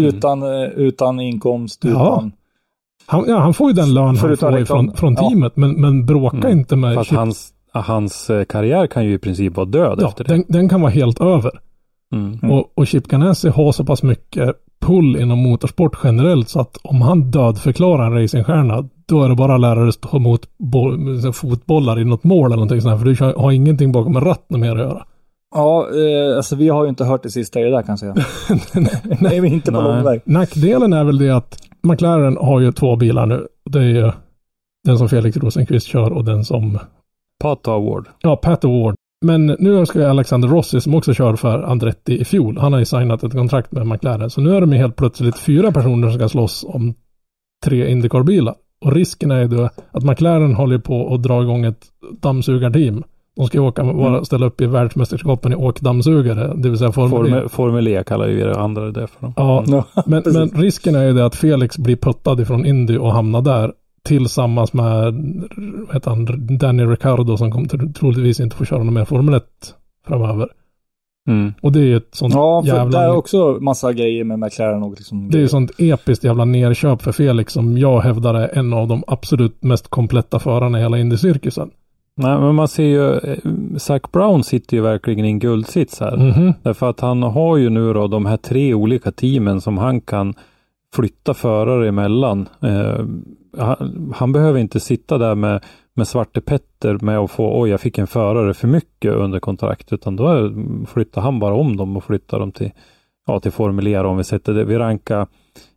Utan, 0.00 0.42
eh, 0.42 0.68
utan 0.76 1.20
inkomst, 1.20 1.84
Ja. 1.84 1.90
utan... 1.90 2.32
Han, 3.06 3.24
ja, 3.28 3.38
han 3.38 3.54
får 3.54 3.70
ju 3.70 3.74
den 3.74 3.94
lön 3.94 4.04
han 4.06 4.16
Förutom 4.16 4.50
får 4.52 4.58
reklam. 4.58 4.84
ifrån, 4.86 4.96
från 4.96 5.14
Ja. 5.14 5.28
teamet, 5.28 5.56
men, 5.56 5.80
men 5.80 6.06
bråka 6.06 6.36
Mm. 6.36 6.58
inte 6.58 6.76
med 6.76 6.94
Fast 6.94 7.08
Chip. 7.10 7.18
hans, 7.18 7.52
hans 7.72 8.30
eh, 8.30 8.44
karriär 8.44 8.86
kan 8.86 9.04
ju 9.04 9.14
i 9.14 9.18
princip 9.18 9.56
vara 9.56 9.66
död 9.66 9.98
ja, 10.02 10.08
efter 10.08 10.24
det. 10.24 10.32
den, 10.34 10.44
den 10.48 10.68
kan 10.68 10.80
vara 10.80 10.90
helt 10.90 11.20
över. 11.20 11.60
Mm. 12.12 12.38
Mm. 12.42 12.50
Och, 12.50 12.72
och 12.74 12.86
Chip 12.86 13.06
Ganassi 13.08 13.48
har 13.48 13.72
så 13.72 13.84
pass 13.84 14.02
mycket 14.02 14.50
pull 14.82 15.16
inom 15.16 15.38
motorsport 15.38 15.98
generellt 16.04 16.48
så 16.48 16.60
att 16.60 16.76
om 16.82 17.00
han 17.02 17.30
dödförklarar 17.30 18.06
en 18.06 18.22
racingstjärna 18.22 18.88
då 19.08 19.22
är 19.22 19.28
det 19.28 19.34
bara 19.34 19.54
att 19.54 19.60
lära 19.60 19.80
dig 19.80 19.88
att 19.88 19.94
stå 19.94 20.16
emot 20.16 20.40
bo- 20.58 21.32
fotbollar 21.32 22.00
i 22.00 22.04
något 22.04 22.24
mål 22.24 22.46
eller 22.46 22.56
någonting 22.56 22.80
sånt 22.80 22.90
här, 23.00 23.14
för 23.16 23.32
du 23.32 23.40
har 23.40 23.52
ingenting 23.52 23.92
bakom 23.92 24.16
en 24.16 24.24
ratt 24.24 24.50
mer 24.50 24.72
att 24.72 24.78
göra. 24.78 25.04
Ja, 25.54 25.86
eh, 25.88 26.36
alltså 26.36 26.56
vi 26.56 26.68
har 26.68 26.82
ju 26.84 26.88
inte 26.88 27.04
hört 27.04 27.22
det 27.22 27.30
sista 27.30 27.60
i 27.60 27.62
det 27.64 27.70
där 27.70 27.82
kan 27.82 27.92
jag 27.92 27.98
säga. 27.98 28.14
Nej, 29.20 29.40
vi 29.40 29.48
är 29.48 29.52
inte 29.52 29.72
på 29.72 29.80
Nej. 29.80 29.94
lång 29.94 30.04
väg. 30.04 30.20
Nackdelen 30.24 30.92
är 30.92 31.04
väl 31.04 31.18
det 31.18 31.30
att 31.30 31.58
McLaren 31.82 32.36
har 32.36 32.60
ju 32.60 32.72
två 32.72 32.96
bilar 32.96 33.26
nu. 33.26 33.46
Det 33.70 33.78
är 33.78 33.82
ju 33.82 34.12
den 34.84 34.98
som 34.98 35.08
Felix 35.08 35.36
Rosenqvist 35.36 35.86
kör 35.86 36.10
och 36.12 36.24
den 36.24 36.44
som 36.44 36.78
Pat 37.42 37.68
Award. 37.68 38.06
Ja, 38.20 38.36
Pat 38.36 38.64
Award. 38.64 38.94
Men 39.22 39.46
nu 39.46 39.86
ska 39.86 39.98
ju 39.98 40.04
Alexander 40.04 40.48
Rossi 40.48 40.80
som 40.80 40.94
också 40.94 41.14
kör 41.14 41.36
för 41.36 41.62
Andretti 41.62 42.20
i 42.20 42.24
fjol. 42.24 42.58
Han 42.58 42.72
har 42.72 42.80
ju 42.80 42.84
signat 42.84 43.22
ett 43.22 43.32
kontrakt 43.32 43.72
med 43.72 43.86
McLaren. 43.86 44.30
Så 44.30 44.40
nu 44.40 44.56
är 44.56 44.60
de 44.60 44.72
ju 44.72 44.78
helt 44.78 44.96
plötsligt 44.96 45.38
fyra 45.38 45.72
personer 45.72 46.08
som 46.08 46.18
ska 46.18 46.28
slåss 46.28 46.64
om 46.68 46.94
tre 47.64 47.90
Indycar-bilar. 47.90 48.54
Och 48.84 48.92
risken 48.92 49.30
är 49.30 49.40
ju 49.40 49.48
då 49.48 49.70
att 49.90 50.04
McLaren 50.04 50.54
håller 50.54 50.78
på 50.78 51.14
att 51.14 51.22
dra 51.22 51.42
igång 51.42 51.64
ett 51.64 51.86
dammsugarteam. 52.20 53.04
De 53.36 53.46
ska 53.46 53.58
ju 53.58 53.64
åka, 53.64 53.82
vara, 53.82 54.24
ställa 54.24 54.46
upp 54.46 54.60
i 54.60 54.66
världsmästerskapen 54.66 55.52
i 55.52 55.56
åkdammsugare, 55.56 56.54
det 56.56 56.68
vill 56.68 56.78
säga 56.78 56.92
Formel 56.92 57.34
E. 57.34 57.48
Formel, 57.48 57.88
E 57.88 58.04
kallar 58.06 58.28
ju 58.28 58.44
det 58.44 58.60
andra 58.60 58.90
det 58.90 59.06
för. 59.06 59.20
Dem. 59.20 59.32
Ja, 59.36 59.64
Ja, 59.66 59.84
men, 60.06 60.22
men 60.32 60.48
risken 60.48 60.94
är 60.94 61.04
ju 61.04 61.12
det 61.12 61.26
att 61.26 61.34
Felix 61.34 61.78
blir 61.78 61.96
puttad 61.96 62.40
ifrån 62.40 62.66
Indy 62.66 62.98
och 62.98 63.12
hamnar 63.12 63.42
där. 63.42 63.72
Tillsammans 64.04 64.72
med 64.72 65.14
heter 65.92 66.10
han, 66.10 66.26
Danny 66.58 66.84
Ricardo 66.84 67.36
som 67.36 67.50
kommer 67.52 67.68
tro- 67.68 67.92
troligtvis 67.92 68.40
inte 68.40 68.56
får 68.56 68.64
köra 68.64 68.82
någon 68.82 68.94
mer 68.94 69.04
Formel 69.04 69.34
1 69.34 69.44
framöver. 70.06 70.48
Mm. 71.28 71.52
Och 71.62 71.72
det 71.72 71.78
är 71.80 71.84
ju 71.84 71.96
ett 71.96 72.08
sånt 72.14 72.34
Ja, 72.34 72.62
jävla... 72.66 72.98
det 72.98 73.04
är 73.04 73.16
också 73.16 73.58
massa 73.60 73.92
grejer 73.92 74.24
med 74.24 74.38
McLaren 74.38 74.82
och 74.82 74.90
liksom... 74.90 75.30
det 75.30 75.38
är 75.38 75.40
ju 75.40 75.48
sånt 75.48 75.70
episkt 75.78 76.24
jävla 76.24 76.44
nerköp 76.44 77.02
för 77.02 77.12
Felix 77.12 77.52
som 77.52 77.78
jag 77.78 78.00
hävdar 78.00 78.34
är 78.34 78.58
en 78.58 78.72
av 78.72 78.88
de 78.88 79.04
absolut 79.06 79.62
mest 79.62 79.88
kompletta 79.88 80.38
förarna 80.38 80.78
i 80.78 80.82
hela 80.82 80.98
Indy-cirkusen. 80.98 81.70
Nej, 82.16 82.38
men 82.38 82.54
man 82.54 82.68
ser 82.68 82.82
ju, 82.84 83.12
eh, 83.12 83.36
Zac 83.78 84.02
Brown 84.12 84.44
sitter 84.44 84.76
ju 84.76 84.82
verkligen 84.82 85.24
i 85.24 85.28
en 85.28 85.38
guldsits 85.38 86.00
här. 86.00 86.16
Mhm. 86.16 86.52
Därför 86.62 86.90
att 86.90 87.00
han 87.00 87.22
har 87.22 87.56
ju 87.56 87.70
nu 87.70 87.92
då 87.92 88.06
de 88.08 88.26
här 88.26 88.36
tre 88.36 88.74
olika 88.74 89.12
teamen 89.12 89.60
som 89.60 89.78
han 89.78 90.00
kan 90.00 90.34
flytta 90.94 91.34
förare 91.34 91.88
emellan. 91.88 92.48
Eh, 92.60 93.04
han, 93.58 94.12
han 94.16 94.32
behöver 94.32 94.58
inte 94.58 94.80
sitta 94.80 95.18
där 95.18 95.34
med, 95.34 95.64
med 95.94 96.08
Svarte 96.08 96.40
Petter 96.40 96.98
med 97.00 97.18
att 97.18 97.30
få, 97.30 97.60
oj 97.60 97.70
jag 97.70 97.80
fick 97.80 97.98
en 97.98 98.06
förare 98.06 98.54
för 98.54 98.68
mycket 98.68 99.12
under 99.12 99.40
kontrakt, 99.40 99.92
utan 99.92 100.16
då 100.16 100.52
flyttar 100.86 101.20
han 101.20 101.38
bara 101.38 101.54
om 101.54 101.76
dem 101.76 101.96
och 101.96 102.04
flyttar 102.04 102.38
dem 102.38 102.52
till, 102.52 102.70
ja, 103.26 103.40
till 103.40 103.52
Formel 103.52 103.86
E 103.86 103.98
om 103.98 104.16
vi 104.16 104.24
sätter 104.24 104.54
det. 104.54 104.64
Vi 104.64 104.78
rankar 104.78 105.26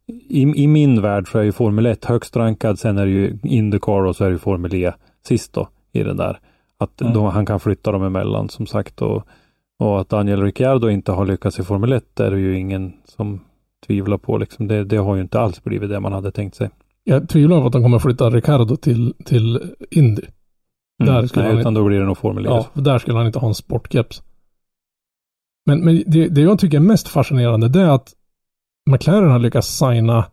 i, 0.08 0.64
I 0.64 0.68
min 0.68 1.02
värld 1.02 1.32
så 1.32 1.40
är 1.40 1.44
ju 1.44 1.52
Formel 1.52 1.86
1 1.86 2.06
högst 2.06 2.36
rankad, 2.36 2.80
sen 2.80 2.98
är 2.98 3.06
det 3.06 3.12
ju 3.12 3.40
Indycar 3.44 4.06
och 4.06 4.16
så 4.16 4.24
är 4.24 4.28
det 4.28 4.34
ju 4.34 4.40
Formel 4.40 4.74
E 4.74 4.94
sist 5.28 5.54
då 5.54 5.68
i 5.92 6.04
den 6.04 6.18
där. 6.18 6.40
Att 6.78 7.02
mm. 7.02 7.14
då, 7.14 7.26
han 7.26 7.46
kan 7.46 7.60
flytta 7.60 7.92
dem 7.92 8.04
emellan 8.04 8.50
som 8.50 8.66
sagt 8.66 9.02
och, 9.02 9.24
och 9.80 10.02
att 10.02 10.10
Daniel 10.10 10.42
Ricciardo 10.42 10.90
inte 10.90 11.12
har 11.12 11.26
lyckats 11.26 11.60
i 11.60 11.64
Formel 11.64 11.92
1 11.92 12.20
är 12.20 12.32
det 12.32 12.40
ju 12.40 12.60
ingen 12.60 12.94
som 13.06 13.40
tvivlar 13.88 14.18
på. 14.18 14.38
Liksom. 14.38 14.68
Det, 14.68 14.84
det 14.84 14.98
har 14.98 15.16
ju 15.16 15.22
inte 15.22 15.40
alls 15.40 15.64
blivit 15.64 15.90
det 15.90 16.00
man 16.00 16.14
hade 16.14 16.32
tänkt 16.32 16.56
sig. 16.56 16.70
Jag 17.04 17.30
tvivlar 17.30 17.62
på 17.62 17.68
att 17.68 17.74
de 17.74 17.84
kommer 17.84 18.00
flytta 18.00 18.30
Ricardo 18.30 18.76
till, 18.76 19.14
till 19.26 19.74
Indy. 19.92 20.22
Mm. 21.04 21.14
Där 21.14 21.28
skulle 21.28 21.44
Nej, 21.46 21.52
han, 21.52 21.62
utan 21.62 21.74
då 21.74 21.84
blir 21.84 22.00
det 22.00 22.06
nog 22.06 22.18
Formel 22.18 22.46
1. 22.46 22.52
Ja, 22.52 22.82
där 22.82 23.00
skulle 23.00 23.18
han 23.18 23.28
inte 23.28 23.40
ha 23.40 23.48
en 23.48 23.56
sportkeps. 23.56 24.24
Men, 25.66 25.80
men 25.80 26.04
det, 26.08 26.28
det 26.28 26.42
jag 26.42 26.60
tycker 26.60 26.78
är 26.78 26.82
mest 26.82 27.08
fascinerande 27.08 27.70
det 27.70 27.82
är 27.82 27.90
att 27.90 28.14
McLaren 28.90 29.32
har 29.32 29.40
lyckats 29.40 29.78
signa 29.78 30.26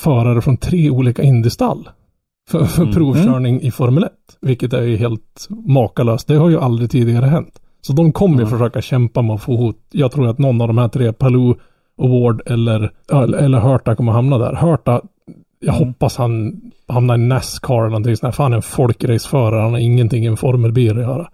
förare 0.00 0.40
från 0.40 0.56
tre 0.56 0.90
olika 0.90 1.22
Indy-stall 1.22 1.88
för, 2.50 2.64
för 2.64 2.82
mm. 2.82 2.94
provkörning 2.94 3.60
i 3.60 3.70
Formel 3.70 4.04
1. 4.04 4.12
Vilket 4.40 4.72
är 4.72 4.82
ju 4.82 4.96
helt 4.96 5.48
makalöst. 5.66 6.26
Det 6.28 6.34
har 6.34 6.50
ju 6.50 6.60
aldrig 6.60 6.90
tidigare 6.90 7.26
hänt. 7.26 7.60
Så 7.80 7.92
de 7.92 8.12
kommer 8.12 8.34
ju 8.34 8.42
mm. 8.42 8.50
försöka 8.50 8.82
kämpa 8.82 9.22
med 9.22 9.34
att 9.34 9.42
få 9.42 9.56
hot. 9.56 9.78
Jag 9.90 10.12
tror 10.12 10.28
att 10.28 10.38
någon 10.38 10.60
av 10.60 10.68
de 10.68 10.78
här 10.78 10.88
tre, 10.88 11.12
Palou, 11.12 11.54
Award 11.98 12.42
eller, 12.46 12.90
eller 13.12 13.58
Hörta 13.58 13.94
kommer 13.94 14.12
hamna 14.12 14.38
där. 14.38 14.52
Hörta, 14.52 15.00
jag 15.60 15.76
mm. 15.76 15.88
hoppas 15.88 16.16
han 16.16 16.60
hamnar 16.88 17.14
i 17.14 17.18
Nascar 17.18 17.78
eller 17.78 17.88
någonting 17.88 18.16
sånt. 18.16 18.36
För 18.36 18.42
han 18.42 18.52
är 18.52 18.56
en 18.56 18.62
folkraceförare. 18.62 19.60
Han 19.60 19.72
har 19.72 19.78
ingenting 19.78 20.24
i 20.24 20.26
en 20.26 20.36
formelbil 20.36 20.90
att 20.90 21.04
göra. 21.04 21.28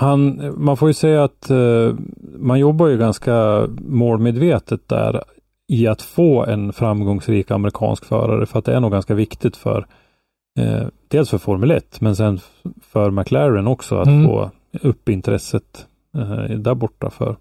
Han, 0.00 0.52
man 0.56 0.76
får 0.76 0.88
ju 0.88 0.94
säga 0.94 1.24
att 1.24 1.50
uh, 1.50 1.94
man 2.38 2.58
jobbar 2.58 2.86
ju 2.86 2.98
ganska 2.98 3.66
målmedvetet 3.78 4.88
där 4.88 5.22
i 5.72 5.86
att 5.86 6.02
få 6.02 6.44
en 6.44 6.72
framgångsrik 6.72 7.50
amerikansk 7.50 8.04
förare 8.04 8.46
för 8.46 8.58
att 8.58 8.64
det 8.64 8.74
är 8.74 8.80
nog 8.80 8.92
ganska 8.92 9.14
viktigt 9.14 9.56
för 9.56 9.86
eh, 10.58 10.86
dels 11.08 11.30
för 11.30 11.38
Formel 11.38 11.70
1 11.70 12.00
men 12.00 12.16
sen 12.16 12.40
för 12.82 13.10
McLaren 13.10 13.66
också 13.66 13.96
att 13.96 14.06
mm. 14.06 14.26
få 14.26 14.50
upp 14.82 15.08
intresset 15.08 15.86
eh, 16.16 16.56
där 16.56 16.74
borta 16.74 17.10
för, 17.10 17.36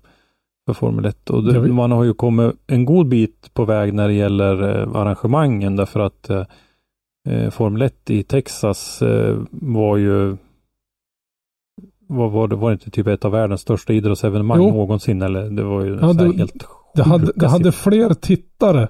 för 0.73 0.79
Formel 0.79 1.05
1. 1.05 1.29
Och 1.29 1.43
det, 1.43 1.73
man 1.73 1.91
har 1.91 2.03
ju 2.03 2.13
kommit 2.13 2.55
en 2.67 2.85
god 2.85 3.07
bit 3.07 3.53
på 3.53 3.65
väg 3.65 3.93
när 3.93 4.07
det 4.07 4.13
gäller 4.13 4.81
eh, 4.81 4.95
arrangemangen 4.95 5.75
därför 5.75 5.99
att 5.99 6.29
eh, 6.29 6.45
eh 7.29 7.49
Formel 7.49 7.81
1 7.81 8.09
i 8.09 8.23
Texas 8.23 9.01
eh, 9.01 9.37
var 9.51 9.97
ju 9.97 10.37
vad 12.07 12.31
var 12.31 12.47
det, 12.47 12.55
var 12.55 12.69
det 12.69 12.73
inte 12.73 12.91
typ 12.91 13.07
ett 13.07 13.25
av 13.25 13.31
världens 13.31 13.61
största 13.61 13.93
idrottsevenemang 13.93 14.57
jo. 14.57 14.69
någonsin 14.69 15.21
eller 15.21 15.49
det 15.49 15.63
var 15.63 15.85
ju 15.85 15.97
ja, 16.01 16.13
det, 16.13 16.37
helt 16.37 16.65
det 16.95 17.03
hade, 17.03 17.31
det 17.35 17.47
hade 17.47 17.71
fler 17.71 18.13
tittare, 18.13 18.87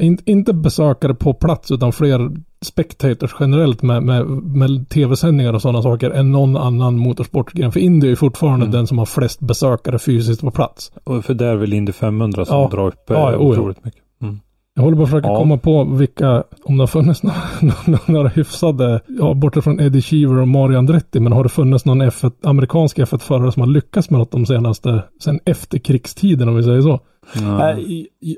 in, 0.00 0.18
inte 0.24 0.54
besökare 0.54 1.14
på 1.14 1.34
plats 1.34 1.70
utan 1.70 1.92
fler 1.92 2.30
spectators 2.64 3.34
generellt 3.40 3.82
med, 3.82 4.02
med, 4.02 4.26
med 4.26 4.88
tv-sändningar 4.88 5.52
och 5.52 5.62
sådana 5.62 5.82
saker 5.82 6.10
än 6.10 6.32
någon 6.32 6.56
annan 6.56 6.98
motorsportgren. 6.98 7.72
För 7.72 7.80
Indy 7.80 8.10
är 8.10 8.16
fortfarande 8.16 8.66
mm. 8.66 8.72
den 8.72 8.86
som 8.86 8.98
har 8.98 9.06
flest 9.06 9.40
besökare 9.40 9.98
fysiskt 9.98 10.40
på 10.40 10.50
plats. 10.50 10.92
Och 11.04 11.24
för 11.24 11.34
det 11.34 11.46
är 11.46 11.56
väl 11.56 11.72
Indy 11.72 11.92
500 11.92 12.44
som 12.44 12.56
ja. 12.56 12.68
drar 12.72 12.86
upp 12.86 13.04
ja, 13.06 13.32
eh, 13.32 13.40
otroligt 13.40 13.76
ja. 13.80 13.82
mycket. 13.84 14.02
Mm. 14.22 14.40
Jag 14.74 14.82
håller 14.82 14.96
på 14.96 15.02
att 15.02 15.08
försöka 15.08 15.28
ja. 15.28 15.36
komma 15.36 15.58
på 15.58 15.84
vilka, 15.84 16.44
om 16.62 16.76
det 16.76 16.82
har 16.82 16.86
funnits 16.86 17.22
några, 17.22 18.00
några 18.06 18.28
hyfsade, 18.28 19.00
ja 19.06 19.34
borta 19.34 19.62
från 19.62 19.80
Eddie 19.80 20.02
Cheever 20.02 20.40
och 20.40 20.48
Mario 20.48 20.78
Andretti, 20.78 21.20
men 21.20 21.32
har 21.32 21.42
det 21.42 21.48
funnits 21.48 21.84
någon 21.84 22.02
F1, 22.02 22.32
amerikansk 22.42 22.98
F1-förare 22.98 23.52
som 23.52 23.60
har 23.60 23.68
lyckats 23.68 24.10
med 24.10 24.18
något 24.18 24.30
de 24.30 24.46
senaste, 24.46 25.02
sen 25.22 25.40
efterkrigstiden 25.44 26.48
om 26.48 26.56
vi 26.56 26.62
säger 26.62 26.82
så? 26.82 27.00
Mm. 27.38 27.60
Äh, 27.60 27.76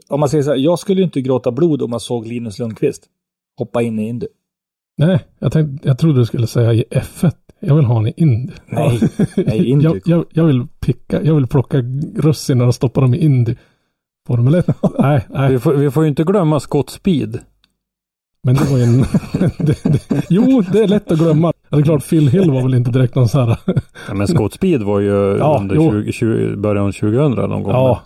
om 0.09 0.21
man 0.21 0.29
säger 0.29 0.45
så 0.45 0.51
här, 0.51 0.59
jag 0.59 0.79
skulle 0.79 1.03
inte 1.03 1.21
gråta 1.21 1.51
blod 1.51 1.83
om 1.83 1.93
jag 1.93 2.01
såg 2.01 2.27
Linus 2.27 2.59
Lundqvist 2.59 3.09
hoppa 3.59 3.83
in 3.83 3.99
i 3.99 4.09
Indy. 4.09 4.27
Nej, 4.97 5.25
jag, 5.39 5.53
tänkte, 5.53 5.89
jag 5.89 5.99
trodde 5.99 6.21
du 6.21 6.27
skulle 6.27 6.47
säga 6.47 6.73
i 6.73 6.85
F1. 6.91 7.33
Jag 7.61 7.75
vill 7.75 7.85
ha 7.85 7.95
honom 7.95 8.07
i 8.07 8.15
Indy. 8.17 8.53
Nej, 8.67 9.01
nej 9.37 9.67
Indy. 9.67 9.85
jag, 9.85 10.01
jag, 10.05 10.25
jag, 10.31 10.45
vill 10.45 10.67
picka, 10.81 11.23
jag 11.23 11.35
vill 11.35 11.47
plocka 11.47 11.79
russinen 12.17 12.69
och 12.69 12.75
stoppa 12.75 13.01
dem 13.01 13.15
i 13.15 13.19
Indy. 13.19 13.55
Formel 14.27 14.55
1? 14.55 14.67
nej, 14.99 15.27
nej. 15.31 15.53
Vi 15.53 15.59
får, 15.59 15.75
vi 15.75 15.91
får 15.91 16.03
ju 16.03 16.09
inte 16.09 16.25
glömma 16.25 16.61
Scott 16.61 16.91
Speed. 16.91 17.41
Men 18.45 18.55
det 18.55 18.65
var 18.71 18.79
ju 18.79 18.85
en... 18.85 19.01
det, 19.59 19.85
det, 19.85 20.27
jo, 20.31 20.63
det 20.73 20.79
är 20.79 20.89
lätt 20.89 21.13
att 21.13 21.19
glömma. 21.19 21.53
Det 21.71 21.77
är 21.77 21.83
klart, 21.83 22.09
Phil 22.09 22.29
Hill 22.29 22.51
var 22.51 22.63
väl 22.63 22.75
inte 22.75 22.91
direkt 22.91 23.15
någon 23.15 23.29
så 23.29 23.41
här... 23.41 23.57
ja, 24.09 24.15
men 24.15 24.29
Scott 24.29 24.53
Speed 24.53 24.83
var 24.83 25.01
ju 25.01 25.37
ja, 25.39 25.59
under 25.61 26.03
20, 26.03 26.13
20, 26.13 26.57
början 26.57 26.87
av 26.87 26.93
2000 26.93 27.31
någon 27.31 27.63
gång. 27.63 27.73
Ja, 27.73 28.03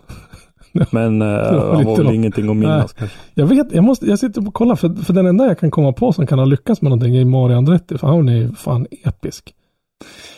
men 0.90 1.22
uh, 1.22 1.28
han 1.74 1.84
var 1.84 1.96
väl 1.96 2.14
ingenting 2.14 2.50
att 2.50 2.56
minnas 2.56 2.92
kanske. 2.92 3.18
Jag 3.34 3.46
vet, 3.46 3.72
jag, 3.72 3.84
måste, 3.84 4.06
jag 4.06 4.18
sitter 4.18 4.46
och 4.48 4.54
kollar 4.54 4.76
för, 4.76 4.88
för 4.88 5.12
den 5.12 5.26
enda 5.26 5.46
jag 5.46 5.58
kan 5.58 5.70
komma 5.70 5.92
på 5.92 6.12
som 6.12 6.26
kan 6.26 6.38
ha 6.38 6.46
lyckats 6.46 6.82
med 6.82 6.90
någonting 6.90 7.16
är 7.16 7.24
Mario 7.24 7.56
Andretti. 7.56 7.98
För 7.98 8.06
han 8.06 8.28
är 8.28 8.48
fan 8.48 8.86
episk. 9.04 9.54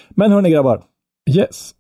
Men 0.09 0.33
hörni 0.33 0.51
grabbar. 0.51 0.83
Yes. 1.31 1.75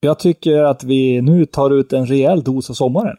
Jag 0.00 0.18
tycker 0.18 0.62
att 0.62 0.84
vi 0.84 1.20
nu 1.20 1.46
tar 1.46 1.70
ut 1.70 1.92
en 1.92 2.06
rejäl 2.06 2.42
dos 2.42 2.70
av 2.70 2.74
sommaren. 2.74 3.16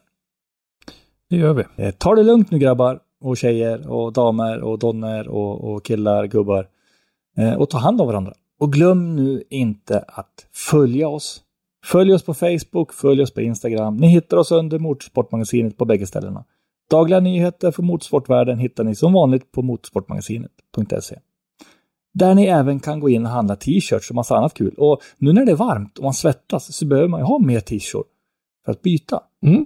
Det 1.30 1.36
gör 1.36 1.54
vi. 1.54 1.64
Eh, 1.76 1.92
ta 1.92 2.16
det 2.16 2.24
lugnt 2.24 2.52
nu 2.52 2.60
grabbar 2.60 3.00
och 3.22 3.38
tjejer 3.38 3.92
och 3.92 4.14
damer 4.14 4.62
och 4.62 4.80
donner 4.80 5.28
och, 5.28 5.74
och 5.74 5.86
killar, 5.86 6.26
gubbar. 6.26 6.68
Eh, 7.38 7.54
och 7.54 7.70
ta 7.70 7.78
hand 7.78 8.02
om 8.02 8.08
varandra. 8.08 8.34
Och 8.60 8.74
glöm 8.74 9.16
nu 9.16 9.44
inte 9.50 10.00
att 10.08 10.48
följa 10.54 11.08
oss 11.08 11.42
Följ 11.86 12.14
oss 12.14 12.24
på 12.24 12.34
Facebook, 12.34 12.94
följ 12.94 13.22
oss 13.22 13.34
på 13.34 13.42
Instagram. 13.42 13.98
Ni 13.98 14.08
hittar 14.08 14.38
oss 14.38 14.52
under 14.52 14.80
Motorsportmagasinet 14.80 15.78
på 15.78 15.86
bägge 15.86 16.08
ställena. 16.08 16.46
Dagliga 16.90 17.20
nyheter 17.20 17.72
för 17.72 17.84
motorsportvärlden 17.84 18.60
hittar 18.60 18.84
ni 18.84 18.96
som 18.96 19.14
vanligt 19.14 19.52
på 19.52 19.62
motorsportmagasinet.se. 19.62 21.20
Där 22.14 22.36
ni 22.36 22.46
även 22.46 22.80
kan 22.80 23.00
gå 23.00 23.10
in 23.10 23.26
och 23.26 23.32
handla 23.32 23.56
t-shirts 23.56 24.10
och 24.10 24.16
massa 24.16 24.38
annat 24.38 24.54
kul. 24.54 24.74
Och 24.78 25.02
nu 25.18 25.34
när 25.34 25.46
det 25.46 25.52
är 25.52 25.56
varmt 25.56 25.98
och 25.98 26.04
man 26.04 26.14
svettas 26.14 26.76
så 26.76 26.86
behöver 26.86 27.08
man 27.08 27.20
ju 27.20 27.26
ha 27.26 27.40
mer 27.40 27.60
t-shirts 27.60 28.10
för 28.66 28.72
att 28.72 28.82
byta. 28.82 29.24
Mm. 29.44 29.66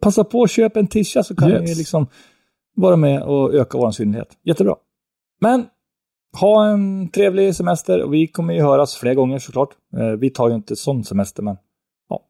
Passa 0.00 0.24
på 0.24 0.42
att 0.42 0.50
köpa 0.50 0.80
en 0.80 0.86
tisha 0.86 1.22
så 1.22 1.36
kan 1.36 1.50
yes. 1.50 1.60
ni 1.60 1.74
liksom 1.74 2.06
vara 2.76 2.96
med 2.96 3.22
och 3.22 3.54
öka 3.54 3.78
vår 3.78 3.90
synlighet. 3.90 4.38
Jättebra. 4.42 4.76
Men 5.40 5.66
ha 6.32 6.66
en 6.66 7.08
trevlig 7.08 7.54
semester 7.54 8.02
och 8.02 8.14
vi 8.14 8.26
kommer 8.26 8.54
ju 8.54 8.62
höras 8.62 8.94
fler 8.94 9.14
gånger 9.14 9.38
såklart. 9.38 9.70
Eh, 9.96 10.06
vi 10.06 10.30
tar 10.30 10.48
ju 10.48 10.54
inte 10.54 10.76
sån 10.76 11.04
semester 11.04 11.42
men 11.42 11.56
ja. 12.08 12.22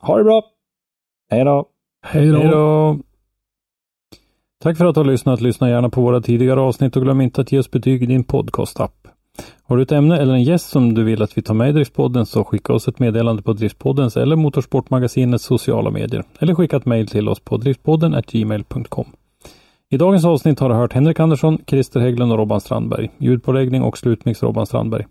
Ha 0.00 0.18
det 0.18 0.24
bra! 0.24 0.42
Hej 1.30 1.44
då! 1.44 1.68
Hej 2.02 2.26
då! 2.26 2.98
Tack 4.62 4.76
för 4.76 4.84
att 4.84 4.94
du 4.94 5.00
har 5.00 5.06
lyssnat. 5.06 5.40
Lyssna 5.40 5.70
gärna 5.70 5.88
på 5.88 6.00
våra 6.00 6.20
tidigare 6.20 6.60
avsnitt 6.60 6.96
och 6.96 7.02
glöm 7.02 7.20
inte 7.20 7.40
att 7.40 7.52
ge 7.52 7.58
oss 7.58 7.70
betyg 7.70 8.02
i 8.02 8.06
din 8.06 8.24
podcast-app. 8.24 9.08
Har 9.62 9.76
du 9.76 9.82
ett 9.82 9.92
ämne 9.92 10.18
eller 10.18 10.34
en 10.34 10.42
gäst 10.42 10.68
som 10.68 10.94
du 10.94 11.04
vill 11.04 11.22
att 11.22 11.38
vi 11.38 11.42
tar 11.42 11.54
med 11.54 11.68
i 11.68 11.72
Driftspodden 11.72 12.26
så 12.26 12.44
skicka 12.44 12.72
oss 12.72 12.88
ett 12.88 12.98
meddelande 12.98 13.42
på 13.42 13.52
Driftpoddens 13.52 14.16
eller 14.16 14.36
Motorsportmagasinets 14.36 15.44
sociala 15.44 15.90
medier. 15.90 16.24
Eller 16.38 16.54
skicka 16.54 16.76
ett 16.76 16.86
mejl 16.86 17.08
till 17.08 17.28
oss 17.28 17.40
på 17.40 17.56
driftpodden 17.56 18.22
gmail.com. 18.26 19.06
I 19.90 19.96
dagens 19.96 20.24
avsnitt 20.24 20.60
har 20.60 20.68
du 20.68 20.74
hört 20.74 20.92
Henrik 20.92 21.20
Andersson, 21.20 21.58
Christer 21.66 22.00
Hägglund 22.00 22.32
och 22.32 22.38
Robban 22.38 22.60
Strandberg. 22.60 23.10
Ljudpåläggning 23.18 23.82
och 23.82 23.98
slutmix 23.98 24.42
Robban 24.42 24.66
Strandberg. 24.66 25.06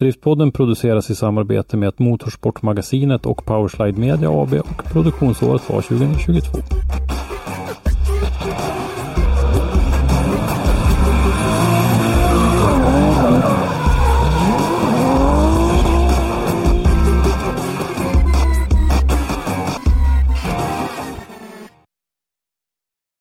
Driftpodden 0.00 0.52
produceras 0.52 1.10
i 1.10 1.14
samarbete 1.14 1.76
med 1.76 1.92
Motorsportmagasinet 1.96 3.26
och 3.26 3.44
Powerslide 3.44 4.00
Media 4.00 4.30
AB 4.30 4.52
och 4.52 4.84
produktionsåret 4.92 5.70
var 5.70 5.80
2022. 5.80 6.58